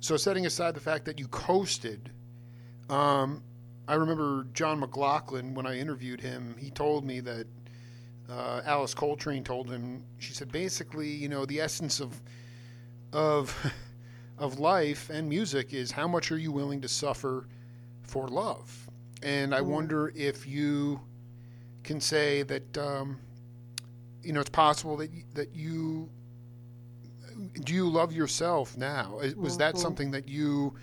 so 0.00 0.16
setting 0.16 0.46
aside 0.46 0.74
the 0.74 0.80
fact 0.80 1.04
that 1.06 1.18
you 1.18 1.26
coasted 1.28 2.10
um, 2.88 3.42
I 3.88 3.94
remember 3.94 4.46
John 4.52 4.78
McLaughlin 4.80 5.54
when 5.54 5.66
I 5.66 5.78
interviewed 5.78 6.20
him 6.20 6.54
he 6.58 6.70
told 6.70 7.04
me 7.04 7.20
that 7.20 7.46
uh, 8.30 8.62
Alice 8.64 8.94
Coltrane 8.94 9.44
told 9.44 9.70
him 9.70 10.02
she 10.18 10.32
said 10.32 10.50
basically 10.50 11.08
you 11.08 11.28
know 11.28 11.44
the 11.46 11.60
essence 11.60 12.00
of 12.00 12.20
of 13.12 13.54
of 14.38 14.58
life 14.58 15.10
and 15.10 15.28
music 15.28 15.72
is 15.72 15.90
how 15.90 16.06
much 16.08 16.30
are 16.32 16.38
you 16.38 16.52
willing 16.52 16.80
to 16.80 16.88
suffer 16.88 17.46
for 18.02 18.28
love 18.28 18.88
and 19.22 19.54
I 19.54 19.60
Mm. 19.60 19.66
wonder 19.66 20.12
if 20.14 20.46
you 20.46 21.00
can 21.84 22.00
say 22.00 22.42
that 22.42 22.78
um, 22.78 23.18
you 24.22 24.32
know 24.32 24.40
it's 24.40 24.50
possible 24.50 24.96
that 24.98 25.10
that 25.34 25.54
you 25.54 26.10
do 27.64 27.74
you 27.74 27.88
love 27.88 28.12
yourself 28.12 28.76
now? 28.76 29.20
Was 29.36 29.56
that 29.58 29.74
Mhm. 29.74 29.78
something 29.78 30.10
that 30.12 30.28
you 30.28 30.74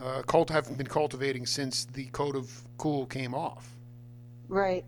uh, 0.00 0.22
cult 0.22 0.50
have 0.50 0.76
been 0.76 0.86
cultivating 0.86 1.46
since 1.46 1.84
the 1.84 2.06
code 2.06 2.36
of 2.36 2.62
cool 2.78 3.06
came 3.06 3.34
off? 3.34 3.76
Right. 4.48 4.84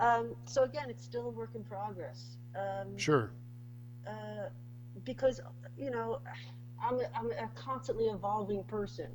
Um, 0.00 0.34
so 0.46 0.64
again, 0.64 0.88
it's 0.88 1.04
still 1.04 1.26
a 1.26 1.30
work 1.30 1.50
in 1.54 1.62
progress. 1.62 2.36
Um, 2.56 2.96
Sure. 2.96 3.30
uh, 4.06 4.48
because 5.04 5.40
you 5.78 5.90
know, 5.90 6.20
I'm 6.82 6.94
a, 7.00 7.04
I'm 7.14 7.30
a 7.30 7.48
constantly 7.54 8.06
evolving 8.06 8.64
person. 8.64 9.06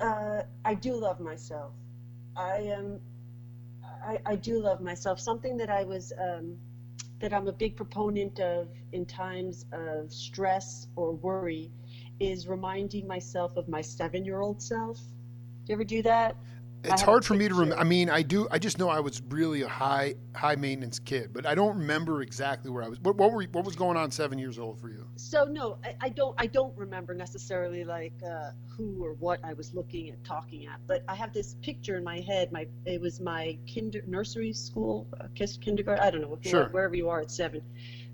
Uh, 0.00 0.42
I 0.64 0.74
do 0.74 0.94
love 0.94 1.20
myself. 1.20 1.72
I 2.36 2.56
am. 2.58 3.00
I, 4.04 4.18
I 4.24 4.36
do 4.36 4.60
love 4.60 4.80
myself. 4.80 5.20
Something 5.20 5.56
that 5.58 5.70
I 5.70 5.84
was 5.84 6.12
um, 6.18 6.56
that 7.20 7.32
I'm 7.32 7.48
a 7.48 7.52
big 7.52 7.76
proponent 7.76 8.40
of 8.40 8.68
in 8.92 9.04
times 9.06 9.66
of 9.72 10.12
stress 10.12 10.86
or 10.96 11.12
worry 11.12 11.70
is 12.20 12.48
reminding 12.48 13.06
myself 13.06 13.56
of 13.56 13.68
my 13.68 13.80
seven-year-old 13.80 14.62
self. 14.62 14.98
Do 14.98 15.72
you 15.72 15.74
ever 15.74 15.84
do 15.84 16.02
that? 16.02 16.36
It's 16.84 17.02
hard 17.02 17.24
for 17.24 17.34
me 17.34 17.48
to 17.48 17.54
remember. 17.54 17.78
I 17.78 17.84
mean, 17.84 18.10
I 18.10 18.22
do. 18.22 18.48
I 18.50 18.58
just 18.58 18.78
know 18.78 18.88
I 18.88 18.98
was 18.98 19.22
really 19.28 19.62
a 19.62 19.68
high 19.68 20.14
high 20.34 20.56
maintenance 20.56 20.98
kid, 20.98 21.30
but 21.32 21.46
I 21.46 21.54
don't 21.54 21.78
remember 21.78 22.22
exactly 22.22 22.70
where 22.70 22.82
I 22.82 22.88
was. 22.88 22.98
What, 23.00 23.16
what 23.16 23.32
were 23.32 23.44
what 23.44 23.64
was 23.64 23.76
going 23.76 23.96
on 23.96 24.10
seven 24.10 24.38
years 24.38 24.58
old 24.58 24.80
for 24.80 24.88
you? 24.88 25.06
So 25.16 25.44
no, 25.44 25.78
I, 25.84 25.94
I 26.00 26.08
don't. 26.08 26.34
I 26.38 26.46
don't 26.46 26.76
remember 26.76 27.14
necessarily 27.14 27.84
like 27.84 28.14
uh, 28.26 28.50
who 28.68 29.04
or 29.04 29.14
what 29.14 29.38
I 29.44 29.52
was 29.52 29.74
looking 29.74 30.10
at, 30.10 30.22
talking 30.24 30.66
at. 30.66 30.80
But 30.86 31.04
I 31.08 31.14
have 31.14 31.32
this 31.32 31.54
picture 31.62 31.96
in 31.96 32.04
my 32.04 32.20
head. 32.20 32.50
My 32.50 32.66
it 32.84 33.00
was 33.00 33.20
my 33.20 33.56
kinder 33.72 34.02
nursery 34.06 34.52
school, 34.52 35.06
uh, 35.20 35.28
kindergarten. 35.34 36.02
I 36.02 36.10
don't 36.10 36.22
know 36.22 36.38
Sure. 36.42 36.68
wherever 36.70 36.96
you 36.96 37.08
are 37.08 37.20
at 37.20 37.30
seven. 37.30 37.62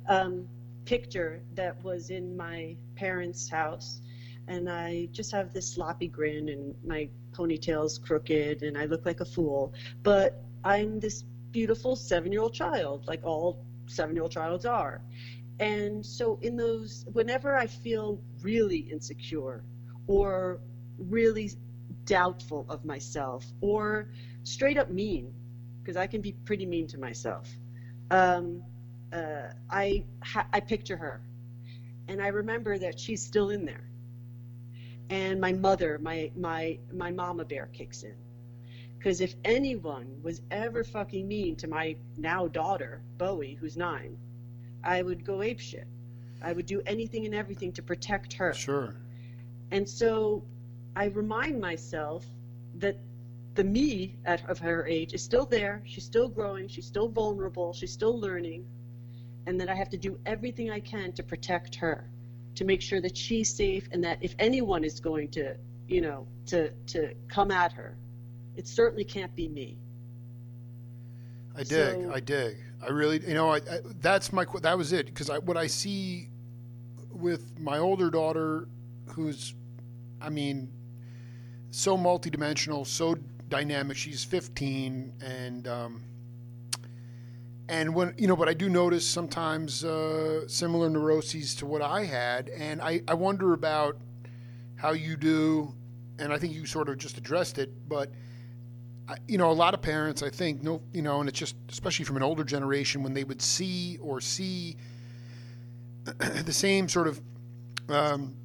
Um, 0.08 0.46
picture 0.84 1.42
that 1.54 1.82
was 1.84 2.08
in 2.10 2.36
my 2.36 2.74
parents' 2.96 3.48
house, 3.48 4.00
and 4.48 4.68
I 4.68 5.08
just 5.12 5.30
have 5.32 5.52
this 5.52 5.66
sloppy 5.68 6.08
grin, 6.08 6.48
and 6.48 6.74
my 6.84 7.08
ponytail's 7.32 7.98
crooked, 7.98 8.62
and 8.62 8.76
I 8.76 8.86
look 8.86 9.06
like 9.06 9.20
a 9.20 9.24
fool. 9.24 9.72
But 10.02 10.42
I'm 10.64 10.98
this 10.98 11.22
beautiful 11.52 11.94
seven-year-old 11.96 12.54
child, 12.54 13.06
like 13.06 13.20
all 13.24 13.64
seven-year-old 13.86 14.32
childs 14.32 14.66
are. 14.66 15.02
And 15.60 16.04
so, 16.04 16.38
in 16.42 16.56
those, 16.56 17.04
whenever 17.12 17.56
I 17.56 17.66
feel 17.66 18.20
really 18.42 18.78
insecure 18.78 19.62
or 20.06 20.60
really 20.98 21.52
doubtful 22.04 22.64
of 22.68 22.84
myself 22.84 23.44
or 23.60 24.08
straight 24.44 24.78
up 24.78 24.90
mean, 24.90 25.32
because 25.82 25.96
I 25.96 26.06
can 26.06 26.20
be 26.20 26.32
pretty 26.44 26.64
mean 26.64 26.86
to 26.88 26.98
myself, 26.98 27.48
um, 28.10 28.62
uh, 29.12 29.52
I, 29.70 30.04
I 30.52 30.60
picture 30.60 30.96
her. 30.96 31.20
And 32.08 32.22
I 32.22 32.28
remember 32.28 32.78
that 32.78 32.98
she's 32.98 33.22
still 33.22 33.50
in 33.50 33.66
there. 33.66 33.87
And 35.10 35.40
my 35.40 35.52
mother, 35.52 35.98
my, 36.02 36.30
my, 36.36 36.78
my 36.92 37.10
mama 37.10 37.44
bear 37.44 37.68
kicks 37.72 38.02
in. 38.02 38.14
Because 38.98 39.20
if 39.20 39.34
anyone 39.44 40.20
was 40.22 40.42
ever 40.50 40.82
fucking 40.82 41.26
mean 41.26 41.56
to 41.56 41.68
my 41.68 41.96
now 42.16 42.48
daughter, 42.48 43.00
Bowie, 43.16 43.54
who's 43.54 43.76
nine, 43.76 44.18
I 44.82 45.02
would 45.02 45.24
go 45.24 45.38
apeshit. 45.38 45.84
I 46.42 46.52
would 46.52 46.66
do 46.66 46.82
anything 46.84 47.24
and 47.24 47.34
everything 47.34 47.72
to 47.72 47.82
protect 47.82 48.32
her. 48.34 48.52
Sure. 48.52 48.94
And 49.70 49.88
so 49.88 50.42
I 50.96 51.06
remind 51.06 51.60
myself 51.60 52.26
that 52.76 52.96
the 53.54 53.64
me 53.64 54.16
at, 54.24 54.48
of 54.48 54.58
her 54.58 54.86
age 54.86 55.14
is 55.14 55.22
still 55.22 55.44
there. 55.46 55.82
She's 55.84 56.04
still 56.04 56.28
growing. 56.28 56.68
She's 56.68 56.86
still 56.86 57.08
vulnerable. 57.08 57.72
She's 57.72 57.92
still 57.92 58.18
learning. 58.18 58.66
And 59.46 59.60
that 59.60 59.68
I 59.68 59.74
have 59.74 59.88
to 59.90 59.96
do 59.96 60.18
everything 60.26 60.70
I 60.70 60.80
can 60.80 61.12
to 61.12 61.22
protect 61.22 61.74
her, 61.76 62.08
to 62.58 62.64
make 62.64 62.82
sure 62.82 63.00
that 63.00 63.16
she's 63.16 63.48
safe 63.54 63.88
and 63.92 64.02
that 64.02 64.18
if 64.20 64.34
anyone 64.40 64.82
is 64.82 64.98
going 64.98 65.28
to, 65.30 65.54
you 65.86 66.00
know, 66.00 66.26
to, 66.44 66.70
to 66.88 67.14
come 67.28 67.52
at 67.52 67.72
her, 67.72 67.96
it 68.56 68.66
certainly 68.66 69.04
can't 69.04 69.32
be 69.36 69.48
me. 69.48 69.78
I 71.54 71.62
dig. 71.62 71.68
So- 72.02 72.12
I 72.12 72.18
dig. 72.18 72.56
I 72.82 72.88
really, 72.88 73.20
you 73.26 73.34
know, 73.34 73.50
I, 73.50 73.56
I 73.56 73.80
that's 74.00 74.32
my 74.32 74.44
that 74.62 74.76
was 74.76 74.92
it 74.92 75.06
because 75.06 75.30
I 75.30 75.38
what 75.38 75.56
I 75.56 75.66
see 75.66 76.28
with 77.12 77.58
my 77.58 77.78
older 77.78 78.08
daughter, 78.10 78.68
who's, 79.06 79.54
I 80.20 80.28
mean, 80.28 80.72
so 81.70 81.96
multidimensional, 81.96 82.86
so 82.86 83.16
dynamic. 83.48 83.96
She's 83.96 84.22
15, 84.24 85.12
and 85.20 85.66
um, 85.66 86.02
and 87.68 87.94
when 87.94 88.14
you 88.18 88.26
know, 88.26 88.36
but 88.36 88.48
I 88.48 88.54
do 88.54 88.68
notice 88.68 89.06
sometimes 89.06 89.84
uh, 89.84 90.48
similar 90.48 90.88
neuroses 90.88 91.54
to 91.56 91.66
what 91.66 91.82
I 91.82 92.04
had, 92.04 92.48
and 92.50 92.80
I 92.80 93.02
I 93.06 93.14
wonder 93.14 93.52
about 93.52 93.96
how 94.76 94.92
you 94.92 95.16
do, 95.16 95.74
and 96.18 96.32
I 96.32 96.38
think 96.38 96.54
you 96.54 96.66
sort 96.66 96.88
of 96.88 96.98
just 96.98 97.18
addressed 97.18 97.58
it, 97.58 97.70
but. 97.88 98.10
I- 99.10 99.16
you 99.26 99.38
know, 99.38 99.50
a 99.50 99.52
lot 99.52 99.72
of 99.72 99.80
parents, 99.80 100.22
I 100.22 100.28
think, 100.28 100.62
no, 100.62 100.82
you 100.92 101.00
know, 101.00 101.20
and 101.20 101.30
it's 101.30 101.38
just, 101.38 101.56
especially 101.70 102.04
from 102.04 102.18
an 102.18 102.22
older 102.22 102.44
generation, 102.44 103.02
when 103.02 103.14
they 103.14 103.24
would 103.24 103.40
see 103.40 103.96
or 104.02 104.20
see 104.20 104.76
the 106.04 106.52
same 106.52 106.90
sort 106.90 107.08
of 107.08 107.18
um, 107.88 108.36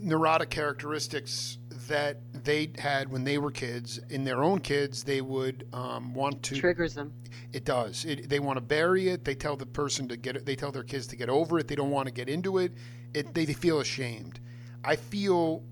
neurotic 0.00 0.50
characteristics 0.50 1.58
that 1.86 2.18
they 2.44 2.70
had 2.78 3.10
when 3.10 3.24
they 3.24 3.38
were 3.38 3.50
kids 3.50 3.98
in 4.10 4.24
their 4.24 4.42
own 4.42 4.60
kids, 4.60 5.04
they 5.04 5.20
would 5.20 5.66
um, 5.72 6.14
want 6.14 6.42
to. 6.44 6.56
Triggers 6.56 6.94
them. 6.94 7.12
It 7.52 7.64
does. 7.64 8.04
It, 8.04 8.28
they 8.28 8.40
want 8.40 8.56
to 8.56 8.60
bury 8.60 9.08
it. 9.08 9.24
They 9.24 9.34
tell 9.34 9.56
the 9.56 9.66
person 9.66 10.08
to 10.08 10.16
get 10.16 10.36
it. 10.36 10.46
They 10.46 10.56
tell 10.56 10.72
their 10.72 10.82
kids 10.82 11.06
to 11.08 11.16
get 11.16 11.28
over 11.28 11.58
it. 11.58 11.68
They 11.68 11.74
don't 11.74 11.90
want 11.90 12.06
to 12.06 12.12
get 12.12 12.28
into 12.28 12.58
it. 12.58 12.72
It 13.14 13.34
they, 13.34 13.44
they 13.44 13.52
feel 13.52 13.80
ashamed. 13.80 14.40
I 14.84 14.96
feel 14.96 15.62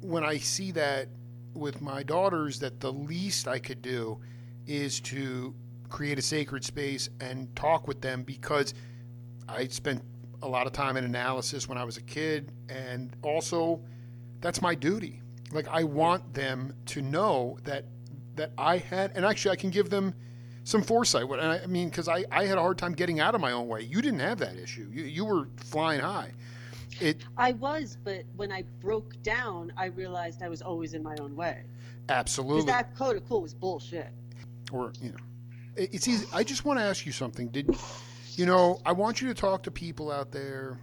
when 0.00 0.24
I 0.24 0.38
see 0.38 0.72
that 0.72 1.08
with 1.54 1.80
my 1.80 2.02
daughters 2.02 2.58
that 2.60 2.80
the 2.80 2.92
least 2.92 3.48
I 3.48 3.58
could 3.58 3.82
do 3.82 4.20
is 4.66 5.00
to 5.00 5.54
create 5.88 6.18
a 6.18 6.22
sacred 6.22 6.64
space 6.64 7.08
and 7.20 7.54
talk 7.56 7.88
with 7.88 8.00
them 8.00 8.22
because 8.22 8.74
I 9.48 9.66
spent 9.68 10.02
a 10.42 10.48
lot 10.48 10.66
of 10.66 10.72
time 10.72 10.96
in 10.96 11.04
analysis 11.04 11.68
when 11.68 11.78
I 11.78 11.84
was 11.84 11.96
a 11.96 12.02
kid 12.02 12.52
and 12.68 13.16
also 13.22 13.80
that's 14.40 14.62
my 14.62 14.74
duty. 14.74 15.22
Like 15.52 15.68
I 15.68 15.84
want 15.84 16.34
them 16.34 16.74
to 16.86 17.02
know 17.02 17.58
that 17.64 17.84
that 18.36 18.52
I 18.58 18.78
had 18.78 19.12
and 19.16 19.24
actually 19.24 19.52
I 19.52 19.56
can 19.56 19.70
give 19.70 19.90
them 19.90 20.14
some 20.64 20.82
foresight. 20.82 21.26
What 21.28 21.40
and 21.40 21.50
I, 21.50 21.66
mean 21.66 21.90
cuz 21.90 22.08
I 22.08 22.24
I 22.30 22.44
had 22.46 22.58
a 22.58 22.60
hard 22.60 22.78
time 22.78 22.92
getting 22.92 23.20
out 23.20 23.34
of 23.34 23.40
my 23.40 23.52
own 23.52 23.68
way. 23.68 23.82
You 23.82 24.02
didn't 24.02 24.20
have 24.20 24.38
that 24.38 24.56
issue. 24.56 24.88
You 24.92 25.04
you 25.04 25.24
were 25.24 25.48
flying 25.56 26.00
high. 26.00 26.32
It 27.00 27.22
I 27.36 27.52
was, 27.52 27.96
but 28.02 28.24
when 28.36 28.50
I 28.50 28.62
broke 28.80 29.22
down, 29.22 29.72
I 29.76 29.86
realized 29.86 30.42
I 30.42 30.48
was 30.48 30.62
always 30.62 30.94
in 30.94 31.02
my 31.02 31.16
own 31.20 31.36
way. 31.36 31.64
Because 32.06 32.18
absolutely 32.18 32.64
that 32.72 32.96
coat 32.96 33.16
of 33.16 33.28
cool 33.28 33.42
was 33.42 33.54
bullshit. 33.54 34.08
or 34.72 34.92
you 35.00 35.10
know 35.10 35.16
it- 35.76 35.90
it's 35.94 36.08
easy 36.08 36.26
i 36.32 36.42
just 36.42 36.64
want 36.64 36.78
to 36.78 36.84
ask 36.84 37.04
you 37.06 37.12
something 37.12 37.48
did 37.48 37.68
you 38.34 38.44
know 38.46 38.80
i 38.86 38.92
want 38.92 39.20
you 39.20 39.28
to 39.28 39.34
talk 39.34 39.62
to 39.62 39.70
people 39.70 40.10
out 40.10 40.30
there 40.32 40.78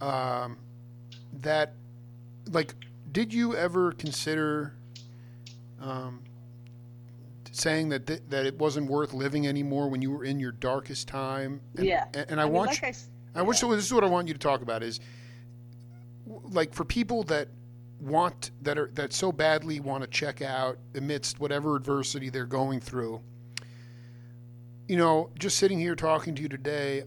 um, 0.00 0.56
that 1.40 1.74
like 2.50 2.74
did 3.16 3.32
you 3.32 3.56
ever 3.56 3.92
consider 3.92 4.74
um, 5.80 6.22
saying 7.50 7.88
that 7.88 8.06
th- 8.06 8.20
that 8.28 8.44
it 8.44 8.58
wasn't 8.58 8.90
worth 8.90 9.14
living 9.14 9.46
anymore 9.46 9.88
when 9.88 10.02
you 10.02 10.10
were 10.10 10.22
in 10.22 10.38
your 10.38 10.52
darkest 10.52 11.08
time 11.08 11.62
and, 11.76 11.86
Yeah. 11.86 12.04
and, 12.12 12.32
and 12.32 12.40
i, 12.42 12.44
mean, 12.44 12.52
want 12.52 12.70
like 12.72 12.82
you, 12.82 12.88
I 13.34 13.40
I 13.40 13.42
wish 13.42 13.62
yeah. 13.62 13.70
this 13.70 13.86
is 13.86 13.94
what 13.94 14.04
I 14.04 14.06
want 14.08 14.28
you 14.28 14.34
to 14.34 14.38
talk 14.38 14.60
about 14.60 14.82
is 14.82 15.00
like 16.26 16.74
for 16.74 16.84
people 16.84 17.22
that 17.22 17.48
want 18.02 18.50
that 18.60 18.76
are 18.76 18.90
that 18.92 19.14
so 19.14 19.32
badly 19.32 19.80
want 19.80 20.02
to 20.02 20.10
check 20.10 20.42
out 20.42 20.76
amidst 20.94 21.40
whatever 21.40 21.74
adversity 21.74 22.28
they're 22.28 22.44
going 22.44 22.80
through. 22.80 23.22
You 24.88 24.98
know, 24.98 25.30
just 25.38 25.56
sitting 25.56 25.78
here 25.78 25.94
talking 25.94 26.34
to 26.34 26.42
you 26.42 26.50
today, 26.50 27.04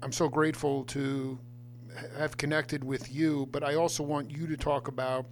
I'm 0.00 0.12
so 0.12 0.28
grateful 0.28 0.84
to 0.84 1.40
have 2.16 2.36
connected 2.36 2.84
with 2.84 3.12
you, 3.12 3.48
but 3.50 3.64
I 3.64 3.74
also 3.74 4.04
want 4.04 4.30
you 4.30 4.46
to 4.46 4.56
talk 4.56 4.86
about 4.86 5.26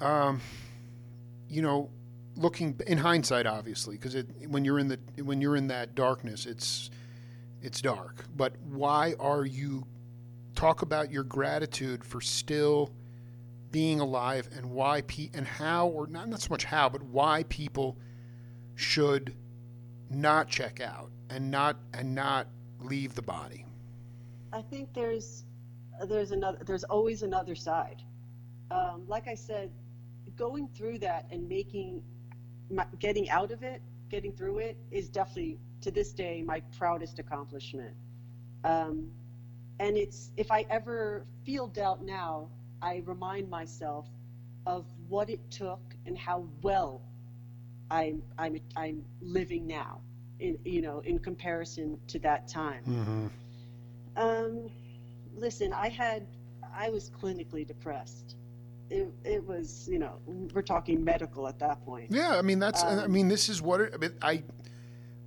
um 0.00 0.40
you 1.48 1.62
know, 1.62 1.90
looking 2.36 2.80
in 2.86 2.96
hindsight 2.96 3.46
obviously 3.46 3.96
because 3.96 4.16
when 4.46 4.64
you're 4.64 4.78
in 4.78 4.88
the 4.88 4.98
when 5.22 5.40
you're 5.40 5.56
in 5.56 5.66
that 5.68 5.94
darkness, 5.94 6.46
it's 6.46 6.90
it's 7.62 7.80
dark. 7.80 8.24
But 8.36 8.54
why 8.70 9.14
are 9.18 9.44
you 9.44 9.86
talk 10.54 10.82
about 10.82 11.10
your 11.10 11.24
gratitude 11.24 12.04
for 12.04 12.20
still 12.20 12.90
being 13.70 14.00
alive 14.00 14.48
and 14.56 14.70
why 14.70 15.02
pe- 15.02 15.30
and 15.34 15.46
how 15.46 15.88
or 15.88 16.06
not 16.06 16.28
not 16.28 16.40
so 16.40 16.48
much 16.50 16.64
how 16.64 16.88
but 16.88 17.02
why 17.02 17.44
people 17.48 17.96
should 18.74 19.34
not 20.10 20.48
check 20.48 20.80
out 20.80 21.10
and 21.28 21.50
not 21.50 21.76
and 21.94 22.14
not 22.14 22.48
leave 22.80 23.14
the 23.14 23.22
body. 23.22 23.64
I 24.52 24.62
think 24.62 24.92
there's 24.94 25.44
there's 26.06 26.32
another 26.32 26.58
there's 26.64 26.84
always 26.84 27.22
another 27.22 27.54
side. 27.54 28.02
Um, 28.70 29.04
like 29.06 29.28
I 29.28 29.34
said, 29.34 29.70
going 30.40 30.66
through 30.74 30.98
that 30.98 31.26
and 31.30 31.46
making 31.46 32.02
my, 32.70 32.86
getting 32.98 33.28
out 33.28 33.50
of 33.52 33.62
it, 33.62 33.82
getting 34.08 34.32
through 34.32 34.58
it 34.58 34.78
is 34.90 35.10
definitely 35.10 35.58
to 35.82 35.90
this 35.90 36.12
day 36.12 36.42
my 36.42 36.60
proudest 36.78 37.18
accomplishment. 37.18 37.94
Um, 38.64 39.10
and 39.78 39.98
it's 39.98 40.30
if 40.38 40.50
I 40.50 40.64
ever 40.70 41.26
feel 41.44 41.66
doubt 41.66 42.02
now, 42.02 42.48
I 42.80 43.02
remind 43.04 43.50
myself 43.50 44.06
of 44.66 44.86
what 45.08 45.28
it 45.28 45.40
took 45.50 45.82
and 46.06 46.16
how 46.16 46.48
well 46.62 47.02
I'm 47.90 48.22
I'm 48.38 48.60
I'm 48.76 49.04
living 49.20 49.66
now. 49.66 50.00
In 50.38 50.58
you 50.64 50.80
know 50.80 51.00
in 51.00 51.18
comparison 51.18 51.98
to 52.08 52.18
that 52.20 52.48
time. 52.48 52.82
Mm-hmm. 52.88 53.26
Um, 54.16 54.70
listen, 55.36 55.72
I 55.72 55.88
had, 55.88 56.26
I 56.74 56.90
was 56.90 57.10
clinically 57.10 57.66
depressed. 57.66 58.36
It, 58.90 59.08
it 59.24 59.46
was, 59.46 59.88
you 59.88 59.98
know, 60.00 60.14
we're 60.26 60.62
talking 60.62 61.04
medical 61.04 61.46
at 61.46 61.58
that 61.60 61.84
point. 61.84 62.10
Yeah, 62.10 62.36
I 62.36 62.42
mean 62.42 62.58
that's. 62.58 62.82
I 62.82 63.04
Um, 63.04 63.12
mean 63.12 63.28
this 63.28 63.48
is 63.48 63.62
what 63.62 63.80
it, 63.80 63.94
I 63.94 63.96
mean. 63.98 64.12
I, 64.20 64.42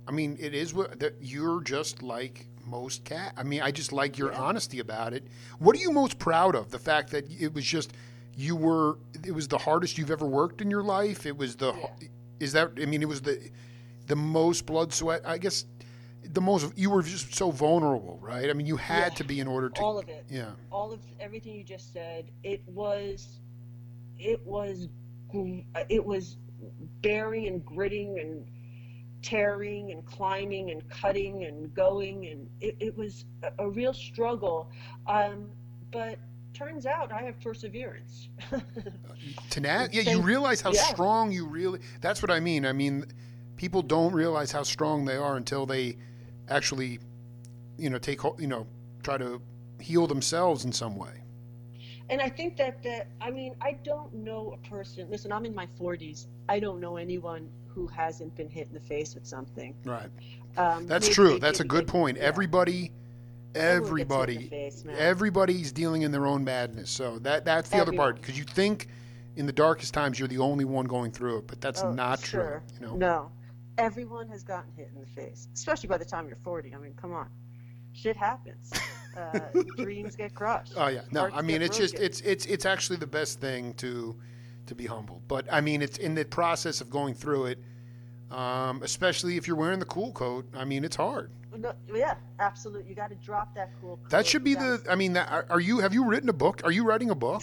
I 0.06 0.12
mean 0.12 0.36
it 0.38 0.54
is 0.54 0.74
what 0.74 1.00
that 1.00 1.14
you're 1.20 1.62
just 1.62 2.02
like 2.02 2.46
most 2.66 3.04
cat. 3.04 3.32
I 3.38 3.42
mean 3.42 3.62
I 3.62 3.70
just 3.70 3.90
like 3.92 4.18
your 4.18 4.32
Yeah. 4.32 4.40
honesty 4.40 4.80
about 4.80 5.14
it. 5.14 5.26
What 5.58 5.74
are 5.76 5.80
you 5.80 5.90
most 5.92 6.18
proud 6.18 6.54
of? 6.54 6.70
The 6.70 6.78
fact 6.78 7.10
that 7.12 7.24
it 7.30 7.54
was 7.54 7.64
just 7.64 7.92
you 8.36 8.54
were. 8.54 8.98
It 9.24 9.32
was 9.32 9.48
the 9.48 9.58
hardest 9.58 9.96
you've 9.96 10.10
ever 10.10 10.26
worked 10.26 10.60
in 10.60 10.70
your 10.70 10.82
life. 10.82 11.24
It 11.24 11.36
was 11.36 11.56
the. 11.56 11.72
Yeah. 11.72 12.08
Is 12.40 12.52
that? 12.52 12.72
I 12.80 12.84
mean 12.84 13.00
it 13.00 13.08
was 13.08 13.22
the, 13.22 13.50
the 14.08 14.16
most 14.16 14.66
blood 14.66 14.92
sweat. 14.92 15.22
I 15.24 15.38
guess. 15.38 15.64
The 16.32 16.40
most 16.40 16.72
you 16.76 16.90
were 16.90 17.02
just 17.02 17.34
so 17.34 17.50
vulnerable, 17.50 18.18
right? 18.22 18.48
I 18.48 18.54
mean, 18.54 18.66
you 18.66 18.76
had 18.76 19.12
Yeah. 19.12 19.16
to 19.18 19.24
be 19.24 19.40
in 19.40 19.46
order 19.46 19.68
to. 19.68 19.80
All 19.82 19.98
of 19.98 20.08
it, 20.08 20.24
yeah. 20.30 20.52
all 20.70 20.90
of 20.90 21.00
everything 21.20 21.54
you 21.54 21.62
just 21.62 21.92
said, 21.92 22.30
it 22.42 22.62
was, 22.66 23.40
it 24.18 24.44
was, 24.44 24.88
it 25.88 26.04
was 26.04 26.36
bearing 27.02 27.48
and 27.48 27.64
gritting 27.64 28.18
and 28.18 28.46
tearing 29.22 29.90
and 29.90 30.04
climbing 30.04 30.70
and 30.70 30.88
cutting 30.90 31.44
and 31.44 31.72
going 31.74 32.26
and 32.26 32.46
it, 32.60 32.76
it 32.78 32.96
was 32.96 33.24
a, 33.42 33.64
a 33.64 33.70
real 33.70 33.94
struggle. 33.94 34.70
Um, 35.06 35.50
but 35.90 36.18
turns 36.52 36.86
out 36.86 37.12
I 37.12 37.22
have 37.22 37.40
perseverance. 37.40 38.28
Tenacity. 39.50 39.98
Yeah, 39.98 40.12
you 40.12 40.20
realize 40.20 40.60
how 40.60 40.72
yeah. 40.72 40.82
strong 40.82 41.32
you 41.32 41.46
really. 41.46 41.80
That's 42.00 42.22
what 42.22 42.30
I 42.30 42.40
mean. 42.40 42.64
I 42.66 42.72
mean, 42.72 43.06
people 43.56 43.82
don't 43.82 44.12
realize 44.12 44.52
how 44.52 44.62
strong 44.62 45.04
they 45.04 45.16
are 45.16 45.36
until 45.36 45.66
they 45.66 45.96
actually, 46.48 47.00
you 47.78 47.90
know, 47.90 47.98
take 47.98 48.22
you 48.38 48.46
know, 48.46 48.66
try 49.02 49.18
to 49.18 49.40
heal 49.80 50.06
themselves 50.06 50.64
in 50.64 50.72
some 50.72 50.96
way. 50.96 51.23
And 52.10 52.20
I 52.20 52.28
think 52.28 52.56
that 52.58 52.82
that 52.82 53.08
I 53.20 53.30
mean 53.30 53.54
I 53.62 53.72
don't 53.82 54.12
know 54.14 54.52
a 54.62 54.68
person. 54.68 55.08
Listen, 55.10 55.32
I'm 55.32 55.44
in 55.46 55.54
my 55.54 55.66
40s. 55.80 56.26
I 56.48 56.60
don't 56.60 56.80
know 56.80 56.96
anyone 56.96 57.48
who 57.66 57.86
hasn't 57.86 58.34
been 58.36 58.48
hit 58.48 58.68
in 58.68 58.74
the 58.74 58.80
face 58.80 59.14
with 59.14 59.26
something. 59.26 59.74
Right. 59.84 60.08
Um, 60.56 60.86
That's 60.86 61.06
maybe 61.06 61.14
true. 61.14 61.38
That's 61.38 61.60
a 61.60 61.64
good 61.64 61.88
point. 61.88 62.16
yeah. 62.18 62.24
Everybody, 62.24 62.92
Everyone 63.54 63.96
gets 63.96 64.10
hit 64.10 64.34
in 64.36 64.40
the 64.40 64.40
everybody, 64.44 64.48
face, 64.48 64.84
everybody's 64.98 65.72
dealing 65.72 66.02
in 66.02 66.12
their 66.12 66.26
own 66.26 66.44
madness. 66.44 66.90
So 66.90 67.18
that 67.20 67.44
that's 67.44 67.70
the 67.70 67.78
other 67.78 67.92
part 67.92 68.16
because 68.20 68.36
you 68.38 68.44
think 68.44 68.88
in 69.36 69.46
the 69.46 69.52
darkest 69.52 69.94
times 69.94 70.18
you're 70.18 70.28
the 70.28 70.38
only 70.38 70.64
one 70.64 70.84
going 70.86 71.10
through 71.10 71.38
it, 71.38 71.46
but 71.46 71.60
that's 71.60 71.82
Oh, 71.82 71.92
not 71.92 72.20
sure. 72.20 72.62
true. 72.78 72.80
You 72.80 72.86
know. 72.86 72.96
No, 72.96 73.32
everyone 73.78 74.28
has 74.28 74.44
gotten 74.44 74.70
hit 74.76 74.90
in 74.94 75.00
the 75.00 75.06
face, 75.06 75.48
especially 75.54 75.88
by 75.88 75.98
the 75.98 76.04
time 76.04 76.28
you're 76.28 76.36
40. 76.36 76.74
I 76.74 76.78
mean, 76.78 76.94
come 77.00 77.12
on, 77.12 77.28
shit 77.92 78.16
happens. 78.16 78.70
Uh, 79.16 79.40
dreams 79.76 80.16
get 80.16 80.34
crushed. 80.34 80.72
Oh 80.76 80.88
yeah, 80.88 81.02
no. 81.10 81.20
Hearts 81.20 81.36
I 81.36 81.42
mean, 81.42 81.62
it's 81.62 81.76
just 81.76 81.94
it's 81.94 82.20
it's 82.20 82.46
it's 82.46 82.66
actually 82.66 82.96
the 82.96 83.06
best 83.06 83.40
thing 83.40 83.74
to 83.74 84.16
to 84.66 84.74
be 84.74 84.86
humble. 84.86 85.22
But 85.28 85.46
I 85.52 85.60
mean, 85.60 85.82
it's 85.82 85.98
in 85.98 86.14
the 86.14 86.24
process 86.24 86.80
of 86.80 86.90
going 86.90 87.14
through 87.14 87.46
it, 87.46 87.58
um, 88.30 88.82
especially 88.82 89.36
if 89.36 89.46
you're 89.46 89.56
wearing 89.56 89.78
the 89.78 89.84
cool 89.86 90.12
coat. 90.12 90.46
I 90.54 90.64
mean, 90.64 90.84
it's 90.84 90.96
hard. 90.96 91.30
No, 91.56 91.72
yeah, 91.94 92.16
absolutely. 92.40 92.88
You 92.88 92.96
got 92.96 93.10
to 93.10 93.16
drop 93.16 93.54
that 93.54 93.70
cool. 93.80 93.96
Coat. 93.98 94.10
That 94.10 94.26
should 94.26 94.42
be 94.42 94.54
the. 94.54 94.82
I 94.90 94.96
mean, 94.96 95.12
that, 95.12 95.46
are, 95.48 95.60
you? 95.60 95.78
Have 95.78 95.94
you 95.94 96.04
written 96.04 96.28
a 96.28 96.32
book? 96.32 96.62
Are 96.64 96.72
you 96.72 96.84
writing 96.84 97.10
a 97.10 97.14
book? 97.14 97.42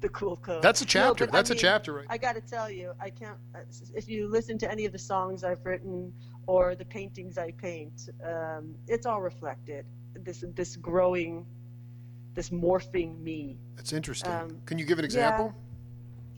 the 0.00 0.08
cool 0.10 0.36
coat. 0.36 0.62
That's 0.62 0.80
a 0.80 0.84
No, 0.84 0.88
chapter. 0.88 1.24
I 1.24 1.26
That's 1.28 1.50
a 1.50 1.54
chapter, 1.54 1.94
right? 1.94 2.06
I 2.08 2.18
got 2.18 2.34
to 2.34 2.40
tell 2.40 2.70
you, 2.70 2.92
I 3.00 3.10
can't. 3.10 3.36
uh, 3.54 3.60
If 3.94 4.08
you 4.08 4.28
listen 4.28 4.58
to 4.58 4.70
any 4.70 4.84
of 4.84 4.92
the 4.92 4.98
songs 4.98 5.44
I've 5.44 5.64
written 5.64 6.12
or 6.46 6.74
the 6.74 6.84
paintings 6.84 7.38
I 7.38 7.50
paint, 7.52 8.08
um, 8.24 8.74
it's 8.86 9.06
all 9.06 9.20
reflected. 9.20 9.86
This 10.24 10.44
this 10.54 10.76
growing, 10.76 11.46
this 12.34 12.50
morphing 12.50 13.20
me. 13.20 13.58
That's 13.76 13.92
interesting. 13.92 14.32
um, 14.32 14.60
Can 14.66 14.78
you 14.78 14.84
give 14.84 14.98
an 14.98 15.04
example? 15.04 15.54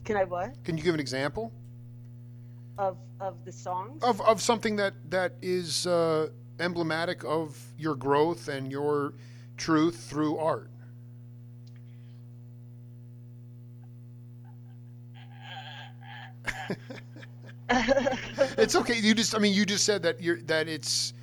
Can 0.03 0.17
I 0.17 0.23
what 0.23 0.63
Can 0.63 0.77
you 0.77 0.83
give 0.83 0.93
an 0.93 0.99
example 0.99 1.51
of 2.77 2.97
of 3.19 3.43
the 3.45 3.51
songs? 3.51 4.03
of 4.03 4.21
of 4.21 4.41
something 4.41 4.75
that 4.77 4.93
that 5.09 5.33
is 5.41 5.85
uh, 5.87 6.29
emblematic 6.59 7.23
of 7.23 7.57
your 7.77 7.95
growth 7.95 8.47
and 8.47 8.71
your 8.71 9.13
truth 9.57 9.97
through 10.09 10.37
art? 10.37 10.69
It's 18.57 18.75
okay. 18.75 18.97
You 18.99 19.13
just, 19.13 19.35
I 19.35 19.39
mean, 19.39 19.53
you 19.53 19.65
just 19.65 19.85
said 19.85 20.03
that 20.03 20.21
you're 20.21 20.41
that 20.43 20.67
it's 20.67 21.11
it 21.11 21.15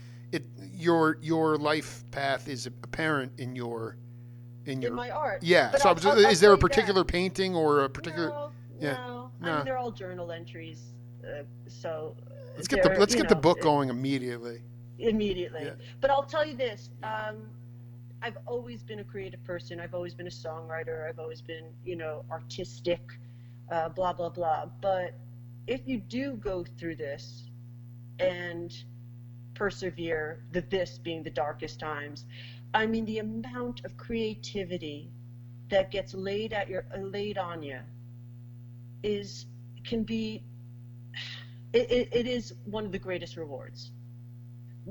your 0.78 1.18
your 1.20 1.56
life 1.58 2.04
path 2.10 2.48
is 2.48 2.66
apparent 2.66 3.32
in 3.38 3.56
your 3.56 3.96
in 4.66 4.80
your 4.80 4.90
in 4.92 4.96
my 4.96 5.10
art. 5.10 5.42
yeah. 5.42 5.70
But 5.72 5.80
So, 5.82 5.88
I'll- 5.90 6.08
I'll- 6.08 6.18
is 6.26 6.40
there 6.40 6.50
a 6.50 6.54
you 6.54 6.56
that. 6.56 6.60
particular 6.68 7.04
painting 7.04 7.56
or 7.56 7.84
a 7.84 7.88
particular? 7.90 8.28
No, 8.28 8.50
yeah, 8.80 8.92
no. 9.06 9.30
I 9.42 9.56
mean, 9.56 9.64
they're 9.64 9.78
all 9.78 9.90
journal 9.90 10.30
entries. 10.30 10.92
Uh, 11.24 11.42
so 11.66 12.16
Let's 12.56 12.68
get 12.68 12.82
the 12.82 12.90
let's 12.98 13.14
get 13.14 13.28
the 13.28 13.34
book 13.36 13.60
going 13.60 13.88
immediately. 13.88 14.62
immediately. 14.98 15.64
Yeah. 15.64 15.74
But 16.00 16.10
I'll 16.10 16.24
tell 16.24 16.46
you 16.46 16.54
this: 16.56 16.90
um, 17.02 17.48
I've 18.22 18.36
always 18.46 18.82
been 18.82 18.98
a 19.00 19.04
creative 19.04 19.42
person. 19.44 19.80
I've 19.80 19.94
always 19.94 20.14
been 20.14 20.26
a 20.26 20.30
songwriter. 20.30 21.08
I've 21.08 21.18
always 21.20 21.40
been, 21.40 21.72
you 21.84 21.96
know, 21.96 22.24
artistic. 22.30 23.00
Uh, 23.70 23.88
blah 23.90 24.12
blah 24.12 24.28
blah. 24.30 24.66
But 24.80 25.14
if 25.66 25.86
you 25.86 25.98
do 26.00 26.34
go 26.36 26.64
through 26.78 26.96
this 26.96 27.50
and 28.18 28.72
persevere, 29.58 30.38
the 30.52 30.60
this 30.70 30.98
being 30.98 31.22
the 31.24 31.30
darkest 31.30 31.80
times, 31.80 32.24
I 32.72 32.86
mean, 32.86 33.04
the 33.06 33.18
amount 33.18 33.84
of 33.84 33.96
creativity 33.96 35.10
that 35.68 35.90
gets 35.90 36.14
laid 36.14 36.52
at 36.52 36.68
your 36.68 36.84
uh, 36.94 37.00
laid 37.00 37.38
on 37.38 37.62
you 37.62 37.80
is 39.02 39.46
can 39.84 40.04
be 40.04 40.42
it, 41.72 41.90
it, 41.90 42.08
it 42.12 42.26
is 42.26 42.54
one 42.64 42.86
of 42.86 42.92
the 42.92 42.98
greatest 42.98 43.36
rewards. 43.36 43.90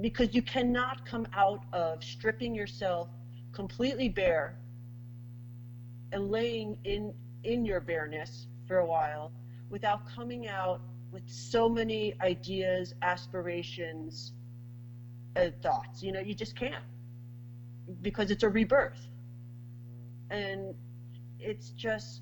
Because 0.01 0.35
you 0.35 0.43
cannot 0.43 1.05
come 1.05 1.27
out 1.33 1.63
of 1.73 2.03
stripping 2.03 2.53
yourself 2.53 3.07
completely 3.53 4.09
bare 4.09 4.59
and 6.11 6.29
laying 6.29 6.77
in 6.83 7.13
in 7.43 7.65
your 7.65 7.79
bareness 7.79 8.47
for 8.67 8.79
a 8.79 8.85
while 8.85 9.31
without 9.69 10.01
coming 10.13 10.47
out 10.47 10.81
with 11.11 11.23
so 11.27 11.69
many 11.69 12.13
ideas 12.21 12.93
aspirations 13.01 14.33
and 15.37 15.61
thoughts 15.61 16.03
you 16.03 16.11
know 16.11 16.19
you 16.19 16.33
just 16.33 16.55
can't 16.55 16.83
because 18.01 18.31
it's 18.31 18.43
a 18.43 18.49
rebirth 18.49 19.07
and 20.29 20.73
it's 21.39 21.69
just 21.71 22.21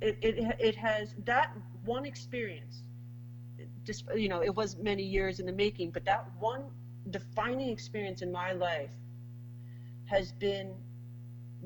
it, 0.00 0.16
it, 0.22 0.56
it 0.58 0.76
has 0.76 1.14
that 1.24 1.52
one 1.84 2.04
experience 2.04 2.82
just 3.84 4.04
you 4.14 4.28
know 4.28 4.42
it 4.42 4.54
was 4.54 4.76
many 4.76 5.02
years 5.02 5.40
in 5.40 5.46
the 5.46 5.52
making 5.52 5.90
but 5.90 6.04
that 6.04 6.26
one 6.38 6.62
defining 7.10 7.70
experience 7.70 8.22
in 8.22 8.30
my 8.30 8.52
life 8.52 8.92
has 10.04 10.32
been 10.32 10.74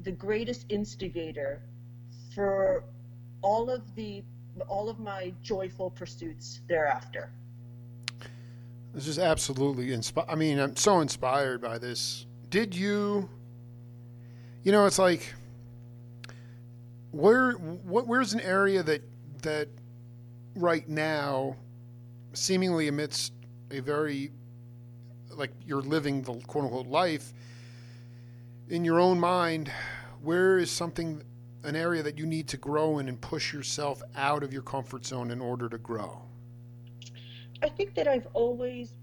the 0.02 0.12
greatest 0.12 0.66
instigator 0.68 1.62
for 2.34 2.84
all 3.42 3.70
of 3.70 3.94
the 3.94 4.22
all 4.68 4.88
of 4.88 4.98
my 4.98 5.32
joyful 5.42 5.90
pursuits 5.90 6.60
thereafter. 6.68 7.32
This 8.94 9.08
is 9.08 9.18
absolutely 9.18 9.92
inspired. 9.92 10.30
I 10.30 10.36
mean, 10.36 10.60
I'm 10.60 10.76
so 10.76 11.00
inspired 11.00 11.60
by 11.60 11.78
this. 11.78 12.26
Did 12.48 12.76
you? 12.76 13.28
You 14.62 14.70
know, 14.70 14.86
it's 14.86 15.00
like 15.00 15.34
where 17.10 17.52
what 17.52 18.06
where's 18.06 18.34
an 18.34 18.40
area 18.40 18.84
that 18.84 19.02
that 19.42 19.68
right 20.54 20.88
now, 20.88 21.56
seemingly 22.34 22.86
amidst 22.86 23.32
a 23.72 23.80
very 23.80 24.30
like 25.32 25.50
you're 25.66 25.82
living 25.82 26.22
the 26.22 26.34
quote 26.46 26.64
unquote 26.64 26.86
life 26.86 27.32
in 28.68 28.84
your 28.84 29.00
own 29.00 29.18
mind, 29.18 29.72
where 30.22 30.58
is 30.58 30.70
something 30.70 31.20
an 31.64 31.74
area 31.74 32.02
that 32.04 32.16
you 32.16 32.26
need 32.26 32.46
to 32.46 32.56
grow 32.56 33.00
in 33.00 33.08
and 33.08 33.20
push 33.20 33.52
yourself 33.52 34.00
out 34.14 34.44
of 34.44 34.52
your 34.52 34.62
comfort 34.62 35.04
zone 35.04 35.32
in 35.32 35.40
order 35.40 35.68
to 35.68 35.78
grow? 35.78 36.22
I 37.62 37.68
think 37.68 37.94
that 37.94 38.08
I've 38.08 38.26
always, 38.32 38.94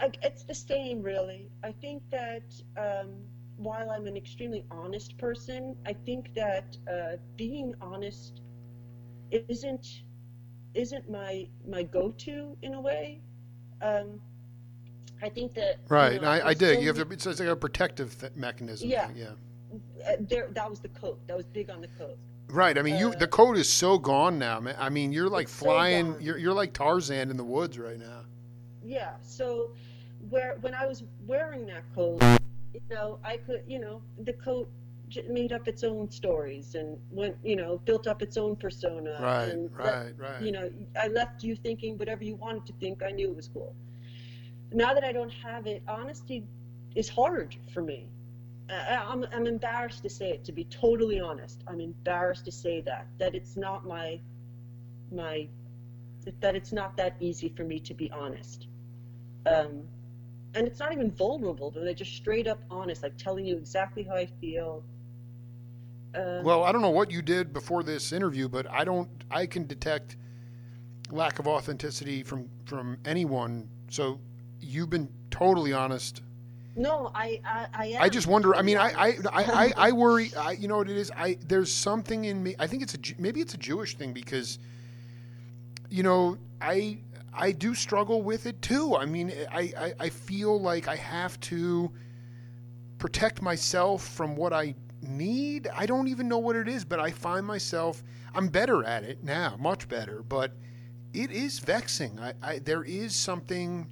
I, 0.00 0.10
it's 0.22 0.44
the 0.44 0.54
same 0.54 1.02
really. 1.02 1.50
I 1.64 1.72
think 1.72 2.02
that 2.10 2.54
um, 2.76 3.10
while 3.56 3.90
I'm 3.90 4.06
an 4.06 4.16
extremely 4.16 4.64
honest 4.70 5.18
person, 5.18 5.76
I 5.86 5.92
think 5.92 6.34
that 6.34 6.76
uh, 6.90 7.16
being 7.36 7.74
honest 7.80 8.40
isn't 9.30 10.02
isn't 10.74 11.10
my 11.10 11.48
my 11.66 11.82
go-to 11.82 12.56
in 12.62 12.74
a 12.74 12.80
way. 12.80 13.20
Um, 13.82 14.20
I 15.22 15.28
think 15.28 15.54
that 15.54 15.80
right. 15.88 16.14
You 16.14 16.20
know, 16.20 16.28
I, 16.28 16.48
I 16.48 16.54
dig. 16.54 16.80
you 16.80 16.88
have 16.88 16.96
to. 16.96 17.12
It's 17.12 17.26
like 17.26 17.48
a 17.48 17.56
protective 17.56 18.18
th- 18.18 18.32
mechanism. 18.36 18.88
Yeah. 18.88 19.08
Thing. 19.08 19.16
Yeah. 19.16 20.08
uh, 20.08 20.16
there 20.20 20.48
that 20.52 20.70
was 20.70 20.80
the 20.80 20.88
coat. 20.88 21.18
That 21.26 21.36
was 21.36 21.46
big 21.46 21.70
on 21.70 21.80
the 21.80 21.88
coat. 21.88 22.18
Right. 22.50 22.78
I 22.78 22.82
mean, 22.82 22.96
you 22.96 23.14
the 23.14 23.26
coat 23.28 23.56
is 23.56 23.68
so 23.68 23.98
gone 23.98 24.38
now, 24.38 24.58
man. 24.60 24.76
I 24.78 24.88
mean, 24.88 25.12
you're 25.12 25.28
like 25.28 25.44
It's 25.44 25.52
so 25.52 25.66
flying. 25.66 26.16
you're 26.20 26.38
you're 26.38 26.54
like 26.54 26.72
Tarzan 26.72 27.30
in 27.30 27.36
the 27.36 27.44
woods 27.44 27.78
right 27.78 27.98
now. 27.98 28.20
Yeah. 28.82 29.12
So 29.22 29.70
where 30.30 30.56
when 30.62 30.74
I 30.74 30.86
was 30.86 31.04
wearing 31.26 31.66
that 31.66 31.84
coat, 31.94 32.22
you 32.72 32.80
know, 32.90 33.18
I 33.24 33.36
could, 33.36 33.62
you 33.66 33.78
know, 33.78 34.00
the 34.24 34.32
coat 34.32 34.68
made 35.28 35.52
up 35.52 35.68
its 35.68 35.84
own 35.84 36.10
stories 36.10 36.74
and 36.74 36.98
went, 37.10 37.36
you 37.42 37.56
know, 37.56 37.80
built 37.84 38.06
up 38.06 38.22
its 38.22 38.36
own 38.36 38.56
persona. 38.56 39.18
Right. 39.20 39.48
and 39.48 39.70
let- 39.78 39.94
Right. 39.94 40.12
Right. 40.18 40.42
you 40.42 40.52
know, 40.52 40.70
I 41.00 41.08
left 41.08 41.42
you 41.42 41.54
thinking 41.56 41.96
whatever 41.98 42.24
you 42.24 42.36
wanted 42.36 42.66
to 42.66 42.72
think. 42.74 43.02
I 43.02 43.10
knew 43.10 43.30
it 43.30 43.36
was 43.36 43.48
cool. 43.48 43.74
Now 44.72 44.92
that 44.94 45.04
I 45.04 45.12
don't 45.12 45.30
have 45.32 45.66
it, 45.66 45.82
honesty 45.88 46.44
is 46.94 47.08
hard 47.08 47.56
for 47.72 47.82
me. 47.82 48.06
I'm, 48.70 49.24
I'm 49.32 49.46
embarrassed 49.46 50.02
to 50.02 50.10
say 50.10 50.30
it. 50.30 50.44
To 50.44 50.52
be 50.52 50.64
totally 50.64 51.20
honest, 51.20 51.62
I'm 51.66 51.80
embarrassed 51.80 52.44
to 52.46 52.52
say 52.52 52.80
that 52.82 53.06
that 53.18 53.34
it's 53.34 53.56
not 53.56 53.86
my 53.86 54.20
my 55.10 55.48
that 56.40 56.54
it's 56.54 56.72
not 56.72 56.96
that 56.96 57.16
easy 57.20 57.48
for 57.56 57.64
me 57.64 57.80
to 57.80 57.94
be 57.94 58.10
honest. 58.10 58.66
Um, 59.46 59.82
and 60.54 60.66
it's 60.66 60.78
not 60.78 60.92
even 60.92 61.10
vulnerable, 61.10 61.70
but 61.70 61.84
they're 61.84 61.94
just 61.94 62.14
straight 62.14 62.46
up 62.46 62.58
honest, 62.70 63.02
like 63.02 63.16
telling 63.16 63.46
you 63.46 63.56
exactly 63.56 64.02
how 64.02 64.14
I 64.14 64.26
feel. 64.40 64.82
Um, 66.14 66.44
Well, 66.44 66.64
I 66.64 66.72
don't 66.72 66.82
know 66.82 66.90
what 66.90 67.10
you 67.10 67.22
did 67.22 67.52
before 67.52 67.82
this 67.82 68.12
interview, 68.12 68.48
but 68.48 68.70
I 68.70 68.84
don't. 68.84 69.08
I 69.30 69.46
can 69.46 69.66
detect 69.66 70.16
lack 71.10 71.38
of 71.38 71.46
authenticity 71.46 72.22
from 72.22 72.48
from 72.66 72.98
anyone. 73.04 73.68
So 73.90 74.20
you've 74.60 74.90
been 74.90 75.08
totally 75.30 75.72
honest. 75.72 76.22
No, 76.78 77.10
I 77.14 77.40
I, 77.44 77.66
I, 77.74 77.86
am 77.86 78.02
I 78.02 78.08
just 78.08 78.26
wonder. 78.26 78.54
I 78.54 78.62
mean, 78.62 78.78
I 78.78 78.90
I, 78.90 79.18
I, 79.32 79.72
I, 79.76 79.92
worry. 79.92 80.30
I, 80.36 80.52
you 80.52 80.68
know 80.68 80.76
what 80.78 80.88
it 80.88 80.96
is? 80.96 81.10
I 81.16 81.36
there's 81.46 81.72
something 81.72 82.24
in 82.24 82.42
me. 82.42 82.54
I 82.58 82.68
think 82.68 82.82
it's 82.82 82.94
a 82.94 82.98
maybe 83.18 83.40
it's 83.40 83.54
a 83.54 83.58
Jewish 83.58 83.96
thing 83.96 84.12
because, 84.12 84.60
you 85.90 86.04
know, 86.04 86.38
I 86.62 86.98
I 87.34 87.50
do 87.50 87.74
struggle 87.74 88.22
with 88.22 88.46
it 88.46 88.62
too. 88.62 88.96
I 88.96 89.06
mean, 89.06 89.32
I 89.50 89.72
I, 89.76 89.94
I 89.98 90.08
feel 90.08 90.60
like 90.60 90.86
I 90.86 90.94
have 90.94 91.38
to 91.40 91.90
protect 92.98 93.42
myself 93.42 94.06
from 94.06 94.36
what 94.36 94.52
I 94.52 94.76
need. 95.02 95.68
I 95.74 95.84
don't 95.84 96.06
even 96.06 96.28
know 96.28 96.38
what 96.38 96.54
it 96.54 96.68
is, 96.68 96.84
but 96.84 97.00
I 97.00 97.10
find 97.10 97.44
myself. 97.44 98.04
I'm 98.34 98.48
better 98.48 98.84
at 98.84 99.02
it 99.02 99.24
now, 99.24 99.56
much 99.58 99.88
better. 99.88 100.22
But 100.22 100.52
it 101.12 101.32
is 101.32 101.58
vexing. 101.58 102.20
I, 102.20 102.34
I 102.40 102.58
there 102.60 102.84
is 102.84 103.16
something. 103.16 103.88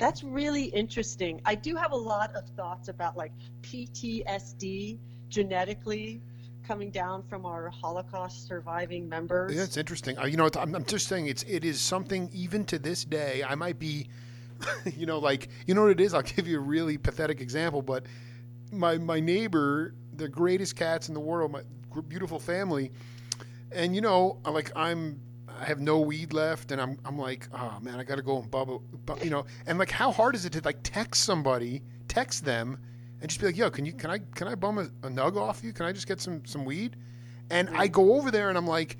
That's 0.00 0.24
really 0.24 0.64
interesting. 0.64 1.42
I 1.44 1.54
do 1.54 1.76
have 1.76 1.92
a 1.92 1.96
lot 1.96 2.34
of 2.34 2.48
thoughts 2.56 2.88
about 2.88 3.18
like 3.18 3.32
PTSD 3.60 4.98
genetically 5.28 6.22
coming 6.66 6.90
down 6.90 7.22
from 7.28 7.44
our 7.44 7.68
Holocaust 7.68 8.48
surviving 8.48 9.06
members. 9.06 9.54
Yeah, 9.54 9.62
it's 9.62 9.76
interesting. 9.76 10.18
Uh, 10.18 10.24
you 10.24 10.38
know, 10.38 10.48
I'm, 10.58 10.74
I'm 10.74 10.86
just 10.86 11.06
saying 11.06 11.26
it's 11.26 11.42
it 11.42 11.66
is 11.66 11.82
something 11.82 12.30
even 12.32 12.64
to 12.64 12.78
this 12.78 13.04
day. 13.04 13.44
I 13.46 13.54
might 13.54 13.78
be, 13.78 14.08
you 14.96 15.04
know, 15.04 15.18
like 15.18 15.50
you 15.66 15.74
know 15.74 15.82
what 15.82 15.90
it 15.90 16.00
is. 16.00 16.14
I'll 16.14 16.22
give 16.22 16.48
you 16.48 16.56
a 16.56 16.62
really 16.62 16.96
pathetic 16.96 17.42
example, 17.42 17.82
but 17.82 18.06
my 18.72 18.96
my 18.96 19.20
neighbor, 19.20 19.94
the 20.16 20.28
greatest 20.30 20.76
cats 20.76 21.08
in 21.08 21.14
the 21.14 21.20
world, 21.20 21.52
my 21.52 21.60
beautiful 22.08 22.38
family, 22.38 22.90
and 23.70 23.94
you 23.94 24.00
know, 24.00 24.38
like 24.48 24.72
I'm. 24.74 25.20
I 25.60 25.64
have 25.64 25.78
no 25.80 26.00
weed 26.00 26.32
left, 26.32 26.72
and 26.72 26.80
I'm, 26.80 26.98
I'm 27.04 27.18
like, 27.18 27.46
oh 27.52 27.78
man, 27.82 28.00
I 28.00 28.04
gotta 28.04 28.22
go 28.22 28.38
and 28.40 28.50
bubble, 28.50 28.82
bu- 29.04 29.22
you 29.22 29.30
know, 29.30 29.44
and 29.66 29.78
like, 29.78 29.90
how 29.90 30.10
hard 30.10 30.34
is 30.34 30.46
it 30.46 30.52
to 30.54 30.62
like 30.64 30.78
text 30.82 31.22
somebody, 31.24 31.82
text 32.08 32.44
them, 32.44 32.78
and 33.20 33.28
just 33.28 33.40
be 33.40 33.46
like, 33.46 33.56
yo, 33.56 33.70
can 33.70 33.84
you, 33.84 33.92
can 33.92 34.10
I, 34.10 34.20
can 34.34 34.48
I 34.48 34.54
bum 34.54 34.78
a, 34.78 34.82
a 35.06 35.10
nug 35.10 35.36
off 35.36 35.62
you? 35.62 35.72
Can 35.74 35.84
I 35.84 35.92
just 35.92 36.08
get 36.08 36.20
some, 36.20 36.44
some 36.46 36.64
weed? 36.64 36.96
And 37.50 37.68
I 37.76 37.88
go 37.88 38.14
over 38.14 38.30
there, 38.30 38.48
and 38.48 38.56
I'm 38.56 38.66
like, 38.66 38.96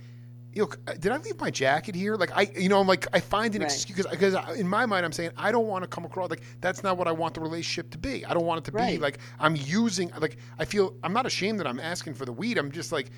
you 0.53 0.65
uh, 0.65 0.67
know, 0.67 0.95
did 0.95 1.13
I 1.13 1.17
leave 1.19 1.39
my 1.41 1.51
jacket 1.51 1.95
here? 1.95 2.17
Like 2.17 2.37
I, 2.37 2.51
you 2.59 2.69
know, 2.69 2.81
I'm 2.81 2.87
like 2.89 3.07
I 3.15 3.21
find 3.21 3.55
an 3.55 3.63
Right. 3.63 3.71
excuse 3.71 4.05
because 4.05 4.35
in 4.57 4.67
my 4.67 4.85
mind 4.85 5.07
I'm 5.07 5.13
saying 5.13 5.31
I 5.37 5.53
don't 5.53 5.69
want 5.69 5.85
to 5.85 5.89
come 5.89 6.05
across 6.05 6.29
like 6.29 6.43
that's 6.61 6.83
not 6.83 6.99
what 6.99 7.07
I 7.07 7.13
want 7.13 7.35
the 7.35 7.41
relationship 7.41 7.91
to 7.93 7.99
be. 7.99 8.27
I 8.27 8.35
don't 8.35 8.45
want 8.45 8.59
it 8.59 8.65
to 8.65 8.73
be 8.73 8.99
like 8.99 9.21
I'm 9.39 9.55
using 9.55 10.11
like 10.19 10.39
I 10.59 10.65
feel 10.65 10.97
I'm 11.05 11.13
not 11.13 11.25
ashamed 11.25 11.61
that 11.61 11.69
I'm 11.69 11.79
asking 11.79 12.15
for 12.15 12.25
the 12.25 12.33
weed. 12.33 12.59
I'm 12.59 12.73
just 12.73 12.91
like 12.91 13.11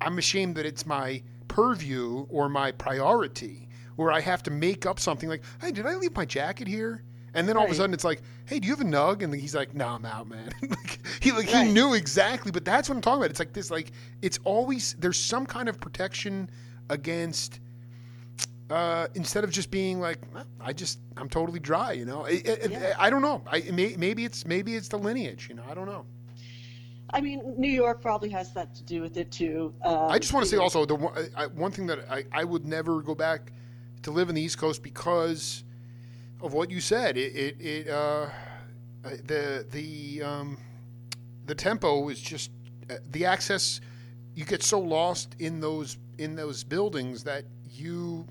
I'm 0.00 0.16
ashamed 0.16 0.56
that 0.56 0.64
it's 0.64 0.86
my 0.86 1.22
purview 1.48 2.26
or 2.28 2.48
my 2.48 2.72
priority 2.72 3.68
where 3.96 4.12
I 4.12 4.20
have 4.20 4.42
to 4.44 4.50
make 4.50 4.86
up 4.86 5.00
something 5.00 5.28
like, 5.28 5.42
hey, 5.60 5.72
did 5.72 5.86
I 5.86 5.96
leave 5.96 6.14
my 6.14 6.24
jacket 6.24 6.68
here? 6.68 7.02
And 7.34 7.48
then 7.48 7.56
all 7.56 7.64
of 7.64 7.70
a 7.70 7.74
sudden 7.74 7.92
it's 7.92 8.04
like, 8.04 8.22
hey, 8.46 8.58
do 8.58 8.66
you 8.66 8.74
have 8.74 8.80
a 8.80 8.88
nug? 8.88 9.22
And 9.22 9.34
he's 9.34 9.54
like, 9.54 9.74
no, 9.74 9.88
I'm 9.88 10.04
out, 10.04 10.28
man. 10.28 10.50
like, 10.62 11.00
he 11.20 11.32
like 11.32 11.48
he 11.48 11.64
knew 11.64 11.94
exactly, 11.94 12.50
but 12.50 12.64
that's 12.64 12.88
what 12.88 12.94
I'm 12.96 13.00
talking 13.00 13.22
about. 13.22 13.30
It's 13.30 13.38
like 13.38 13.52
this, 13.52 13.70
like 13.70 13.92
it's 14.22 14.38
always 14.44 14.94
there's 14.98 15.18
some 15.18 15.46
kind 15.46 15.68
of 15.68 15.80
protection 15.80 16.48
against 16.90 17.60
uh, 18.70 19.08
instead 19.14 19.44
of 19.44 19.50
just 19.50 19.70
being 19.70 20.00
like, 20.00 20.18
I 20.60 20.72
just 20.72 21.00
I'm 21.16 21.28
totally 21.28 21.60
dry, 21.60 21.92
you 21.92 22.04
know. 22.04 22.26
I, 22.26 22.42
I, 22.46 22.58
Yeah. 22.68 22.94
I 22.98 23.10
don't 23.10 23.22
know. 23.22 23.42
I 23.50 23.60
may, 23.72 23.94
maybe 23.96 24.24
it's 24.24 24.46
maybe 24.46 24.74
it's 24.74 24.88
the 24.88 24.98
lineage, 24.98 25.48
you 25.48 25.54
know. 25.54 25.64
I 25.68 25.74
don't 25.74 25.86
know. 25.86 26.06
I 27.10 27.20
mean, 27.20 27.54
New 27.56 27.70
York 27.70 28.02
probably 28.02 28.28
has 28.30 28.52
that 28.52 28.74
to 28.74 28.82
do 28.82 29.00
with 29.00 29.16
it 29.16 29.30
too. 29.30 29.72
Um, 29.82 30.10
I 30.10 30.18
just 30.18 30.32
want 30.32 30.44
to 30.44 30.50
say 30.50 30.56
know, 30.56 30.62
also 30.62 30.84
the 30.84 30.94
one, 30.94 31.30
I, 31.36 31.46
one 31.46 31.70
thing 31.70 31.86
that 31.86 32.00
I, 32.10 32.24
I 32.32 32.44
would 32.44 32.66
never 32.66 33.00
go 33.02 33.14
back 33.14 33.52
to 34.02 34.10
live 34.10 34.28
in 34.28 34.34
the 34.34 34.42
East 34.42 34.58
Coast 34.58 34.82
because 34.82 35.64
of 36.40 36.52
what 36.52 36.70
you 36.70 36.80
said. 36.80 37.16
It 37.16 37.34
it, 37.34 37.60
it 37.60 37.88
uh, 37.88 38.26
the 39.02 39.66
the 39.70 40.22
um, 40.22 40.58
the 41.46 41.54
tempo 41.54 42.08
is 42.08 42.20
just 42.20 42.50
uh, 42.90 42.96
the 43.10 43.24
access. 43.24 43.80
You 44.34 44.44
get 44.44 44.62
so 44.62 44.78
lost 44.78 45.34
in 45.38 45.60
those 45.60 45.96
in 46.18 46.36
those 46.36 46.62
buildings 46.62 47.24
that 47.24 47.44
you 47.70 48.26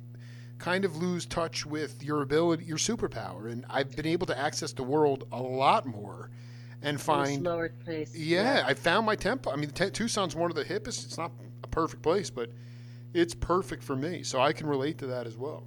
kind 0.60 0.86
of 0.86 0.98
lose 0.98 1.26
touch 1.26 1.66
with 1.66 2.04
your 2.04 2.22
ability, 2.22 2.66
your 2.66 2.78
superpower. 2.78 3.52
And 3.52 3.66
I've 3.70 3.96
been 3.96 4.08
able 4.08 4.28
to 4.28 4.38
access 4.38 4.72
the 4.74 4.84
world 4.84 5.28
a 5.32 5.42
lot 5.42 5.86
more 5.86 6.30
and 6.82 7.00
find 7.00 7.42
slower 7.42 7.70
pace. 7.86 8.16
yeah, 8.16 8.64
I 8.66 8.74
found 8.74 9.06
my 9.06 9.16
tempo. 9.16 9.52
I 9.52 9.56
mean, 9.56 9.70
T- 9.72 9.90
Tucson's 9.90 10.36
one 10.36 10.50
of 10.52 10.56
the 10.56 10.64
hippest. 10.66 11.06
It's 11.06 11.18
not 11.18 11.32
a 11.64 11.68
perfect 11.68 12.04
place, 12.04 12.30
but 12.30 12.50
it's 13.14 13.34
perfect 13.34 13.84
for 13.84 13.96
me. 13.96 14.24
So 14.24 14.40
I 14.40 14.54
can 14.54 14.68
relate 14.68 14.98
to 15.00 15.08
that 15.08 15.26
as 15.28 15.38
well. 15.38 15.64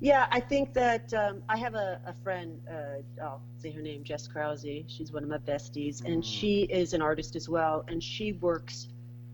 Yeah, 0.00 0.26
I 0.30 0.40
think 0.40 0.74
that 0.74 1.12
um, 1.14 1.42
I 1.48 1.56
have 1.56 1.74
a, 1.74 2.00
a 2.06 2.12
friend, 2.12 2.60
uh, 2.70 3.22
I'll 3.22 3.42
say 3.56 3.70
her 3.70 3.80
name, 3.80 4.02
Jess 4.04 4.26
Krause. 4.26 4.66
She's 4.86 5.12
one 5.12 5.22
of 5.22 5.28
my 5.28 5.38
besties, 5.38 6.04
and 6.04 6.22
Mm. 6.22 6.24
she 6.26 6.62
is 6.64 6.92
an 6.94 7.00
artist 7.02 7.36
as 7.36 7.48
well, 7.48 7.84
and 7.88 8.02
she 8.02 8.32
works 8.32 8.88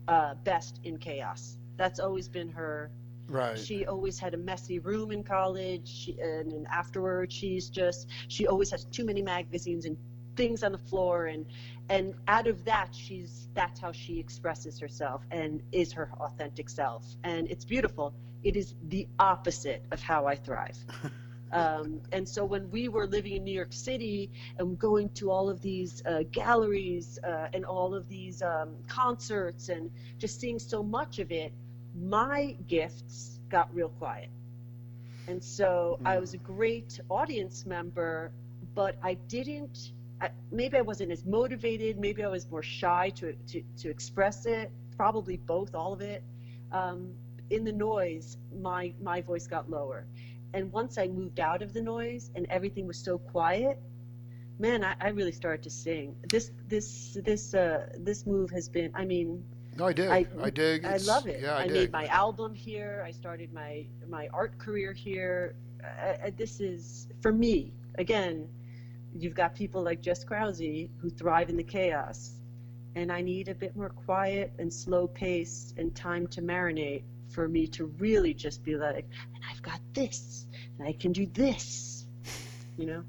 uh, 0.07 0.35
best 0.43 0.79
in 0.83 0.97
chaos. 0.97 1.57
That's 1.77 1.99
always 1.99 2.27
been 2.27 2.49
her. 2.49 2.91
Right. 3.27 3.57
She 3.57 3.85
always 3.85 4.19
had 4.19 4.33
a 4.33 4.37
messy 4.37 4.79
room 4.79 5.11
in 5.11 5.23
college, 5.23 5.87
she, 5.87 6.19
and 6.19 6.51
then 6.51 6.67
afterwards, 6.71 7.33
she's 7.33 7.69
just, 7.69 8.07
she 8.27 8.45
always 8.47 8.69
has 8.71 8.83
too 8.85 9.05
many 9.05 9.21
magazines 9.21 9.85
and 9.85 9.97
things 10.35 10.63
on 10.63 10.71
the 10.71 10.77
floor, 10.77 11.27
and 11.27 11.45
and 11.89 12.13
out 12.27 12.47
of 12.47 12.63
that, 12.65 12.89
she's 12.93 13.47
that's 13.53 13.79
how 13.79 13.91
she 13.91 14.19
expresses 14.19 14.79
herself 14.79 15.23
and 15.31 15.61
is 15.71 15.91
her 15.93 16.09
authentic 16.19 16.69
self, 16.69 17.05
and 17.23 17.49
it's 17.49 17.65
beautiful. 17.65 18.13
It 18.43 18.55
is 18.55 18.75
the 18.89 19.07
opposite 19.19 19.83
of 19.91 20.01
how 20.01 20.25
I 20.25 20.35
thrive. 20.35 20.77
Um, 21.51 22.01
and 22.11 22.27
so 22.27 22.45
when 22.45 22.69
we 22.71 22.87
were 22.87 23.07
living 23.07 23.33
in 23.35 23.43
New 23.43 23.53
York 23.53 23.73
City 23.73 24.31
and 24.57 24.79
going 24.79 25.09
to 25.15 25.29
all 25.29 25.49
of 25.49 25.61
these 25.61 26.01
uh, 26.05 26.23
galleries 26.31 27.19
uh, 27.23 27.47
and 27.53 27.65
all 27.65 27.93
of 27.93 28.07
these 28.07 28.41
um, 28.41 28.75
concerts 28.87 29.69
and 29.69 29.91
just 30.17 30.39
seeing 30.39 30.59
so 30.59 30.81
much 30.81 31.19
of 31.19 31.31
it, 31.31 31.51
my 31.93 32.55
gifts 32.67 33.39
got 33.49 33.73
real 33.75 33.89
quiet. 33.89 34.29
And 35.27 35.43
so 35.43 35.99
I 36.05 36.19
was 36.19 36.33
a 36.33 36.37
great 36.37 36.99
audience 37.09 37.65
member, 37.65 38.31
but 38.73 38.95
I 39.03 39.15
didn't. 39.27 39.91
I, 40.21 40.29
maybe 40.51 40.77
I 40.77 40.81
wasn't 40.81 41.11
as 41.11 41.25
motivated. 41.25 41.99
Maybe 41.99 42.23
I 42.23 42.27
was 42.27 42.49
more 42.49 42.63
shy 42.63 43.09
to 43.15 43.33
to, 43.33 43.63
to 43.77 43.89
express 43.89 44.45
it. 44.45 44.71
Probably 44.95 45.37
both, 45.37 45.73
all 45.73 45.93
of 45.93 46.01
it. 46.01 46.23
Um, 46.71 47.11
in 47.49 47.63
the 47.63 47.71
noise, 47.73 48.37
my 48.61 48.93
my 49.01 49.21
voice 49.21 49.47
got 49.47 49.69
lower, 49.69 50.05
and 50.53 50.71
once 50.71 50.97
I 50.97 51.07
moved 51.07 51.39
out 51.39 51.61
of 51.61 51.73
the 51.73 51.81
noise 51.81 52.31
and 52.35 52.45
everything 52.49 52.87
was 52.87 52.97
so 52.97 53.17
quiet, 53.17 53.79
man, 54.59 54.83
I, 54.83 54.95
I 55.01 55.09
really 55.09 55.31
started 55.31 55.63
to 55.63 55.69
sing. 55.69 56.15
This 56.29 56.51
this 56.67 57.17
this 57.25 57.53
uh, 57.53 57.89
this 57.97 58.25
move 58.25 58.49
has 58.51 58.69
been. 58.69 58.91
I 58.93 59.05
mean, 59.05 59.43
No, 59.75 59.87
I 59.87 59.93
dig. 59.93 60.09
I, 60.09 60.25
I- 60.41 60.49
dig. 60.49 60.85
I 60.85 60.97
love 60.97 61.27
it. 61.27 61.41
Yeah, 61.41 61.55
I, 61.55 61.63
I 61.63 61.67
made 61.67 61.91
my 61.91 62.05
album 62.07 62.53
here. 62.53 63.03
I 63.05 63.11
started 63.11 63.51
my 63.53 63.85
my 64.07 64.29
art 64.33 64.57
career 64.59 64.93
here. 64.93 65.55
Uh, 65.83 66.27
uh, 66.27 66.31
this 66.37 66.59
is 66.61 67.07
for 67.21 67.31
me. 67.33 67.73
Again, 67.97 68.47
you've 69.13 69.33
got 69.33 69.55
people 69.55 69.81
like 69.83 70.01
Jess 70.01 70.23
Krause 70.23 70.59
who 70.59 71.09
thrive 71.09 71.49
in 71.49 71.57
the 71.57 71.63
chaos, 71.63 72.33
and 72.95 73.11
I 73.11 73.21
need 73.21 73.47
a 73.47 73.55
bit 73.55 73.75
more 73.75 73.89
quiet 73.89 74.53
and 74.59 74.71
slow 74.71 75.07
pace 75.07 75.73
and 75.77 75.95
time 75.95 76.27
to 76.27 76.41
marinate 76.41 77.03
for 77.29 77.47
me 77.47 77.65
to 77.67 77.85
really 77.97 78.33
just 78.33 78.63
be 78.63 78.75
like, 78.75 79.05
and 79.33 79.43
I've 79.49 79.61
got 79.61 79.79
this, 79.93 80.45
and 80.77 80.87
I 80.87 80.93
can 80.93 81.11
do 81.11 81.25
this. 81.27 82.05
You 82.77 82.85
know. 82.87 83.03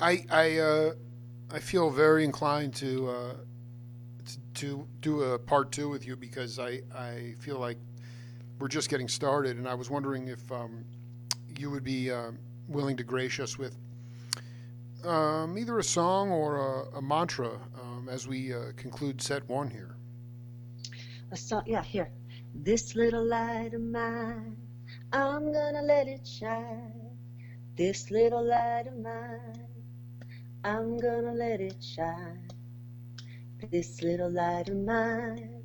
I 0.00 0.24
I 0.30 0.58
uh, 0.58 0.92
I 1.50 1.58
feel 1.58 1.90
very 1.90 2.24
inclined 2.24 2.74
to 2.76 3.08
uh, 3.08 3.34
t- 4.26 4.38
to 4.54 4.86
do 5.00 5.22
a 5.22 5.38
part 5.38 5.72
two 5.72 5.88
with 5.88 6.06
you 6.06 6.16
because 6.16 6.58
I 6.58 6.80
I 6.94 7.34
feel 7.38 7.58
like 7.58 7.78
we're 8.58 8.68
just 8.68 8.88
getting 8.88 9.08
started, 9.08 9.56
and 9.56 9.68
I 9.68 9.74
was 9.74 9.90
wondering 9.90 10.28
if 10.28 10.50
um, 10.52 10.84
you 11.58 11.70
would 11.70 11.84
be 11.84 12.10
uh, 12.10 12.32
willing 12.68 12.96
to 12.96 13.04
grace 13.04 13.40
us 13.40 13.58
with 13.58 13.76
um, 15.04 15.58
either 15.58 15.78
a 15.78 15.84
song 15.84 16.30
or 16.30 16.58
a, 16.58 16.98
a 16.98 17.02
mantra 17.02 17.60
um, 17.80 18.08
as 18.10 18.28
we 18.28 18.54
uh, 18.54 18.72
conclude 18.76 19.20
set 19.22 19.48
one 19.48 19.70
here. 19.70 19.96
a 21.32 21.36
song 21.36 21.62
yeah 21.66 21.82
here. 21.82 22.10
This 22.54 22.94
little 22.96 23.24
light 23.26 23.74
of 23.74 23.82
mine 23.82 24.56
i'm 25.12 25.52
gonna 25.52 25.82
let 25.82 26.08
it 26.08 26.26
shine. 26.26 26.92
This 27.76 28.10
little 28.10 28.44
light 28.44 28.86
of 28.88 28.98
mine 28.98 29.66
i'm 30.64 30.98
gonna 30.98 31.32
let 31.34 31.60
it 31.60 31.82
shine. 31.82 32.48
This 33.70 34.02
little 34.02 34.30
light 34.30 34.68
of 34.68 34.78
mine 34.78 35.62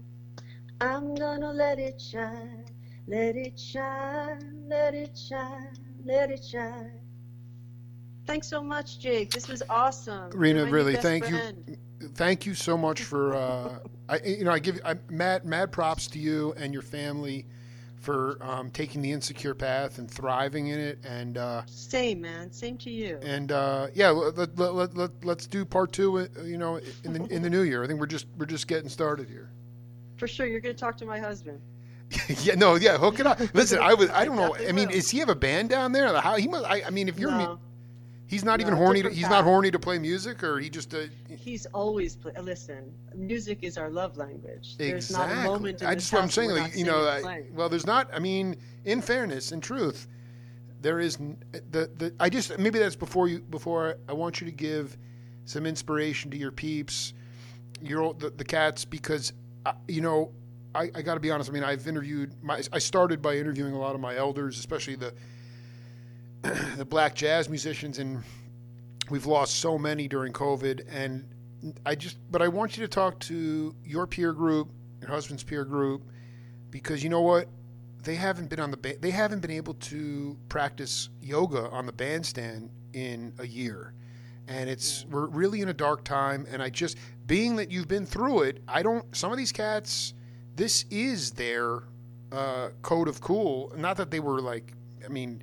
i'm 0.81 1.15
gonna 1.15 1.51
let 1.53 1.79
it 1.79 2.01
shine. 2.01 2.65
Let 3.07 3.35
it 3.35 3.59
shine 3.59 4.65
let 4.69 4.95
it 4.95 5.17
shine 5.17 5.75
let 6.05 6.31
it 6.31 6.43
shine 6.43 7.01
thanks 8.25 8.47
so 8.47 8.61
much 8.63 8.99
jake. 8.99 9.31
This 9.31 9.47
was 9.47 9.63
awesome. 9.69 10.29
Rena, 10.31 10.65
really, 10.65 10.95
thank 10.95 11.29
you. 11.29 11.39
Thank 12.13 12.45
you 12.45 12.53
so 12.53 12.77
much 12.77 13.03
for 13.03 13.35
uh, 13.35 13.79
I 14.09 14.19
you 14.19 14.43
know 14.43 14.51
I 14.51 14.59
give 14.59 14.79
I, 14.85 14.95
mad 15.09 15.45
mad 15.45 15.71
props 15.71 16.07
to 16.07 16.19
you 16.19 16.53
and 16.57 16.73
your 16.73 16.83
family 16.83 17.45
for 17.99 18.37
um, 18.41 18.69
taking 18.69 19.01
the 19.01 19.11
insecure 19.11 19.55
path 19.55 19.97
and 19.97 20.09
thriving 20.09 20.67
in 20.67 20.79
it 20.79 20.99
and 21.03 21.37
uh, 21.37 21.63
same 21.65 22.21
man. 22.21 22.51
Same 22.51 22.77
to 22.79 22.91
you. 22.91 23.17
and 23.23 23.51
uh, 23.51 23.87
yeah 23.93 24.09
let, 24.09 24.55
let, 24.57 24.75
let, 24.75 24.95
let, 24.95 25.25
let's 25.25 25.47
do 25.47 25.65
part 25.65 25.91
two 25.91 26.19
uh, 26.19 26.27
you 26.43 26.57
know 26.57 26.79
in 27.03 27.13
the 27.13 27.25
in 27.33 27.41
the 27.41 27.49
new 27.49 27.61
year. 27.61 27.83
I 27.83 27.87
think 27.87 27.99
we're 27.99 28.05
just 28.05 28.27
we're 28.37 28.45
just 28.45 28.67
getting 28.67 28.89
started 28.89 29.29
here. 29.29 29.49
For 30.17 30.27
sure. 30.27 30.45
You're 30.45 30.61
gonna 30.61 30.73
talk 30.75 30.97
to 30.97 31.05
my 31.05 31.19
husband. 31.19 31.59
Yeah 32.43 32.53
no 32.53 32.75
yeah 32.75 32.97
hook 32.97 33.19
it 33.19 33.25
up. 33.25 33.39
Listen 33.55 33.79
I 33.79 33.95
was 33.95 34.09
I 34.11 34.25
don't 34.25 34.35
know. 34.35 34.55
I 34.69 34.71
mean 34.71 34.87
will. 34.87 34.95
does 34.95 35.09
he 35.09 35.17
have 35.19 35.29
a 35.29 35.35
band 35.35 35.69
down 35.69 35.91
there? 35.91 36.13
How 36.21 36.35
he 36.35 36.47
must 36.47 36.65
I, 36.65 36.83
I 36.85 36.89
mean 36.91 37.09
if 37.09 37.17
you're 37.17 37.31
No. 37.31 37.59
He's 38.27 38.43
not 38.43 38.61
even 38.61 38.73
No, 38.73 38.79
horny 38.79 39.03
to, 39.03 39.09
he's 39.09 39.29
not 39.29 39.43
horny 39.43 39.71
to 39.71 39.79
play 39.79 39.99
music 39.99 40.43
or 40.43 40.59
he 40.59 40.69
just 40.69 40.93
uh, 40.93 41.03
He's 41.29 41.65
always 41.67 42.15
play, 42.15 42.33
listen. 42.41 42.93
Music 43.13 43.59
is 43.61 43.77
our 43.77 43.89
love 43.89 44.17
language. 44.17 44.77
There's 44.77 45.09
Exactly. 45.09 45.35
not 45.35 45.45
a 45.45 45.49
moment 45.49 45.81
in 45.81 45.87
I 45.87 45.95
just 45.95 46.11
what 46.11 46.23
I'm 46.23 46.29
saying. 46.29 46.51
Like, 46.51 46.75
you 46.75 46.85
know, 46.85 47.07
I, 47.07 47.43
well, 47.53 47.69
there's 47.69 47.85
not. 47.85 48.09
I 48.13 48.19
mean, 48.19 48.55
in 48.85 49.01
fairness, 49.01 49.51
in 49.51 49.61
truth, 49.61 50.07
there 50.81 50.99
is 50.99 51.17
the 51.17 51.89
the. 51.97 52.13
I 52.19 52.29
just 52.29 52.57
maybe 52.57 52.79
that's 52.79 52.95
before 52.95 53.27
you 53.27 53.39
before 53.39 53.97
I 54.09 54.13
want 54.13 54.41
you 54.41 54.45
to 54.45 54.51
give 54.51 54.97
some 55.45 55.65
inspiration 55.65 56.31
to 56.31 56.37
your 56.37 56.51
peeps, 56.51 57.13
your 57.81 58.01
old, 58.01 58.19
the, 58.19 58.31
the 58.31 58.45
cats 58.45 58.85
because 58.85 59.33
uh, 59.65 59.73
you 59.87 60.01
know. 60.01 60.31
I, 60.73 60.91
I 60.93 61.01
got 61.03 61.13
to 61.13 61.21
be 61.21 61.31
honest. 61.31 61.49
I 61.49 61.53
mean, 61.53 61.63
I've 61.63 61.87
interviewed. 61.87 62.33
My, 62.43 62.61
I 62.73 62.79
started 62.79 63.21
by 63.21 63.37
interviewing 63.37 63.73
a 63.73 63.79
lot 63.79 63.95
of 63.95 64.01
my 64.01 64.17
elders, 64.17 64.59
especially 64.59 64.95
the 64.95 65.13
the 66.77 66.85
black 66.85 67.15
jazz 67.15 67.49
musicians, 67.49 67.99
and 67.99 68.23
we've 69.09 69.25
lost 69.25 69.55
so 69.55 69.77
many 69.77 70.07
during 70.07 70.33
COVID. 70.33 70.85
And 70.89 71.27
I 71.85 71.95
just, 71.95 72.17
but 72.31 72.41
I 72.41 72.47
want 72.47 72.77
you 72.77 72.83
to 72.83 72.87
talk 72.87 73.19
to 73.21 73.75
your 73.83 74.07
peer 74.07 74.33
group, 74.33 74.69
your 75.01 75.09
husband's 75.09 75.43
peer 75.43 75.65
group, 75.65 76.03
because 76.69 77.03
you 77.03 77.09
know 77.09 77.21
what? 77.21 77.47
They 78.03 78.15
haven't 78.15 78.49
been 78.49 78.59
on 78.59 78.69
the 78.69 78.77
ba- 78.77 78.97
they 78.99 79.11
haven't 79.11 79.39
been 79.39 79.51
able 79.51 79.73
to 79.75 80.37
practice 80.49 81.09
yoga 81.21 81.69
on 81.69 81.85
the 81.85 81.93
bandstand 81.93 82.69
in 82.93 83.33
a 83.39 83.47
year. 83.47 83.93
And 84.47 84.69
it's 84.69 85.05
we're 85.09 85.27
really 85.27 85.61
in 85.61 85.69
a 85.69 85.73
dark 85.73 86.03
time 86.03 86.45
and 86.51 86.61
I 86.61 86.69
just 86.69 86.97
being 87.25 87.55
that 87.55 87.71
you've 87.71 87.87
been 87.87 88.05
through 88.05 88.41
it, 88.41 88.61
I 88.67 88.83
don't 88.83 89.15
some 89.15 89.31
of 89.31 89.37
these 89.37 89.51
cats 89.51 90.13
this 90.55 90.85
is 90.89 91.31
their 91.31 91.83
uh, 92.31 92.69
coat 92.81 93.07
of 93.07 93.21
cool. 93.21 93.73
Not 93.75 93.97
that 93.97 94.11
they 94.11 94.19
were 94.19 94.41
like 94.41 94.73
I 95.03 95.07
mean 95.07 95.41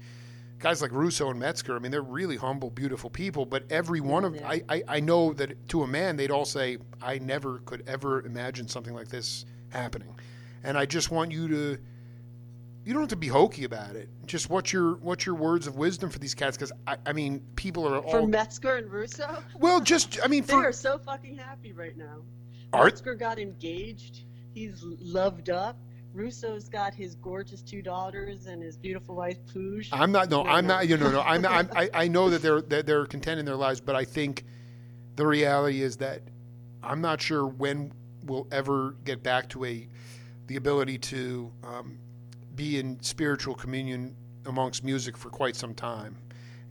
guys 0.63 0.81
like 0.81 0.93
Russo 0.93 1.29
and 1.29 1.39
Metzger, 1.41 1.75
I 1.75 1.81
mean, 1.81 1.91
they're 1.91 2.01
really 2.01 2.37
humble, 2.37 2.71
beautiful 2.71 3.11
people, 3.11 3.45
but 3.45 3.65
every 3.71 4.01
mm, 4.01 4.05
one 4.05 4.25
of 4.25 4.37
Yeah. 4.37 4.49
I, 4.49 4.63
I, 4.69 4.83
I 4.89 5.01
know 5.01 5.33
that 5.35 5.69
to 5.71 5.83
a 5.83 5.87
man, 5.87 6.17
they'd 6.17 6.31
all 6.31 6.45
say, 6.45 6.79
I 7.03 7.19
never 7.19 7.59
could 7.67 7.83
ever 7.89 8.25
imagine 8.25 8.69
something 8.69 8.95
like 8.95 9.09
this 9.09 9.45
happening. 9.71 10.15
And 10.63 10.79
I 10.79 10.87
just 10.87 11.11
want 11.11 11.33
you 11.33 11.49
to, 11.49 11.79
you 12.85 12.93
don't 12.93 13.03
have 13.03 13.11
to 13.11 13.17
be 13.17 13.27
hokey 13.27 13.65
about 13.65 13.97
it. 13.97 14.09
Just 14.27 14.51
what's 14.51 14.73
your, 14.73 14.95
what's 14.97 15.27
your 15.27 15.35
words 15.35 15.67
of 15.67 15.77
wisdom 15.77 16.11
for 16.11 16.21
these 16.21 16.35
cats? 16.35 16.57
Because 16.57 16.73
I, 16.87 16.97
I 17.07 17.13
mean, 17.13 17.43
people 17.57 17.87
are 17.87 17.99
all 17.99 18.11
For 18.11 18.27
Metzger 18.27 18.77
and 18.77 18.89
Russo, 18.91 19.43
well, 19.59 19.81
just, 19.81 20.21
I 20.23 20.29
mean, 20.29 20.45
they 20.47 20.53
for, 20.53 20.69
are 20.69 20.73
so 20.73 20.97
fucking 20.99 21.37
happy 21.37 21.73
right 21.73 21.97
now. 21.97 22.23
Are- 22.73 22.85
Metzger 22.85 23.15
got 23.17 23.41
engaged. 23.41 24.23
He's 24.55 24.81
loved 24.85 25.51
up. 25.51 25.77
Russo's 26.15 26.69
got 26.69 26.95
his 26.95 27.15
gorgeous 27.17 27.63
two 27.63 27.83
daughters 27.83 28.47
and 28.47 28.63
his 28.63 28.77
beautiful 28.77 29.15
wife 29.15 29.39
Pooj. 29.47 29.89
I'm 29.93 30.13
not. 30.13 30.29
No, 30.31 30.45
I'm 30.45 30.67
no. 30.67 30.75
not. 30.75 30.89
You 30.89 30.97
know, 30.97 31.11
no. 31.11 31.21
I'm. 31.23 31.45
I'm 31.47 31.69
I, 31.75 31.91
I 31.95 32.09
know 32.09 32.29
that 32.31 32.43
they're 32.43 32.61
that 32.63 32.87
they're 32.87 33.07
content 33.07 33.41
in 33.41 33.47
their 33.47 33.57
lives, 33.57 33.81
but 33.81 33.97
I 33.97 34.05
think 34.05 34.45
the 35.17 35.27
reality 35.27 35.83
is 35.83 35.97
that 35.99 36.23
I'm 36.83 37.01
not 37.01 37.21
sure 37.21 37.47
when 37.47 37.93
we'll 38.25 38.47
ever 38.53 38.97
get 39.05 39.23
back 39.23 39.49
to 39.51 39.65
a 39.65 39.89
the 40.47 40.57
ability 40.57 40.99
to 40.99 41.51
um, 41.65 41.99
be 42.55 42.79
in 42.79 43.01
spiritual 43.03 43.55
communion 43.55 44.15
amongst 44.47 44.85
music 44.85 45.17
for 45.17 45.31
quite 45.31 45.57
some 45.57 45.75
time, 45.75 46.17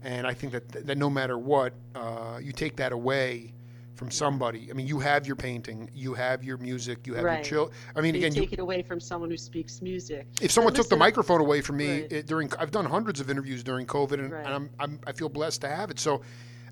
and 0.02 0.26
I 0.26 0.34
think 0.34 0.52
that 0.52 0.68
that 0.86 0.98
no 0.98 1.10
matter 1.10 1.36
what, 1.36 1.72
uh, 1.94 2.38
you 2.40 2.52
take 2.52 2.76
that 2.76 2.92
away 2.92 3.54
from 4.02 4.10
somebody. 4.10 4.68
I 4.68 4.74
mean, 4.74 4.88
you 4.88 4.98
have 4.98 5.28
your 5.28 5.36
painting, 5.36 5.88
you 5.94 6.12
have 6.14 6.42
your 6.42 6.56
music, 6.58 7.06
you 7.06 7.14
have 7.14 7.22
Right. 7.24 7.34
your 7.36 7.44
chill. 7.68 7.72
I 7.94 8.00
mean, 8.00 8.16
again, 8.16 8.34
you, 8.34 8.40
take 8.40 8.52
it 8.52 8.58
away 8.58 8.82
from 8.82 8.98
someone 8.98 9.30
who 9.30 9.36
speaks 9.36 9.80
music. 9.80 10.26
if 10.40 10.50
someone 10.50 10.74
took 10.74 10.88
the 10.88 10.96
microphone 10.96 11.40
away 11.40 11.60
from 11.60 11.76
me 11.76 12.02
Right. 12.02 12.12
it, 12.12 12.26
during 12.26 12.50
i've 12.58 12.72
done 12.72 12.84
hundreds 12.84 13.20
of 13.20 13.30
interviews 13.30 13.62
during 13.62 13.86
covid 13.86 14.14
and, 14.14 14.32
Right. 14.32 14.44
and 14.44 14.54
I'm, 14.54 14.70
I'm 14.80 14.98
i 15.06 15.12
feel 15.12 15.28
blessed 15.28 15.60
to 15.60 15.68
have 15.68 15.90
it 15.90 15.98
so 16.00 16.22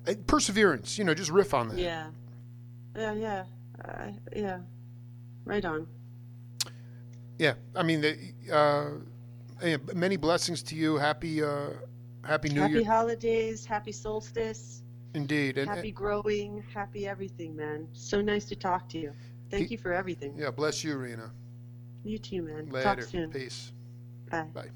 uh, 0.07 0.13
perseverance 0.27 0.97
you 0.97 1.03
know 1.05 1.13
just 1.13 1.31
riff 1.31 1.53
on 1.53 1.69
that 1.69 1.77
Yeah, 1.77 2.07
yeah, 2.95 3.13
yeah, 3.13 3.43
uh, 3.85 4.11
yeah. 4.35 4.59
Right 5.45 5.63
on. 5.63 5.87
yeah 7.39 7.53
i 7.75 7.83
mean 7.83 8.01
the, 8.01 8.17
uh, 8.53 9.77
many 9.93 10.17
blessings 10.17 10.61
to 10.63 10.75
you 10.75 10.97
happy 10.97 11.41
uh 11.43 11.69
happy 12.25 12.49
new 12.49 12.59
happy 12.61 12.73
year 12.73 12.83
Happy 12.83 12.89
holidays, 12.97 13.65
happy 13.65 13.91
solstice, 13.91 14.83
indeed 15.13 15.57
and, 15.57 15.69
happy 15.69 15.91
growing, 15.91 16.63
happy 16.73 17.07
everything, 17.07 17.55
man. 17.55 17.87
So 17.93 18.21
nice 18.21 18.45
to 18.45 18.55
talk 18.55 18.87
to 18.89 18.97
you. 18.97 19.13
Thank 19.49 19.67
He- 19.67 19.73
you 19.73 19.77
for 19.77 19.91
everything. 19.93 20.33
yeah 20.37 20.49
bless 20.51 20.83
you 20.83 20.95
rena 20.97 21.31
You 22.03 22.17
too, 22.17 22.41
man. 22.43 22.69
later 22.69 22.95
Talk 22.95 23.01
soon. 23.03 23.31
peace 23.31 23.73
Bye. 24.29 24.47
Bye. 24.53 24.69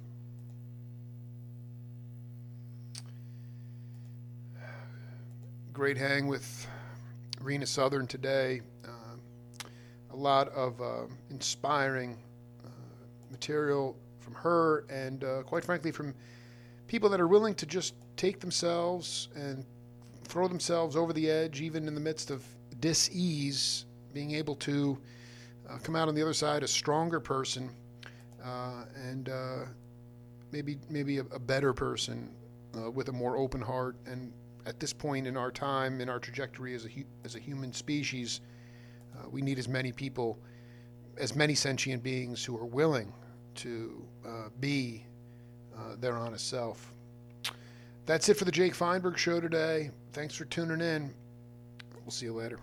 Great 5.73 5.97
hang 5.97 6.27
with 6.27 6.67
Rena 7.41 7.65
Southern 7.65 8.07
today. 8.07 8.61
Um 8.86 9.19
a 10.11 10.15
lot 10.15 10.47
of 10.49 10.79
uh, 10.79 11.01
inspiring 11.29 12.17
uh, 12.65 12.69
material 13.31 13.97
from 14.21 14.33
her, 14.33 14.86
and 14.89 15.25
uh, 15.25 15.43
quite 15.43 15.65
frankly, 15.65 15.91
from 15.91 16.13
people 16.88 17.09
that 17.09 17.19
are 17.19 17.27
willing 17.27 17.53
to 17.55 17.65
just 17.65 17.95
take 18.15 18.39
themselves 18.39 19.27
and 19.36 19.65
throw 20.26 20.47
themselves 20.47 20.95
over 20.95 21.13
the 21.13 21.30
edge, 21.30 21.61
even 21.61 21.88
in 21.88 21.95
the 21.95 22.01
midst 22.01 22.32
of 22.32 22.43
dis-ease, 22.80 23.86
being 24.13 24.32
able 24.32 24.55
to 24.55 24.97
uh, 25.69 25.78
come 25.80 25.95
out 25.95 26.07
on 26.07 26.15
the 26.15 26.21
other 26.21 26.34
side 26.34 26.63
a 26.63 26.67
stronger 26.67 27.19
person 27.19 27.69
uh, 28.43 28.86
and 28.95 29.30
uh, 29.30 29.65
maybe 30.51 30.78
maybe 30.89 31.17
a, 31.17 31.21
a 31.32 31.39
better 31.39 31.73
person 31.73 32.30
uh, 32.78 32.89
with 32.91 33.09
a 33.09 33.11
more 33.11 33.38
open 33.38 33.61
heart. 33.61 33.95
And 34.05 34.32
at 34.65 34.80
this 34.80 34.93
point 34.93 35.28
in 35.28 35.36
our 35.36 35.51
time, 35.51 36.01
in 36.01 36.09
our 36.09 36.19
trajectory 36.19 36.76
as 36.76 36.86
a 36.86 36.89
hu- 36.89 37.05
as 37.23 37.36
a 37.36 37.39
human 37.39 37.73
species, 37.73 38.41
uh, 39.17 39.30
we 39.30 39.41
need 39.41 39.57
as 39.59 39.67
many 39.67 39.91
people, 39.91 40.38
as 41.17 41.36
many 41.36 41.55
sentient 41.55 42.03
beings 42.03 42.43
who 42.43 42.57
are 42.57 42.65
willing 42.65 43.11
to 43.55 44.05
be 44.59 45.05
their 45.99 46.17
honest 46.17 46.49
self. 46.49 46.94
That's 48.05 48.29
it 48.29 48.35
for 48.35 48.45
the 48.45 48.51
Jake 48.51 48.75
Feinberg 48.75 49.17
Show 49.17 49.39
today. 49.39 49.89
Thanks 50.13 50.35
for 50.35 50.45
tuning 50.45 50.81
in. 50.81 51.13
We'll 52.03 52.11
see 52.11 52.27
you 52.27 52.33
later. 52.33 52.59